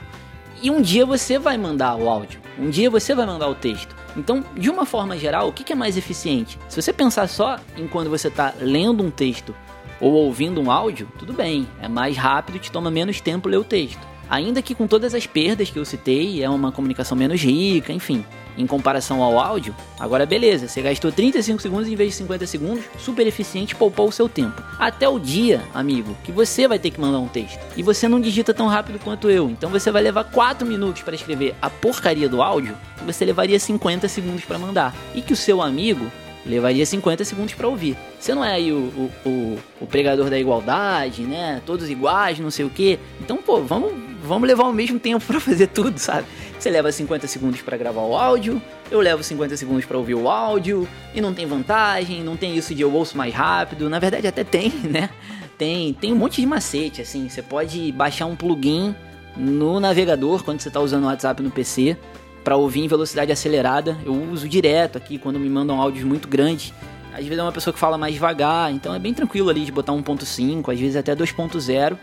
E 0.63 0.71
um 0.71 0.81
dia 0.81 1.05
você 1.05 1.41
vai 1.41 1.59
mandar 1.59 1.97
o 1.97 2.09
áudio, 2.09 2.41
um 2.57 2.71
dia 2.71 2.89
você 2.89 3.17
vai 3.17 3.27
mandar 3.27 3.49
o 3.49 3.55
texto. 3.55 3.97
Então, 4.17 4.45
de 4.57 4.71
uma 4.71 4.87
forma 4.87 5.19
geral, 5.19 5.49
o 5.49 5.53
que 5.53 5.73
é 5.73 5.75
mais 5.75 5.97
eficiente? 5.97 6.57
Se 6.69 6.81
você 6.81 6.93
pensar 6.93 7.27
só 7.27 7.59
em 7.77 7.89
quando 7.89 8.09
você 8.09 8.29
está 8.29 8.55
lendo 8.61 9.03
um 9.03 9.11
texto 9.11 9.53
ou 10.01 10.13
ouvindo 10.13 10.61
um 10.61 10.71
áudio, 10.71 11.09
tudo 11.19 11.33
bem, 11.33 11.69
é 11.81 11.89
mais 11.89 12.17
rápido, 12.17 12.59
te 12.59 12.71
toma 12.71 12.91
menos 12.91 13.21
tempo 13.21 13.49
ler 13.49 13.59
o 13.59 13.65
texto. 13.65 14.13
Ainda 14.29 14.63
que 14.63 14.75
com 14.75 14.87
todas 14.87 15.15
as 15.15 15.27
perdas 15.27 15.69
que 15.69 15.79
eu 15.79 15.85
citei, 15.85 16.43
é 16.43 16.49
uma 16.49 16.73
comunicação 16.73 17.17
menos 17.17 17.43
rica, 17.43 17.93
enfim. 17.93 18.25
Em 18.57 18.67
comparação 18.67 19.23
ao 19.23 19.39
áudio, 19.39 19.75
agora 19.99 20.27
beleza, 20.27 20.69
você 20.69 20.81
gastou 20.83 21.11
35 21.11 21.61
segundos 21.61 21.89
em 21.89 21.95
vez 21.95 22.11
de 22.11 22.17
50 22.17 22.47
segundos, 22.47 22.85
super 22.99 23.27
eficiente, 23.27 23.75
poupou 23.75 24.09
o 24.09 24.13
seu 24.13 24.29
tempo. 24.29 24.63
Até 24.79 25.09
o 25.09 25.19
dia, 25.19 25.63
amigo, 25.75 26.17
que 26.25 26.33
você 26.33 26.69
vai 26.69 26.79
ter 26.79 26.91
que 26.91 27.01
mandar 27.01 27.19
um 27.19 27.29
texto. 27.29 27.61
E 27.77 27.83
você 27.83 28.09
não 28.09 28.21
digita 28.21 28.55
tão 28.55 28.69
rápido 28.69 28.99
quanto 28.99 29.31
eu, 29.31 29.51
então 29.51 29.71
você 29.71 29.91
vai 29.91 30.03
levar 30.03 30.25
4 30.25 30.67
minutos 30.67 31.03
para 31.03 31.15
escrever 31.15 31.55
a 31.61 31.69
porcaria 31.69 32.29
do 32.29 32.43
áudio, 32.43 32.77
que 32.99 33.05
você 33.05 33.25
levaria 33.25 33.59
50 33.59 34.07
segundos 34.09 34.45
para 34.45 34.59
mandar. 34.59 34.95
E 35.15 35.23
que 35.23 35.33
o 35.33 35.37
seu 35.37 35.61
amigo 35.61 36.11
levaria 36.45 36.85
50 36.85 37.25
segundos 37.25 37.55
para 37.55 37.69
ouvir. 37.69 37.97
Você 38.19 38.35
não 38.35 38.45
é 38.45 38.53
aí 38.53 38.73
o, 38.73 38.77
o, 38.77 39.29
o, 39.29 39.59
o, 39.83 39.87
pregador 39.87 40.29
da 40.29 40.39
igualdade, 40.39 41.23
né? 41.23 41.63
Todos 41.65 41.89
iguais, 41.89 42.39
não 42.39 42.51
sei 42.51 42.65
o 42.65 42.71
que. 42.71 42.99
Então, 43.21 43.37
pô, 43.37 43.63
vamos, 43.63 43.93
vamos 44.23 44.47
levar 44.47 44.65
o 44.65 44.73
mesmo 44.73 44.99
tempo 44.99 45.23
para 45.25 45.41
fazer 45.41 45.69
tudo, 45.69 45.99
sabe? 45.99 46.27
Você 46.59 46.71
leva 46.71 46.91
50 46.91 47.27
segundos 47.27 47.61
para 47.63 47.77
gravar 47.77 48.03
o 48.03 48.17
áudio, 48.17 48.61
eu 48.91 49.01
levo 49.01 49.23
50 49.23 49.57
segundos 49.57 49.85
para 49.85 49.99
ouvir 49.99 50.15
o 50.15 50.29
áudio, 50.29 50.89
e 51.15 51.21
não 51.21 51.35
tem 51.35 51.47
vantagem, 51.47 52.23
não 52.23 52.37
tem 52.37 52.57
isso 52.57 52.75
de 52.75 52.83
eu 52.83 52.93
ouço 52.93 53.17
mais 53.17 53.35
rápido. 53.35 53.89
Na 53.89 53.99
verdade, 53.99 54.27
até 54.27 54.45
tem, 54.45 54.71
né? 54.85 55.11
Tem, 55.57 55.93
tem 55.95 56.13
um 56.13 56.17
monte 56.17 56.41
de 56.41 56.47
macete, 56.47 57.03
assim. 57.03 57.29
Você 57.29 57.43
pode 57.43 57.93
baixar 57.93 58.27
um 58.27 58.35
plugin 58.35 58.95
no 59.37 59.81
navegador 59.81 60.43
quando 60.43 60.61
você 60.61 60.69
está 60.69 60.81
usando 60.81 61.05
o 61.05 61.07
WhatsApp 61.07 61.43
no 61.43 61.51
PC 61.51 61.97
para 62.43 62.57
ouvir 62.57 62.81
em 62.81 62.89
velocidade 62.89 63.33
acelerada. 63.33 63.97
Eu 64.05 64.15
uso 64.15 64.49
direto 64.49 64.99
aqui 64.99 65.19
quando 65.19 65.39
me 65.39 65.49
mandam 65.49 65.81
áudios 65.81 66.05
muito 66.05 66.29
grandes. 66.29 66.73
Às 67.13 67.25
vezes 67.25 67.39
é 67.39 67.43
uma 67.43 67.53
pessoa 67.53 67.75
que 67.75 67.79
fala 67.79 67.99
mais 67.99 68.15
devagar, 68.15 68.73
então 68.73 68.95
é 68.95 68.99
bem 68.99 69.13
tranquilo 69.13 69.51
ali 69.51 69.65
de 69.65 69.73
botar 69.73 69.93
1.5, 69.93 70.73
às 70.73 70.81
vezes 70.81 70.97
até 70.97 71.15
2.0, 71.15 71.99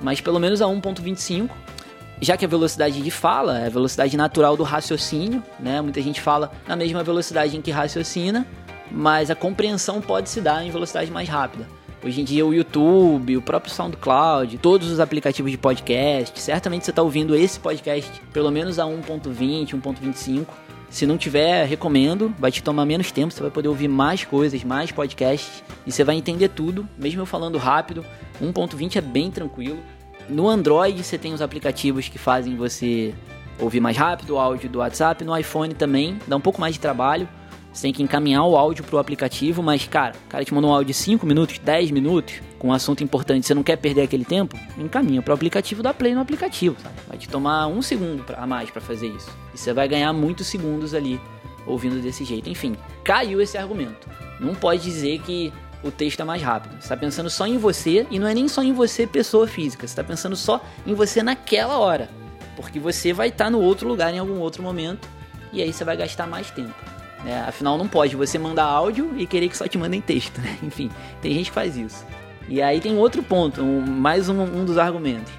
mas 0.00 0.20
pelo 0.20 0.38
menos 0.40 0.62
a 0.62 0.66
1.25. 0.66 1.50
Já 2.20 2.36
que 2.36 2.44
a 2.44 2.48
velocidade 2.48 3.02
de 3.02 3.10
fala 3.10 3.58
é 3.58 3.66
a 3.66 3.70
velocidade 3.70 4.16
natural 4.16 4.56
do 4.56 4.62
raciocínio, 4.62 5.42
né? 5.60 5.80
Muita 5.82 6.00
gente 6.00 6.20
fala 6.20 6.50
na 6.66 6.76
mesma 6.76 7.02
velocidade 7.02 7.56
em 7.56 7.60
que 7.60 7.70
raciocina, 7.70 8.46
mas 8.90 9.30
a 9.30 9.34
compreensão 9.34 10.00
pode 10.00 10.30
se 10.30 10.40
dar 10.40 10.64
em 10.64 10.70
velocidade 10.70 11.10
mais 11.10 11.28
rápida. 11.28 11.66
Hoje 12.04 12.20
em 12.20 12.24
dia 12.24 12.44
o 12.44 12.52
YouTube, 12.52 13.38
o 13.38 13.40
próprio 13.40 13.72
SoundCloud, 13.72 14.58
todos 14.58 14.90
os 14.90 15.00
aplicativos 15.00 15.50
de 15.50 15.56
podcast, 15.56 16.38
certamente 16.38 16.84
você 16.84 16.90
está 16.90 17.00
ouvindo 17.00 17.34
esse 17.34 17.58
podcast 17.58 18.20
pelo 18.30 18.50
menos 18.50 18.78
a 18.78 18.84
1.20, 18.84 19.70
1.25. 19.70 20.46
Se 20.90 21.06
não 21.06 21.16
tiver, 21.16 21.64
recomendo, 21.64 22.30
vai 22.38 22.52
te 22.52 22.62
tomar 22.62 22.84
menos 22.84 23.10
tempo, 23.10 23.32
você 23.32 23.40
vai 23.40 23.50
poder 23.50 23.68
ouvir 23.68 23.88
mais 23.88 24.22
coisas, 24.22 24.62
mais 24.62 24.92
podcasts 24.92 25.64
e 25.86 25.90
você 25.90 26.04
vai 26.04 26.16
entender 26.16 26.50
tudo, 26.50 26.86
mesmo 26.98 27.22
eu 27.22 27.26
falando 27.26 27.56
rápido. 27.56 28.04
1.20 28.38 28.96
é 28.96 29.00
bem 29.00 29.30
tranquilo. 29.30 29.78
No 30.28 30.46
Android 30.46 31.02
você 31.02 31.16
tem 31.16 31.32
os 31.32 31.40
aplicativos 31.40 32.06
que 32.06 32.18
fazem 32.18 32.54
você 32.54 33.14
ouvir 33.58 33.80
mais 33.80 33.96
rápido 33.96 34.34
o 34.34 34.38
áudio 34.38 34.68
do 34.68 34.80
WhatsApp. 34.80 35.24
No 35.24 35.34
iPhone 35.34 35.72
também, 35.72 36.18
dá 36.26 36.36
um 36.36 36.40
pouco 36.40 36.60
mais 36.60 36.74
de 36.74 36.80
trabalho. 36.80 37.26
Você 37.74 37.82
tem 37.82 37.92
que 37.92 38.04
encaminhar 38.04 38.44
o 38.44 38.56
áudio 38.56 38.84
pro 38.84 38.98
aplicativo, 38.98 39.60
mas, 39.60 39.84
cara, 39.84 40.14
o 40.26 40.28
cara 40.28 40.44
te 40.44 40.54
mandou 40.54 40.70
um 40.70 40.72
áudio 40.72 40.86
de 40.86 40.94
5 40.94 41.26
minutos, 41.26 41.58
10 41.58 41.90
minutos, 41.90 42.40
com 42.56 42.68
um 42.68 42.72
assunto 42.72 43.02
importante, 43.02 43.48
você 43.48 43.52
não 43.52 43.64
quer 43.64 43.76
perder 43.76 44.02
aquele 44.02 44.24
tempo, 44.24 44.56
encaminha 44.78 45.20
pro 45.20 45.34
aplicativo, 45.34 45.82
dá 45.82 45.92
play 45.92 46.14
no 46.14 46.20
aplicativo, 46.20 46.76
sabe? 46.80 46.94
Vai 47.08 47.18
te 47.18 47.28
tomar 47.28 47.66
um 47.66 47.82
segundo 47.82 48.24
a 48.36 48.46
mais 48.46 48.70
para 48.70 48.80
fazer 48.80 49.08
isso. 49.08 49.28
E 49.52 49.58
você 49.58 49.72
vai 49.72 49.88
ganhar 49.88 50.12
muitos 50.12 50.46
segundos 50.46 50.94
ali 50.94 51.20
ouvindo 51.66 52.00
desse 52.00 52.24
jeito. 52.24 52.48
Enfim, 52.48 52.76
caiu 53.02 53.40
esse 53.40 53.58
argumento. 53.58 54.08
Não 54.38 54.54
pode 54.54 54.82
dizer 54.82 55.20
que 55.22 55.52
o 55.82 55.90
texto 55.90 56.20
é 56.20 56.24
mais 56.24 56.40
rápido. 56.40 56.72
Você 56.74 56.84
está 56.84 56.96
pensando 56.96 57.28
só 57.28 57.44
em 57.44 57.58
você 57.58 58.06
e 58.08 58.20
não 58.20 58.28
é 58.28 58.34
nem 58.34 58.46
só 58.46 58.62
em 58.62 58.72
você, 58.72 59.04
pessoa 59.04 59.48
física. 59.48 59.84
Você 59.84 59.92
está 59.92 60.04
pensando 60.04 60.36
só 60.36 60.64
em 60.86 60.94
você 60.94 61.24
naquela 61.24 61.76
hora. 61.78 62.08
Porque 62.54 62.78
você 62.78 63.12
vai 63.12 63.28
estar 63.28 63.46
tá 63.46 63.50
no 63.50 63.60
outro 63.60 63.88
lugar 63.88 64.14
em 64.14 64.18
algum 64.20 64.38
outro 64.38 64.62
momento 64.62 65.08
e 65.52 65.60
aí 65.60 65.72
você 65.72 65.84
vai 65.84 65.96
gastar 65.96 66.26
mais 66.26 66.50
tempo. 66.52 66.93
Né? 67.24 67.42
Afinal, 67.48 67.78
não 67.78 67.88
pode 67.88 68.14
você 68.14 68.38
mandar 68.38 68.64
áudio 68.64 69.12
e 69.16 69.26
querer 69.26 69.48
que 69.48 69.56
só 69.56 69.66
te 69.66 69.78
mandem 69.78 70.00
texto. 70.00 70.40
Né? 70.40 70.58
Enfim, 70.62 70.90
tem 71.22 71.32
gente 71.32 71.46
que 71.46 71.54
faz 71.54 71.76
isso. 71.76 72.04
E 72.48 72.60
aí 72.60 72.80
tem 72.80 72.96
outro 72.98 73.22
ponto, 73.22 73.62
um, 73.62 73.80
mais 73.80 74.28
um, 74.28 74.42
um 74.42 74.64
dos 74.64 74.76
argumentos. 74.76 75.32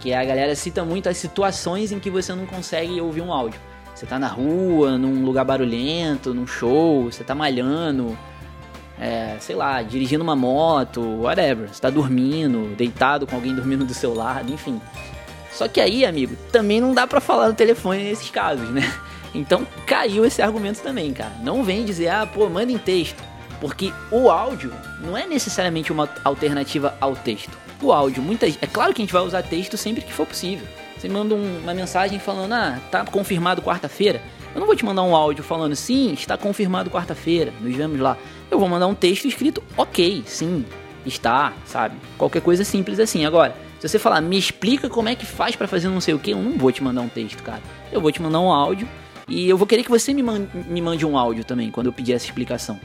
Que 0.00 0.12
a 0.12 0.24
galera 0.24 0.54
cita 0.56 0.84
muito 0.84 1.08
as 1.08 1.16
situações 1.16 1.92
em 1.92 2.00
que 2.00 2.10
você 2.10 2.34
não 2.34 2.46
consegue 2.46 3.00
ouvir 3.00 3.20
um 3.20 3.32
áudio. 3.32 3.60
Você 3.94 4.06
tá 4.06 4.18
na 4.18 4.28
rua, 4.28 4.96
num 4.98 5.24
lugar 5.24 5.44
barulhento, 5.44 6.32
num 6.32 6.46
show, 6.46 7.04
você 7.04 7.22
tá 7.22 7.34
malhando, 7.34 8.18
é, 8.98 9.36
sei 9.40 9.54
lá, 9.54 9.82
dirigindo 9.82 10.24
uma 10.24 10.34
moto, 10.34 11.02
whatever. 11.20 11.68
Você 11.68 11.80
tá 11.80 11.90
dormindo, 11.90 12.74
deitado 12.76 13.26
com 13.26 13.36
alguém 13.36 13.54
dormindo 13.54 13.84
do 13.84 13.92
seu 13.92 14.14
lado, 14.14 14.50
enfim. 14.52 14.80
Só 15.52 15.68
que 15.68 15.80
aí, 15.80 16.04
amigo, 16.04 16.34
também 16.50 16.80
não 16.80 16.94
dá 16.94 17.06
para 17.06 17.20
falar 17.20 17.48
no 17.48 17.54
telefone 17.54 18.04
nesses 18.04 18.30
casos, 18.30 18.70
né? 18.70 18.82
Então 19.34 19.66
caiu 19.86 20.24
esse 20.24 20.42
argumento 20.42 20.80
também, 20.80 21.12
cara. 21.12 21.32
Não 21.42 21.62
vem 21.62 21.84
dizer, 21.84 22.08
ah, 22.08 22.26
pô, 22.26 22.48
manda 22.48 22.72
em 22.72 22.78
texto. 22.78 23.22
Porque 23.60 23.92
o 24.10 24.30
áudio 24.30 24.72
não 25.00 25.16
é 25.16 25.26
necessariamente 25.26 25.92
uma 25.92 26.08
alternativa 26.24 26.94
ao 27.00 27.14
texto. 27.14 27.56
O 27.82 27.92
áudio, 27.92 28.22
muitas. 28.22 28.58
É 28.60 28.66
claro 28.66 28.94
que 28.94 29.02
a 29.02 29.04
gente 29.04 29.12
vai 29.12 29.22
usar 29.22 29.42
texto 29.42 29.76
sempre 29.76 30.02
que 30.02 30.12
for 30.12 30.26
possível. 30.26 30.66
Você 30.96 31.08
manda 31.08 31.34
um, 31.34 31.60
uma 31.62 31.72
mensagem 31.72 32.18
falando, 32.18 32.52
ah, 32.52 32.78
tá 32.90 33.04
confirmado 33.04 33.62
quarta-feira. 33.62 34.20
Eu 34.54 34.60
não 34.60 34.66
vou 34.66 34.76
te 34.76 34.84
mandar 34.84 35.02
um 35.02 35.14
áudio 35.14 35.44
falando, 35.44 35.76
sim, 35.76 36.12
está 36.12 36.36
confirmado 36.36 36.90
quarta-feira, 36.90 37.52
nos 37.60 37.74
vemos 37.74 38.00
lá. 38.00 38.16
Eu 38.50 38.58
vou 38.58 38.68
mandar 38.68 38.86
um 38.86 38.94
texto 38.94 39.26
escrito, 39.26 39.62
ok, 39.76 40.24
sim, 40.26 40.64
está, 41.06 41.52
sabe? 41.64 41.96
Qualquer 42.18 42.42
coisa 42.42 42.64
simples 42.64 42.98
assim. 42.98 43.24
Agora, 43.24 43.54
se 43.78 43.88
você 43.88 43.98
falar, 43.98 44.20
me 44.20 44.36
explica 44.36 44.90
como 44.90 45.08
é 45.08 45.14
que 45.14 45.24
faz 45.24 45.54
para 45.54 45.68
fazer 45.68 45.88
não 45.88 46.00
sei 46.00 46.14
o 46.14 46.18
que, 46.18 46.32
eu 46.32 46.38
não 46.38 46.58
vou 46.58 46.72
te 46.72 46.82
mandar 46.82 47.00
um 47.00 47.08
texto, 47.08 47.42
cara. 47.42 47.62
Eu 47.92 48.00
vou 48.00 48.10
te 48.10 48.20
mandar 48.20 48.40
um 48.40 48.52
áudio 48.52 48.88
e 49.30 49.48
eu 49.48 49.56
vou 49.56 49.66
querer 49.66 49.84
que 49.84 49.90
você 49.90 50.12
me 50.12 50.22
mande, 50.22 50.48
me 50.68 50.82
mande 50.82 51.06
um 51.06 51.16
áudio 51.16 51.44
também, 51.44 51.70
quando 51.70 51.86
eu 51.86 51.92
pedir 51.92 52.12
essa 52.12 52.26
explicação. 52.26 52.78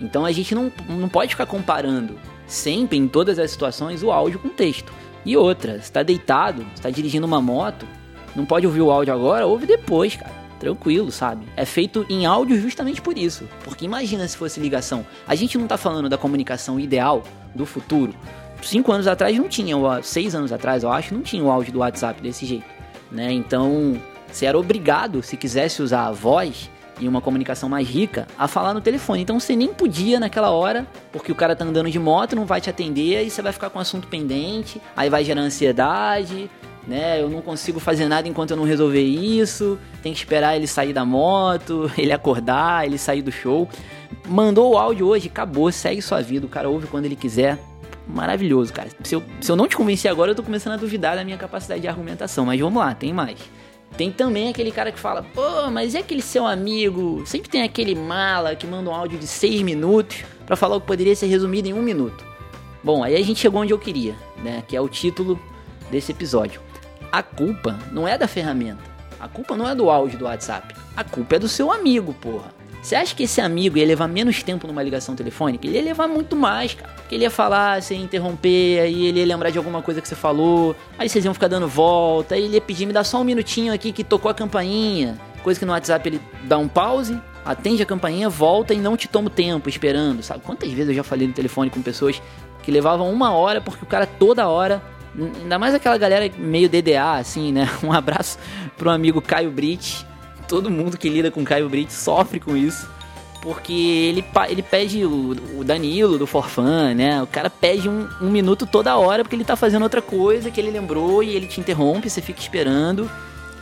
Então 0.00 0.24
a 0.24 0.32
gente 0.32 0.54
não, 0.54 0.72
não 0.88 1.08
pode 1.08 1.32
ficar 1.32 1.46
comparando 1.46 2.18
sempre, 2.46 2.96
em 2.96 3.06
todas 3.06 3.38
as 3.38 3.50
situações, 3.50 4.02
o 4.02 4.10
áudio 4.10 4.38
com 4.38 4.48
o 4.48 4.52
texto. 4.52 4.92
E 5.26 5.36
outra, 5.36 5.80
você 5.80 5.92
tá 5.92 6.02
deitado, 6.02 6.64
está 6.74 6.88
dirigindo 6.88 7.26
uma 7.26 7.40
moto, 7.40 7.86
não 8.34 8.46
pode 8.46 8.66
ouvir 8.66 8.80
o 8.80 8.90
áudio 8.90 9.12
agora, 9.12 9.46
ouve 9.46 9.66
depois, 9.66 10.16
cara. 10.16 10.40
Tranquilo, 10.58 11.10
sabe? 11.10 11.46
É 11.56 11.64
feito 11.64 12.04
em 12.08 12.26
áudio 12.26 12.60
justamente 12.60 13.00
por 13.00 13.16
isso. 13.16 13.48
Porque 13.64 13.84
imagina 13.84 14.28
se 14.28 14.36
fosse 14.36 14.60
ligação. 14.60 15.06
A 15.26 15.34
gente 15.34 15.56
não 15.56 15.66
tá 15.66 15.78
falando 15.78 16.08
da 16.08 16.18
comunicação 16.18 16.78
ideal 16.78 17.22
do 17.54 17.64
futuro. 17.64 18.14
Cinco 18.62 18.92
anos 18.92 19.06
atrás 19.06 19.36
não 19.38 19.48
tinha, 19.48 19.74
seis 20.02 20.34
anos 20.34 20.52
atrás, 20.52 20.82
eu 20.82 20.92
acho, 20.92 21.14
não 21.14 21.22
tinha 21.22 21.42
o 21.42 21.50
áudio 21.50 21.72
do 21.72 21.78
WhatsApp 21.78 22.20
desse 22.20 22.44
jeito. 22.44 22.66
Né? 23.10 23.32
Então, 23.32 23.98
você 24.32 24.46
era 24.46 24.58
obrigado, 24.58 25.22
se 25.22 25.36
quisesse 25.36 25.82
usar 25.82 26.06
a 26.06 26.12
voz 26.12 26.70
e 27.00 27.08
uma 27.08 27.20
comunicação 27.20 27.68
mais 27.68 27.88
rica, 27.88 28.26
a 28.38 28.46
falar 28.46 28.74
no 28.74 28.80
telefone. 28.80 29.22
Então 29.22 29.40
você 29.40 29.56
nem 29.56 29.72
podia 29.72 30.20
naquela 30.20 30.50
hora, 30.50 30.86
porque 31.10 31.32
o 31.32 31.34
cara 31.34 31.56
tá 31.56 31.64
andando 31.64 31.90
de 31.90 31.98
moto, 31.98 32.36
não 32.36 32.44
vai 32.44 32.60
te 32.60 32.68
atender 32.68 33.24
e 33.24 33.30
você 33.30 33.40
vai 33.40 33.52
ficar 33.52 33.70
com 33.70 33.78
o 33.78 33.82
assunto 33.82 34.06
pendente, 34.06 34.80
aí 34.94 35.08
vai 35.08 35.24
gerar 35.24 35.40
ansiedade, 35.40 36.50
né? 36.86 37.20
Eu 37.20 37.28
não 37.28 37.40
consigo 37.40 37.80
fazer 37.80 38.06
nada 38.06 38.28
enquanto 38.28 38.50
eu 38.50 38.56
não 38.56 38.64
resolver 38.64 39.02
isso. 39.02 39.78
Tem 40.02 40.12
que 40.12 40.18
esperar 40.18 40.56
ele 40.56 40.66
sair 40.66 40.92
da 40.92 41.04
moto, 41.04 41.90
ele 41.96 42.12
acordar, 42.12 42.86
ele 42.86 42.98
sair 42.98 43.22
do 43.22 43.32
show. 43.32 43.68
Mandou 44.28 44.72
o 44.72 44.78
áudio 44.78 45.06
hoje, 45.06 45.28
acabou, 45.28 45.72
segue 45.72 46.02
sua 46.02 46.20
vida, 46.20 46.46
o 46.46 46.48
cara 46.48 46.68
ouve 46.68 46.86
quando 46.86 47.06
ele 47.06 47.16
quiser. 47.16 47.58
Maravilhoso, 48.06 48.72
cara. 48.72 48.88
Se 49.04 49.14
eu, 49.14 49.22
se 49.40 49.50
eu 49.50 49.56
não 49.56 49.68
te 49.68 49.76
convencer 49.76 50.10
agora, 50.10 50.32
eu 50.32 50.34
tô 50.34 50.42
começando 50.42 50.74
a 50.74 50.76
duvidar 50.76 51.16
da 51.16 51.24
minha 51.24 51.36
capacidade 51.36 51.80
de 51.80 51.88
argumentação. 51.88 52.44
Mas 52.44 52.60
vamos 52.60 52.82
lá, 52.82 52.92
tem 52.92 53.12
mais. 53.12 53.38
Tem 53.96 54.10
também 54.10 54.48
aquele 54.48 54.70
cara 54.70 54.90
que 54.92 54.98
fala, 54.98 55.22
pô, 55.34 55.70
mas 55.70 55.94
é 55.94 55.98
aquele 55.98 56.22
seu 56.22 56.46
amigo? 56.46 57.22
Sempre 57.26 57.50
tem 57.50 57.62
aquele 57.62 57.94
mala 57.94 58.56
que 58.56 58.66
manda 58.66 58.88
um 58.88 58.94
áudio 58.94 59.18
de 59.18 59.26
6 59.26 59.62
minutos 59.62 60.24
para 60.46 60.56
falar 60.56 60.76
o 60.76 60.80
que 60.80 60.86
poderia 60.86 61.14
ser 61.14 61.26
resumido 61.26 61.68
em 61.68 61.72
um 61.72 61.82
minuto. 61.82 62.24
Bom, 62.82 63.04
aí 63.04 63.14
a 63.14 63.22
gente 63.22 63.40
chegou 63.40 63.60
onde 63.60 63.72
eu 63.72 63.78
queria, 63.78 64.16
né? 64.42 64.62
Que 64.66 64.74
é 64.74 64.80
o 64.80 64.88
título 64.88 65.38
desse 65.90 66.12
episódio. 66.12 66.60
A 67.12 67.22
culpa 67.22 67.78
não 67.92 68.08
é 68.08 68.16
da 68.16 68.26
ferramenta. 68.26 68.82
A 69.18 69.28
culpa 69.28 69.54
não 69.54 69.68
é 69.68 69.74
do 69.74 69.90
áudio 69.90 70.18
do 70.18 70.24
WhatsApp. 70.24 70.74
A 70.96 71.04
culpa 71.04 71.36
é 71.36 71.38
do 71.38 71.48
seu 71.48 71.70
amigo, 71.70 72.14
porra. 72.14 72.54
Você 72.82 72.94
acha 72.94 73.14
que 73.14 73.24
esse 73.24 73.40
amigo 73.40 73.76
ia 73.76 73.84
levar 73.84 74.08
menos 74.08 74.42
tempo 74.42 74.66
numa 74.66 74.82
ligação 74.82 75.14
telefônica? 75.14 75.66
Ele 75.66 75.76
ia 75.76 75.82
levar 75.82 76.08
muito 76.08 76.34
mais, 76.34 76.74
cara. 76.74 76.90
Porque 76.94 77.14
ele 77.14 77.24
ia 77.24 77.30
falar, 77.30 77.82
você 77.82 77.94
ia 77.94 78.00
interromper, 78.00 78.80
aí 78.80 79.06
ele 79.06 79.20
ia 79.20 79.26
lembrar 79.26 79.50
de 79.50 79.58
alguma 79.58 79.82
coisa 79.82 80.00
que 80.00 80.08
você 80.08 80.14
falou, 80.14 80.74
aí 80.98 81.08
vocês 81.08 81.24
iam 81.24 81.34
ficar 81.34 81.48
dando 81.48 81.68
volta, 81.68 82.34
aí 82.34 82.44
ele 82.44 82.54
ia 82.54 82.60
pedir, 82.60 82.86
me 82.86 82.92
dá 82.92 83.04
só 83.04 83.20
um 83.20 83.24
minutinho 83.24 83.72
aqui 83.72 83.92
que 83.92 84.02
tocou 84.02 84.30
a 84.30 84.34
campainha. 84.34 85.18
Coisa 85.42 85.60
que 85.60 85.66
no 85.66 85.72
WhatsApp 85.72 86.08
ele 86.08 86.20
dá 86.44 86.56
um 86.56 86.68
pause, 86.68 87.20
atende 87.44 87.82
a 87.82 87.86
campainha, 87.86 88.28
volta 88.28 88.72
e 88.72 88.78
não 88.78 88.96
te 88.96 89.08
toma 89.08 89.28
tempo 89.28 89.68
esperando, 89.68 90.22
sabe? 90.22 90.40
Quantas 90.42 90.70
vezes 90.70 90.88
eu 90.88 90.94
já 90.94 91.04
falei 91.04 91.26
no 91.26 91.34
telefone 91.34 91.68
com 91.68 91.82
pessoas 91.82 92.20
que 92.62 92.70
levavam 92.70 93.10
uma 93.12 93.32
hora 93.32 93.60
porque 93.60 93.84
o 93.84 93.86
cara 93.86 94.06
toda 94.06 94.48
hora 94.48 94.82
Ainda 95.18 95.58
mais 95.58 95.74
aquela 95.74 95.98
galera 95.98 96.30
meio 96.38 96.68
DDA, 96.68 97.14
assim, 97.14 97.52
né? 97.52 97.68
Um 97.82 97.92
abraço 97.92 98.38
pro 98.76 98.90
amigo 98.90 99.20
Caio 99.20 99.50
Brit, 99.50 100.06
todo 100.50 100.68
mundo 100.68 100.98
que 100.98 101.08
lida 101.08 101.30
com 101.30 101.44
Caio 101.44 101.68
Brito 101.68 101.92
sofre 101.92 102.40
com 102.40 102.56
isso. 102.56 102.90
Porque 103.40 103.72
ele, 103.72 104.22
ele 104.50 104.62
pede 104.62 105.02
o, 105.02 105.30
o 105.56 105.64
Danilo 105.64 106.18
do 106.18 106.26
Forfan, 106.26 106.92
né? 106.92 107.22
O 107.22 107.26
cara 107.26 107.48
pede 107.48 107.88
um, 107.88 108.06
um, 108.20 108.28
minuto 108.28 108.66
toda 108.66 108.98
hora 108.98 109.22
porque 109.22 109.34
ele 109.34 109.44
tá 109.44 109.56
fazendo 109.56 109.82
outra 109.84 110.02
coisa 110.02 110.50
que 110.50 110.60
ele 110.60 110.70
lembrou 110.70 111.22
e 111.22 111.30
ele 111.30 111.46
te 111.46 111.58
interrompe, 111.58 112.10
você 112.10 112.20
fica 112.20 112.40
esperando. 112.40 113.10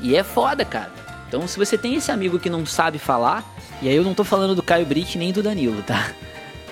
E 0.00 0.16
é 0.16 0.24
foda, 0.24 0.64
cara. 0.64 0.90
Então, 1.28 1.46
se 1.46 1.58
você 1.58 1.76
tem 1.78 1.94
esse 1.94 2.10
amigo 2.10 2.40
que 2.40 2.50
não 2.50 2.66
sabe 2.66 2.98
falar, 2.98 3.44
e 3.80 3.88
aí 3.88 3.94
eu 3.94 4.02
não 4.02 4.14
tô 4.14 4.24
falando 4.24 4.54
do 4.54 4.62
Caio 4.62 4.86
Brit 4.86 5.16
nem 5.16 5.30
do 5.30 5.42
Danilo, 5.42 5.82
tá? 5.82 6.10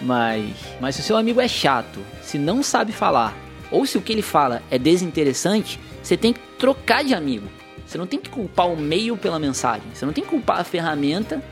Mas, 0.01 0.51
mas 0.81 0.95
se 0.95 1.03
o 1.03 1.05
seu 1.05 1.17
amigo 1.17 1.41
é 1.41 1.49
chato, 1.49 2.01
se 2.23 2.39
não 2.39 2.63
sabe 2.63 2.93
falar, 2.93 3.37
ou 3.71 3.87
se 3.87 3.97
o 3.97 4.03
que 4.03 4.13
ele 4.13 4.23
fala 4.23 4.63
é 4.71 4.79
desinteressante, 4.79 5.79
você 6.03 6.17
tem 6.17 6.33
que 6.33 6.41
trocar 6.59 7.05
de 7.05 7.15
amigo. 7.15 7.47
Você 7.87 7.97
não 7.97 8.07
tem 8.07 8.19
que 8.19 8.29
culpar 8.29 8.69
o 8.69 8.77
meio 8.77 9.17
pela 9.17 9.39
mensagem. 9.39 9.87
Você 9.95 10.05
não 10.05 10.13
tem 10.13 10.25
que 10.25 10.31
culpar 10.31 10.61
a 10.61 10.65
ferramenta 10.65 11.43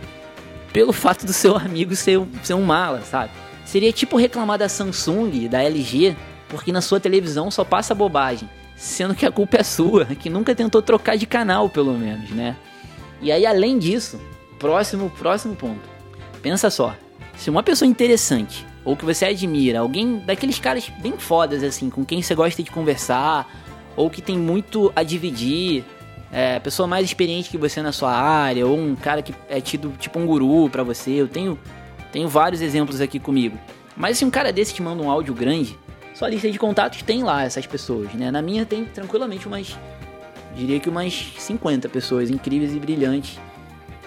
pelo 0.72 0.92
fato 0.92 1.24
do 1.24 1.32
seu 1.32 1.56
amigo 1.56 1.94
ser, 1.94 2.20
ser 2.42 2.54
um 2.54 2.62
mala, 2.62 3.02
sabe? 3.02 3.30
Seria 3.64 3.92
tipo 3.92 4.16
reclamar 4.16 4.58
da 4.58 4.68
Samsung, 4.68 5.48
da 5.48 5.62
LG, 5.62 6.16
porque 6.48 6.72
na 6.72 6.80
sua 6.80 7.00
televisão 7.00 7.50
só 7.50 7.64
passa 7.64 7.94
bobagem, 7.94 8.48
sendo 8.76 9.14
que 9.14 9.24
a 9.24 9.30
culpa 9.30 9.58
é 9.58 9.62
sua, 9.62 10.04
que 10.20 10.28
nunca 10.28 10.54
tentou 10.54 10.82
trocar 10.82 11.16
de 11.16 11.26
canal, 11.26 11.70
pelo 11.70 11.92
menos, 11.94 12.30
né? 12.30 12.56
E 13.22 13.32
aí, 13.32 13.46
além 13.46 13.78
disso, 13.78 14.20
próximo, 14.58 15.08
próximo 15.10 15.54
ponto. 15.54 15.80
Pensa 16.42 16.68
só, 16.68 16.94
se 17.36 17.48
uma 17.48 17.62
pessoa 17.62 17.88
interessante, 17.88 18.66
ou 18.84 18.96
que 18.96 19.04
você 19.04 19.24
admira, 19.24 19.78
alguém 19.78 20.18
daqueles 20.18 20.58
caras 20.58 20.90
bem 21.00 21.16
fodas 21.16 21.62
assim, 21.62 21.88
com 21.88 22.04
quem 22.04 22.20
você 22.20 22.34
gosta 22.34 22.62
de 22.62 22.70
conversar, 22.70 23.48
ou 23.96 24.10
que 24.10 24.20
tem 24.20 24.36
muito 24.36 24.92
a 24.94 25.02
dividir, 25.02 25.84
é, 26.34 26.58
pessoa 26.58 26.88
mais 26.88 27.06
experiente 27.06 27.48
que 27.48 27.56
você 27.56 27.80
na 27.80 27.92
sua 27.92 28.12
área, 28.12 28.66
ou 28.66 28.76
um 28.76 28.96
cara 28.96 29.22
que 29.22 29.32
é 29.48 29.60
tido 29.60 29.94
tipo 30.00 30.18
um 30.18 30.26
guru 30.26 30.68
para 30.68 30.82
você. 30.82 31.12
Eu 31.12 31.28
tenho, 31.28 31.56
tenho 32.10 32.26
vários 32.26 32.60
exemplos 32.60 33.00
aqui 33.00 33.20
comigo. 33.20 33.56
Mas 33.96 34.18
se 34.18 34.24
um 34.24 34.30
cara 34.30 34.52
desse 34.52 34.74
te 34.74 34.82
manda 34.82 35.00
um 35.00 35.08
áudio 35.08 35.32
grande, 35.32 35.78
sua 36.12 36.28
lista 36.28 36.50
de 36.50 36.58
contatos 36.58 37.02
tem 37.02 37.22
lá 37.22 37.44
essas 37.44 37.68
pessoas, 37.68 38.12
né? 38.14 38.32
Na 38.32 38.42
minha 38.42 38.66
tem 38.66 38.84
tranquilamente 38.84 39.46
umas, 39.46 39.78
diria 40.56 40.80
que 40.80 40.88
umas 40.88 41.14
50 41.38 41.88
pessoas 41.88 42.28
incríveis 42.28 42.74
e 42.74 42.80
brilhantes 42.80 43.38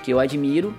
que 0.04 0.12
eu 0.12 0.20
admiro. 0.20 0.78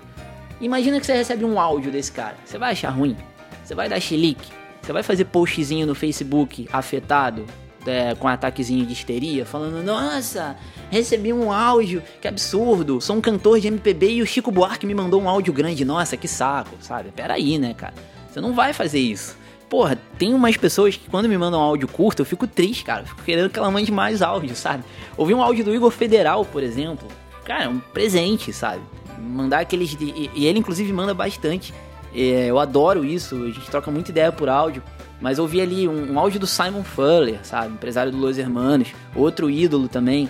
Imagina 0.61 1.01
que 1.01 1.07
você 1.07 1.15
recebe 1.15 1.47
um 1.47 1.59
áudio 1.59 1.91
desse 1.91 2.13
cara. 2.13 2.37
Você 2.45 2.59
vai 2.59 2.73
achar 2.73 2.91
ruim? 2.91 3.17
Você 3.65 3.75
vai 3.75 3.89
dar 3.89 3.99
chilique? 4.01 4.53
Você 4.83 4.93
vai 4.93 5.03
fazer 5.03 5.25
postzinho 5.25 5.87
no 5.87 5.95
Facebook 5.95 6.69
afetado? 6.71 7.47
É, 7.89 8.15
com 8.15 8.27
um 8.27 8.31
ataquezinho 8.31 8.85
de 8.87 8.93
histeria, 8.93 9.45
falando: 9.45 9.83
Nossa, 9.83 10.57
recebi 10.91 11.33
um 11.33 11.51
áudio, 11.51 12.03
que 12.21 12.29
absurdo, 12.29 13.01
sou 13.01 13.17
um 13.17 13.21
cantor 13.21 13.61
de 13.61 13.69
MPB 13.69 14.15
e 14.15 14.23
o 14.23 14.27
Chico 14.27 14.51
Buarque 14.51 14.87
me 14.87 14.95
mandou 14.95 15.21
um 15.21 15.29
áudio 15.29 15.53
grande, 15.53 15.85
nossa, 15.85 16.17
que 16.17 16.29
saco, 16.29 16.77
sabe? 16.81 17.11
Peraí, 17.11 17.59
né, 17.59 17.75
cara? 17.75 17.95
Você 18.31 18.41
não 18.41 18.55
vai 18.55 18.73
fazer 18.73 19.01
isso. 19.01 19.37
Porra, 19.69 19.99
tem 20.19 20.33
umas 20.33 20.57
pessoas 20.57 20.97
que 20.97 21.11
quando 21.11 21.29
me 21.29 21.37
mandam 21.37 21.61
um 21.61 21.63
áudio 21.63 21.87
curto, 21.87 22.23
eu 22.23 22.27
fico 22.27 22.47
triste, 22.47 22.85
cara. 22.85 23.05
fico 23.05 23.23
querendo 23.23 23.51
que 23.51 23.59
ela 23.59 23.71
mande 23.71 23.93
mais 23.93 24.23
áudio, 24.23 24.57
sabe? 24.57 24.83
Ouvi 25.17 25.35
um 25.35 25.43
áudio 25.43 25.65
do 25.65 25.75
Igor 25.75 25.91
Federal, 25.91 26.45
por 26.45 26.63
exemplo. 26.63 27.07
cara, 27.45 27.65
é 27.65 27.69
um 27.69 27.79
presente, 27.79 28.53
sabe? 28.53 28.83
Mandar 29.19 29.61
aqueles. 29.61 29.97
E, 30.01 30.47
ele, 30.47 30.59
inclusive, 30.59 30.91
manda 30.93 31.13
bastante. 31.13 31.75
É, 32.15 32.47
eu 32.47 32.59
adoro 32.59 33.05
isso, 33.05 33.37
a 33.45 33.51
gente 33.51 33.71
troca 33.71 33.91
muita 33.91 34.11
ideia 34.11 34.33
por 34.33 34.49
áudio. 34.49 34.83
Mas 35.21 35.39
ouvi 35.39 35.61
ali 35.61 35.89
um, 35.89 36.13
um 36.13 36.19
áudio 36.19 36.39
do 36.39 36.47
Simon 36.47 36.85
Fuller, 36.85 37.41
sabe? 37.43 37.73
Empresário 37.73 38.13
do 38.13 38.19
Los 38.19 38.39
Hermanos, 38.39 38.89
outro 39.15 39.51
ídolo 39.51 39.89
também. 39.89 40.29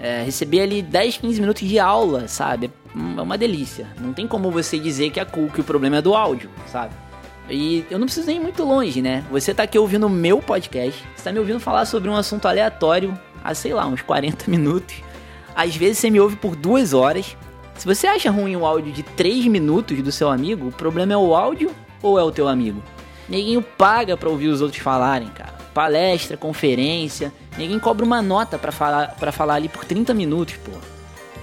É, 0.00 0.26
ali 0.60 0.82
10, 0.82 1.18
15 1.18 1.40
minutos 1.40 1.68
de 1.68 1.78
aula, 1.78 2.26
sabe? 2.26 2.70
É 3.16 3.20
uma 3.20 3.38
delícia. 3.38 3.86
Não 4.00 4.12
tem 4.12 4.26
como 4.26 4.50
você 4.50 4.78
dizer 4.78 5.10
que, 5.10 5.20
a, 5.20 5.24
que 5.24 5.60
o 5.60 5.64
problema 5.64 5.96
é 5.96 6.02
do 6.02 6.14
áudio, 6.14 6.50
sabe? 6.66 6.94
E 7.48 7.84
eu 7.90 7.98
não 7.98 8.06
preciso 8.06 8.26
nem 8.26 8.36
ir 8.36 8.40
muito 8.40 8.64
longe, 8.64 9.02
né? 9.02 9.24
Você 9.30 9.52
tá 9.52 9.64
aqui 9.64 9.78
ouvindo 9.78 10.06
o 10.06 10.10
meu 10.10 10.40
podcast, 10.40 11.02
você 11.14 11.24
tá 11.24 11.32
me 11.32 11.38
ouvindo 11.38 11.60
falar 11.60 11.84
sobre 11.84 12.08
um 12.08 12.16
assunto 12.16 12.48
aleatório 12.48 13.16
há, 13.42 13.54
sei 13.54 13.74
lá, 13.74 13.86
uns 13.86 14.02
40 14.02 14.50
minutos. 14.50 14.96
Às 15.54 15.76
vezes 15.76 15.98
você 15.98 16.10
me 16.10 16.18
ouve 16.18 16.36
por 16.36 16.56
duas 16.56 16.92
horas. 16.94 17.36
Se 17.76 17.86
você 17.86 18.06
acha 18.06 18.30
ruim 18.30 18.56
o 18.56 18.64
áudio 18.64 18.92
de 18.92 19.02
3 19.02 19.46
minutos 19.46 20.00
do 20.02 20.10
seu 20.10 20.30
amigo, 20.30 20.68
o 20.68 20.72
problema 20.72 21.12
é 21.12 21.16
o 21.16 21.34
áudio 21.34 21.70
ou 22.02 22.18
é 22.18 22.22
o 22.22 22.32
teu 22.32 22.48
amigo? 22.48 22.82
Ninguém 23.28 23.60
paga 23.60 24.16
pra 24.16 24.28
ouvir 24.28 24.48
os 24.48 24.60
outros 24.60 24.82
falarem, 24.82 25.28
cara. 25.28 25.54
Palestra, 25.72 26.36
conferência, 26.36 27.32
ninguém 27.56 27.78
cobra 27.78 28.04
uma 28.04 28.22
nota 28.22 28.58
pra 28.58 28.70
falar, 28.70 29.14
pra 29.16 29.32
falar 29.32 29.54
ali 29.54 29.68
por 29.68 29.84
30 29.84 30.14
minutos, 30.14 30.56
pô. 30.56 30.72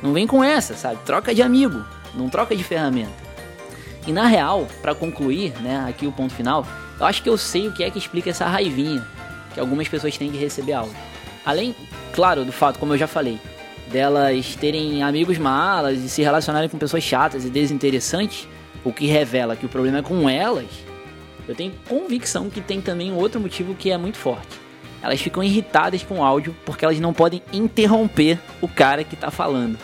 Não 0.02 0.14
vem 0.14 0.26
com 0.26 0.44
essa, 0.44 0.76
sabe? 0.76 0.98
Troca 1.06 1.34
de 1.34 1.42
amigo, 1.42 1.84
não 2.14 2.30
troca 2.30 2.56
de 2.56 2.64
ferramenta. 2.64 3.12
E 4.08 4.12
na 4.12 4.26
real, 4.26 4.68
para 4.82 4.96
concluir, 4.96 5.54
né, 5.62 5.86
aqui 5.88 6.08
o 6.08 6.12
ponto 6.12 6.34
final, 6.34 6.66
eu 7.00 7.06
acho 7.06 7.22
que 7.22 7.30
eu 7.30 7.38
sei 7.38 7.68
o 7.68 7.74
que 7.74 7.84
é 7.84 7.90
que 7.90 8.00
explica 8.00 8.30
essa 8.30 8.46
raivinha 8.46 9.06
que 9.54 9.60
algumas 9.60 9.88
pessoas 9.88 10.18
têm 10.18 10.32
de 10.32 10.38
receber 10.38 10.74
áudio. 10.74 10.96
Além, 11.46 11.76
claro, 12.14 12.46
do 12.46 12.52
fato, 12.52 12.80
como 12.80 12.94
eu 12.94 12.98
já 12.98 13.08
falei, 13.08 13.40
delas 13.92 14.56
terem 14.56 15.04
amigos 15.04 15.38
malas 15.38 16.00
e 16.00 16.10
se 16.10 16.22
relacionarem 16.22 16.70
com 16.70 16.78
pessoas 16.78 17.04
chatas 17.04 17.46
e 17.46 17.50
desinteressantes, 17.50 18.48
o 18.84 18.94
que 18.94 19.06
revela 19.06 19.56
que 19.56 19.66
o 19.66 19.70
problema 19.70 20.00
é 20.00 20.02
com 20.02 20.30
elas, 20.30 20.68
eu 21.52 21.56
tenho 21.56 21.74
convicção 21.88 22.50
que 22.50 22.62
tem 22.62 22.82
também 22.82 23.12
um 23.12 23.18
outro 23.18 23.40
motivo 23.40 23.76
que 23.76 23.92
é 23.92 23.98
muito 23.98 24.18
forte. 24.18 24.60
Elas 25.02 25.20
ficam 25.20 25.44
irritadas 25.44 26.04
com 26.04 26.20
o 26.20 26.24
áudio 26.24 26.56
porque 26.66 26.86
elas 26.86 27.00
não 27.00 27.14
podem 27.14 27.42
interromper 27.52 28.40
o 28.62 28.68
cara 28.68 29.04
que 29.04 29.16
tá 29.16 29.32
falando. 29.32 29.78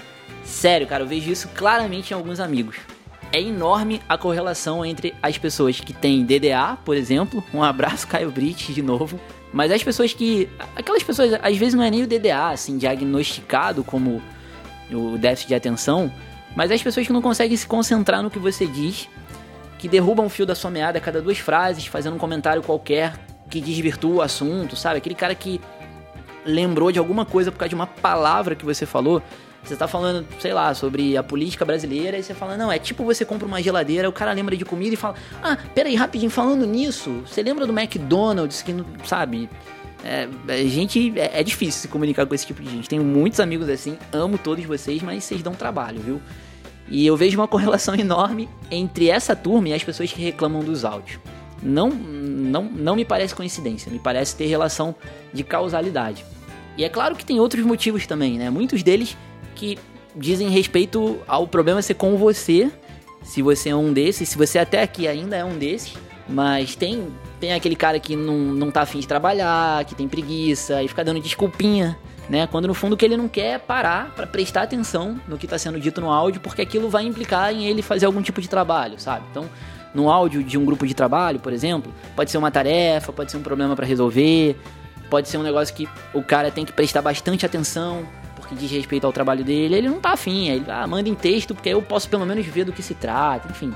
Sério, 0.44 0.88
cara, 0.88 1.04
eu 1.04 1.08
vejo 1.08 1.32
isso 1.32 1.50
claramente 1.50 2.12
em 2.12 2.14
alguns 2.14 2.40
amigos. 2.40 2.78
É 3.34 3.42
enorme 3.42 4.02
a 4.08 4.18
correlação 4.18 4.86
entre 4.86 5.14
as 5.22 5.38
pessoas 5.38 5.82
que 5.82 5.92
têm 5.92 6.24
DDA, 6.24 6.78
por 6.86 6.96
exemplo. 6.96 7.44
Um 7.54 7.62
abraço, 7.62 8.08
Caio 8.10 8.32
Brits, 8.32 8.74
de 8.74 8.82
novo. 8.82 9.20
Mas 9.52 9.72
as 9.72 9.84
pessoas 9.84 10.14
que. 10.14 10.48
Aquelas 10.76 11.04
pessoas, 11.04 11.34
às 11.42 11.58
vezes 11.58 11.74
não 11.74 11.84
é 11.84 11.92
nem 11.92 12.04
o 12.04 12.08
DDA, 12.08 12.50
assim, 12.52 12.78
diagnosticado 12.78 13.84
como 13.84 14.22
o 14.92 15.18
déficit 15.18 15.50
de 15.50 15.56
atenção. 15.56 16.12
Mas 16.56 16.72
as 16.72 16.82
pessoas 16.82 17.06
que 17.06 17.14
não 17.14 17.22
conseguem 17.22 17.58
se 17.58 17.68
concentrar 17.68 18.24
no 18.24 18.32
que 18.32 18.40
você 18.40 18.66
diz, 18.66 19.10
que 19.78 19.88
derrubam 19.88 20.26
o 20.26 20.30
fio 20.30 20.46
da 20.46 20.56
sua 20.56 20.72
meada 20.72 20.98
a 20.98 21.02
cada 21.02 21.22
duas 21.22 21.38
frases, 21.38 21.86
fazendo 21.86 22.16
um 22.16 22.20
comentário 22.20 22.62
qualquer 22.62 23.14
que 23.50 23.62
desvirtua 23.62 24.16
o 24.16 24.22
assunto, 24.22 24.76
sabe? 24.76 24.98
Aquele 24.98 25.16
cara 25.16 25.34
que 25.36 25.62
lembrou 26.46 26.92
de 26.92 27.00
alguma 27.00 27.26
coisa 27.26 27.52
por 27.52 27.58
causa 27.58 27.70
de 27.70 27.76
uma 27.76 27.88
palavra 27.88 28.56
que 28.56 28.66
você 28.66 28.86
falou. 28.86 29.22
Você 29.64 29.76
tá 29.76 29.88
falando, 29.88 30.26
sei 30.40 30.54
lá, 30.54 30.74
sobre 30.74 31.18
a 31.18 31.24
política 31.24 31.66
brasileira 31.66 32.18
e 32.18 32.24
você 32.24 32.34
fala, 32.34 32.56
não, 32.56 32.72
é 32.72 32.80
tipo 32.80 33.04
você 33.04 33.26
compra 33.26 33.46
uma 33.46 33.62
geladeira, 33.62 34.08
o 34.08 34.14
cara 34.14 34.32
lembra 34.32 34.56
de 34.56 34.64
comida 34.64 34.94
e 34.94 34.98
fala, 34.98 35.16
ah, 35.44 35.58
peraí, 35.76 35.94
rapidinho, 35.94 36.32
falando 36.32 36.66
nisso, 36.66 37.24
você 37.26 37.44
lembra 37.44 37.68
do 37.68 37.78
McDonald's 37.78 38.62
que, 38.62 38.74
sabe, 39.04 39.50
é, 40.06 40.28
a 40.48 40.68
gente, 40.68 41.20
é, 41.20 41.42
é, 41.42 41.44
difícil 41.44 41.82
se 41.82 41.88
comunicar 41.90 42.26
com 42.26 42.34
esse 42.34 42.46
tipo 42.46 42.62
de 42.62 42.70
gente. 42.70 42.88
Tenho 42.88 43.04
muitos 43.04 43.42
amigos 43.42 43.68
assim, 43.68 43.98
amo 44.14 44.38
todos 44.38 44.64
vocês, 44.64 45.02
mas 45.02 45.24
vocês 45.26 45.42
dão 45.42 45.54
trabalho, 45.54 46.00
viu? 46.00 46.22
E 46.90 47.06
eu 47.06 47.18
vejo 47.18 47.38
uma 47.38 47.48
correlação 47.48 47.94
enorme 47.96 48.50
entre 48.72 49.10
essa 49.10 49.36
turma 49.36 49.70
e 49.70 49.74
as 49.74 49.84
pessoas 49.84 50.12
que 50.12 50.22
reclamam 50.22 50.64
dos 50.64 50.86
áudios. 50.86 51.20
Não, 51.62 51.90
não, 51.90 52.64
não 52.64 52.96
me 52.96 53.04
parece 53.04 53.34
coincidência, 53.34 53.92
me 53.92 54.00
parece 54.00 54.36
ter 54.36 54.46
relação 54.46 54.96
de 55.34 55.44
causalidade. 55.44 56.24
E 56.78 56.84
é 56.84 56.90
claro 56.90 57.16
que 57.16 57.26
tem 57.26 57.40
outros 57.40 57.66
motivos 57.66 58.06
também, 58.06 58.38
né? 58.38 58.50
Muitos 58.50 58.84
deles 58.84 59.18
que 59.56 59.78
dizem 60.16 60.50
respeito 60.50 61.20
ao 61.28 61.48
problema 61.48 61.82
ser 61.82 61.96
com 61.96 62.16
você, 62.18 62.72
se 63.24 63.42
você 63.42 63.70
é 63.70 63.76
um 63.76 63.92
desses, 63.92 64.30
se 64.30 64.38
você 64.38 64.60
até 64.60 64.82
aqui 64.82 65.08
ainda 65.08 65.36
é 65.36 65.44
um 65.44 65.58
desses, 65.58 65.94
mas 66.30 66.76
tem 66.76 67.08
tem 67.40 67.54
aquele 67.54 67.76
cara 67.76 68.00
que 68.00 68.16
não, 68.16 68.36
não 68.36 68.72
tá 68.72 68.82
afim 68.82 69.00
de 69.00 69.08
trabalhar, 69.08 69.86
que 69.86 69.94
tem 69.94 70.08
preguiça 70.08 70.82
e 70.82 70.88
fica 70.88 71.04
dando 71.04 71.20
desculpinha, 71.20 71.98
né? 72.30 72.48
Quando 72.48 72.68
no 72.68 72.74
fundo 72.74 72.94
o 72.94 72.98
que 72.98 73.06
ele 73.06 73.18
não 73.18 73.28
quer 73.28 73.56
é 73.56 73.58
parar 73.58 74.12
para 74.16 74.28
prestar 74.28 74.64
atenção 74.64 75.20
no 75.28 75.38
que 75.38 75.46
está 75.46 75.58
sendo 75.58 75.80
dito 75.80 76.02
no 76.02 76.12
áudio, 76.12 76.42
porque 76.42 76.62
aquilo 76.62 76.90
vai 76.90 77.06
implicar 77.06 77.54
em 77.54 77.66
ele 77.66 77.82
fazer 77.82 78.06
algum 78.06 78.22
tipo 78.22 78.42
de 78.42 78.50
trabalho, 78.50 79.00
sabe? 79.00 79.26
Então, 79.32 79.50
no 79.94 80.10
áudio 80.10 80.44
de 80.44 80.58
um 80.58 80.66
grupo 80.66 80.86
de 80.86 80.94
trabalho, 80.94 81.40
por 81.40 81.54
exemplo, 81.54 81.94
pode 82.16 82.30
ser 82.30 82.38
uma 82.38 82.52
tarefa, 82.52 83.14
pode 83.14 83.32
ser 83.32 83.38
um 83.38 83.42
problema 83.42 83.76
para 83.76 83.86
resolver, 83.86 84.60
pode 85.10 85.30
ser 85.30 85.38
um 85.38 85.44
negócio 85.44 85.74
que 85.74 85.88
o 86.14 86.22
cara 86.22 86.52
tem 86.52 86.66
que 86.66 86.74
prestar 86.74 87.02
bastante 87.02 87.46
atenção, 87.46 88.06
que 88.48 88.56
diz 88.56 88.72
respeito 88.72 89.06
ao 89.06 89.14
trabalho 89.14 89.44
dele, 89.44 89.76
ele 89.76 89.90
não 89.90 90.00
tá 90.00 90.12
afim. 90.12 90.48
Ele 90.50 90.66
ah, 90.68 90.88
manda 90.88 91.08
em 91.10 91.16
texto, 91.16 91.54
porque 91.54 91.70
eu 91.70 91.82
posso 91.82 92.10
pelo 92.10 92.26
menos 92.26 92.46
ver 92.46 92.64
do 92.64 92.72
que 92.72 92.82
se 92.82 92.96
trata, 92.96 93.48
enfim. 93.50 93.74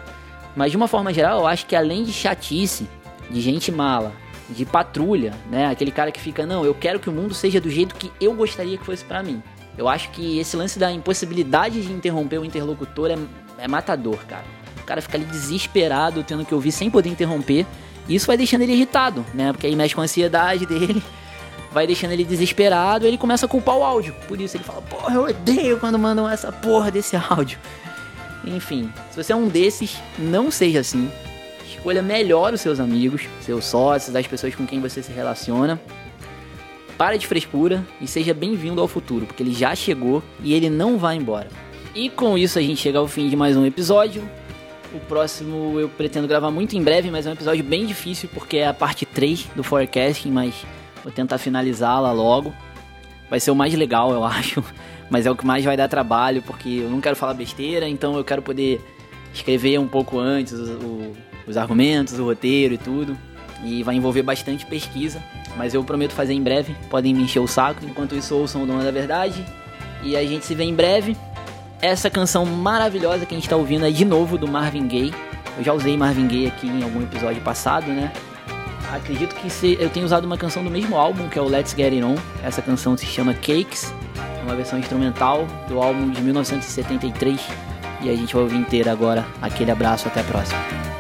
Mas 0.56 0.72
de 0.72 0.78
uma 0.78 0.88
forma 0.88 1.14
geral, 1.14 1.42
eu 1.42 1.48
acho 1.48 1.66
que 1.66 1.76
além 1.76 2.04
de 2.04 2.12
chatice, 2.12 2.90
de 3.30 3.40
gente 3.40 3.72
mala, 3.72 4.12
de 4.52 4.66
patrulha, 4.66 5.34
né? 5.50 5.68
Aquele 5.68 5.92
cara 5.92 6.12
que 6.12 6.20
fica, 6.20 6.46
não, 6.46 6.66
eu 6.66 6.74
quero 6.74 7.00
que 7.00 7.10
o 7.10 7.12
mundo 7.12 7.34
seja 7.34 7.60
do 7.60 7.70
jeito 7.70 7.96
que 7.96 8.12
eu 8.20 8.34
gostaria 8.34 8.78
que 8.78 8.86
fosse 8.86 9.04
para 9.04 9.24
mim. 9.24 9.42
Eu 9.78 9.88
acho 9.88 10.10
que 10.12 10.40
esse 10.40 10.56
lance 10.58 10.78
da 10.78 10.92
impossibilidade 10.92 11.82
de 11.82 11.92
interromper 11.92 12.40
o 12.40 12.46
interlocutor 12.46 13.10
é, 13.12 13.18
é 13.58 13.68
matador, 13.68 14.18
cara. 14.28 14.46
O 14.82 14.84
cara 14.84 15.02
fica 15.02 15.18
ali 15.18 15.26
desesperado, 15.26 16.24
tendo 16.24 16.46
que 16.46 16.54
ouvir 16.54 16.72
sem 16.72 16.90
poder 16.90 17.10
interromper. 17.10 17.66
E 18.08 18.16
isso 18.16 18.28
vai 18.28 18.36
deixando 18.36 18.62
ele 18.62 18.74
irritado, 18.74 19.26
né? 19.34 19.52
Porque 19.52 19.68
aí 19.68 19.76
mexe 19.76 19.96
com 19.96 20.02
a 20.02 20.04
ansiedade 20.04 20.66
dele 20.68 21.02
vai 21.72 21.88
deixando 21.88 22.12
ele 22.12 22.26
desesperado, 22.26 23.08
ele 23.08 23.18
começa 23.18 23.46
a 23.46 23.50
culpar 23.50 23.78
o 23.78 23.84
áudio. 23.84 24.14
Por 24.28 24.40
isso 24.40 24.58
ele 24.58 24.64
fala: 24.64 24.82
"Porra, 24.82 25.16
eu 25.16 25.24
odeio 25.24 25.80
quando 25.80 25.98
mandam 25.98 26.30
essa 26.30 26.52
porra 26.52 26.92
desse 26.92 27.16
áudio". 27.30 27.58
Enfim, 28.44 28.92
se 29.12 29.24
você 29.24 29.34
é 29.34 29.36
um 29.36 29.48
desses, 29.48 29.98
não 30.18 30.52
seja 30.52 30.80
assim. 30.80 31.10
Escolha 31.82 32.04
melhor 32.04 32.54
os 32.54 32.62
seus 32.62 32.80
amigos, 32.80 33.24
seus 33.42 33.66
sócios, 33.66 34.16
as 34.16 34.28
pessoas 34.28 34.54
com 34.54 34.68
quem 34.68 34.80
você 34.80 35.02
se 35.02 35.12
relaciona. 35.12 35.82
Para 36.96 37.18
de 37.18 37.26
frescura 37.26 37.84
e 38.00 38.06
seja 38.06 38.36
bem-vindo 38.36 38.80
ao 38.80 38.88
futuro, 38.88 39.26
porque 39.26 39.42
ele 39.42 39.52
já 39.52 39.74
chegou 39.74 40.22
e 40.44 40.54
ele 40.54 40.70
não 40.70 41.00
vai 41.00 41.16
embora. 41.16 41.48
E 41.96 42.08
com 42.08 42.38
isso 42.38 42.60
a 42.60 42.62
gente 42.62 42.80
chega 42.80 43.00
ao 43.00 43.08
fim 43.08 43.28
de 43.28 43.36
mais 43.36 43.58
um 43.58 43.66
episódio. 43.66 44.24
O 44.94 45.00
próximo 45.00 45.80
eu 45.80 45.90
pretendo 45.90 46.28
gravar 46.28 46.52
muito 46.52 46.78
em 46.78 46.84
breve, 46.84 47.10
mas 47.10 47.26
é 47.26 47.32
um 47.32 47.34
episódio 47.34 47.64
bem 47.64 47.86
difícil 47.86 48.30
porque 48.32 48.58
é 48.58 48.68
a 48.68 48.74
parte 48.74 49.04
3 49.04 49.48
do 49.56 49.64
forecasting, 49.64 50.30
mas 50.30 50.54
Vou 51.04 51.12
tentar 51.12 51.38
finalizá-la 51.38 52.12
logo. 52.12 52.54
Vai 53.30 53.40
ser 53.40 53.52
o 53.52 53.56
mais 53.56 53.74
legal, 53.74 54.12
eu 54.12 54.24
acho. 54.26 54.64
Mas 55.10 55.26
é 55.26 55.32
o 55.32 55.36
que 55.36 55.46
mais 55.46 55.66
vai 55.66 55.76
dar 55.76 55.88
trabalho, 55.88 56.42
porque 56.42 56.70
eu 56.70 56.90
não 56.90 57.02
quero 57.02 57.16
falar 57.16 57.34
besteira, 57.34 57.88
então 57.88 58.16
eu 58.16 58.24
quero 58.24 58.42
poder 58.42 58.80
escrever 59.34 59.78
um 59.78 59.88
pouco 59.88 60.20
antes 60.20 60.54
os, 60.54 60.70
os 61.48 61.58
argumentos, 61.58 62.18
o 62.20 62.26
roteiro 62.26 62.74
e 62.74 62.78
tudo. 62.78 63.18
E 63.64 63.84
vai 63.84 63.96
envolver 63.96 64.24
bastante 64.24 64.66
pesquisa. 64.66 65.22
Mas 65.58 65.74
eu 65.74 65.84
prometo 65.84 66.14
fazer 66.14 66.34
em 66.34 66.42
breve. 66.42 66.76
Podem 66.90 67.14
me 67.14 67.24
encher 67.24 67.40
o 67.40 67.48
saco. 67.48 67.86
Enquanto 67.86 68.16
isso, 68.16 68.36
ouçam 68.36 68.64
o 68.64 68.66
Dono 68.66 68.84
da 68.84 68.92
Verdade. 68.92 69.46
E 70.04 70.16
a 70.16 70.24
gente 70.24 70.46
se 70.46 70.56
vê 70.56 70.64
em 70.64 70.74
breve. 70.74 71.16
Essa 71.82 72.10
canção 72.10 72.46
maravilhosa 72.46 73.26
que 73.26 73.34
a 73.34 73.38
gente 73.38 73.46
está 73.46 73.56
ouvindo 73.56 73.86
é 73.86 73.92
de 73.92 74.06
novo 74.06 74.38
do 74.38 74.48
Marvin 74.48 74.88
Gaye. 74.88 75.14
Eu 75.58 75.64
já 75.64 75.74
usei 75.74 75.98
Marvin 75.98 76.28
Gaye 76.28 76.48
aqui 76.48 76.68
em 76.68 76.84
algum 76.84 77.02
episódio 77.02 77.42
passado, 77.42 77.88
né? 77.88 78.12
acredito 78.96 79.34
que 79.36 79.50
se, 79.50 79.78
eu 79.80 79.90
tenho 79.90 80.06
usado 80.06 80.26
uma 80.26 80.38
canção 80.38 80.64
do 80.64 80.70
mesmo 80.70 80.96
álbum, 80.96 81.28
que 81.30 81.40
é 81.40 81.42
o 81.42 81.48
Let's 81.48 81.74
Get 81.76 81.94
It 81.94 82.04
On. 82.04 82.16
Essa 82.44 82.62
canção 82.62 82.96
se 82.98 83.06
chama 83.06 83.34
Cakes, 83.34 83.94
é 84.40 84.44
uma 84.44 84.56
versão 84.56 84.78
instrumental 84.78 85.48
do 85.68 85.82
álbum 85.82 86.10
de 86.10 86.22
1973. 86.22 87.40
E 88.02 88.10
a 88.10 88.16
gente 88.16 88.34
vai 88.34 88.44
ouvir 88.44 88.58
inteira 88.58 88.92
agora. 88.92 89.26
Aquele 89.42 89.72
abraço, 89.72 90.08
até 90.08 90.22
a 90.22 90.24
próxima. 90.24 90.91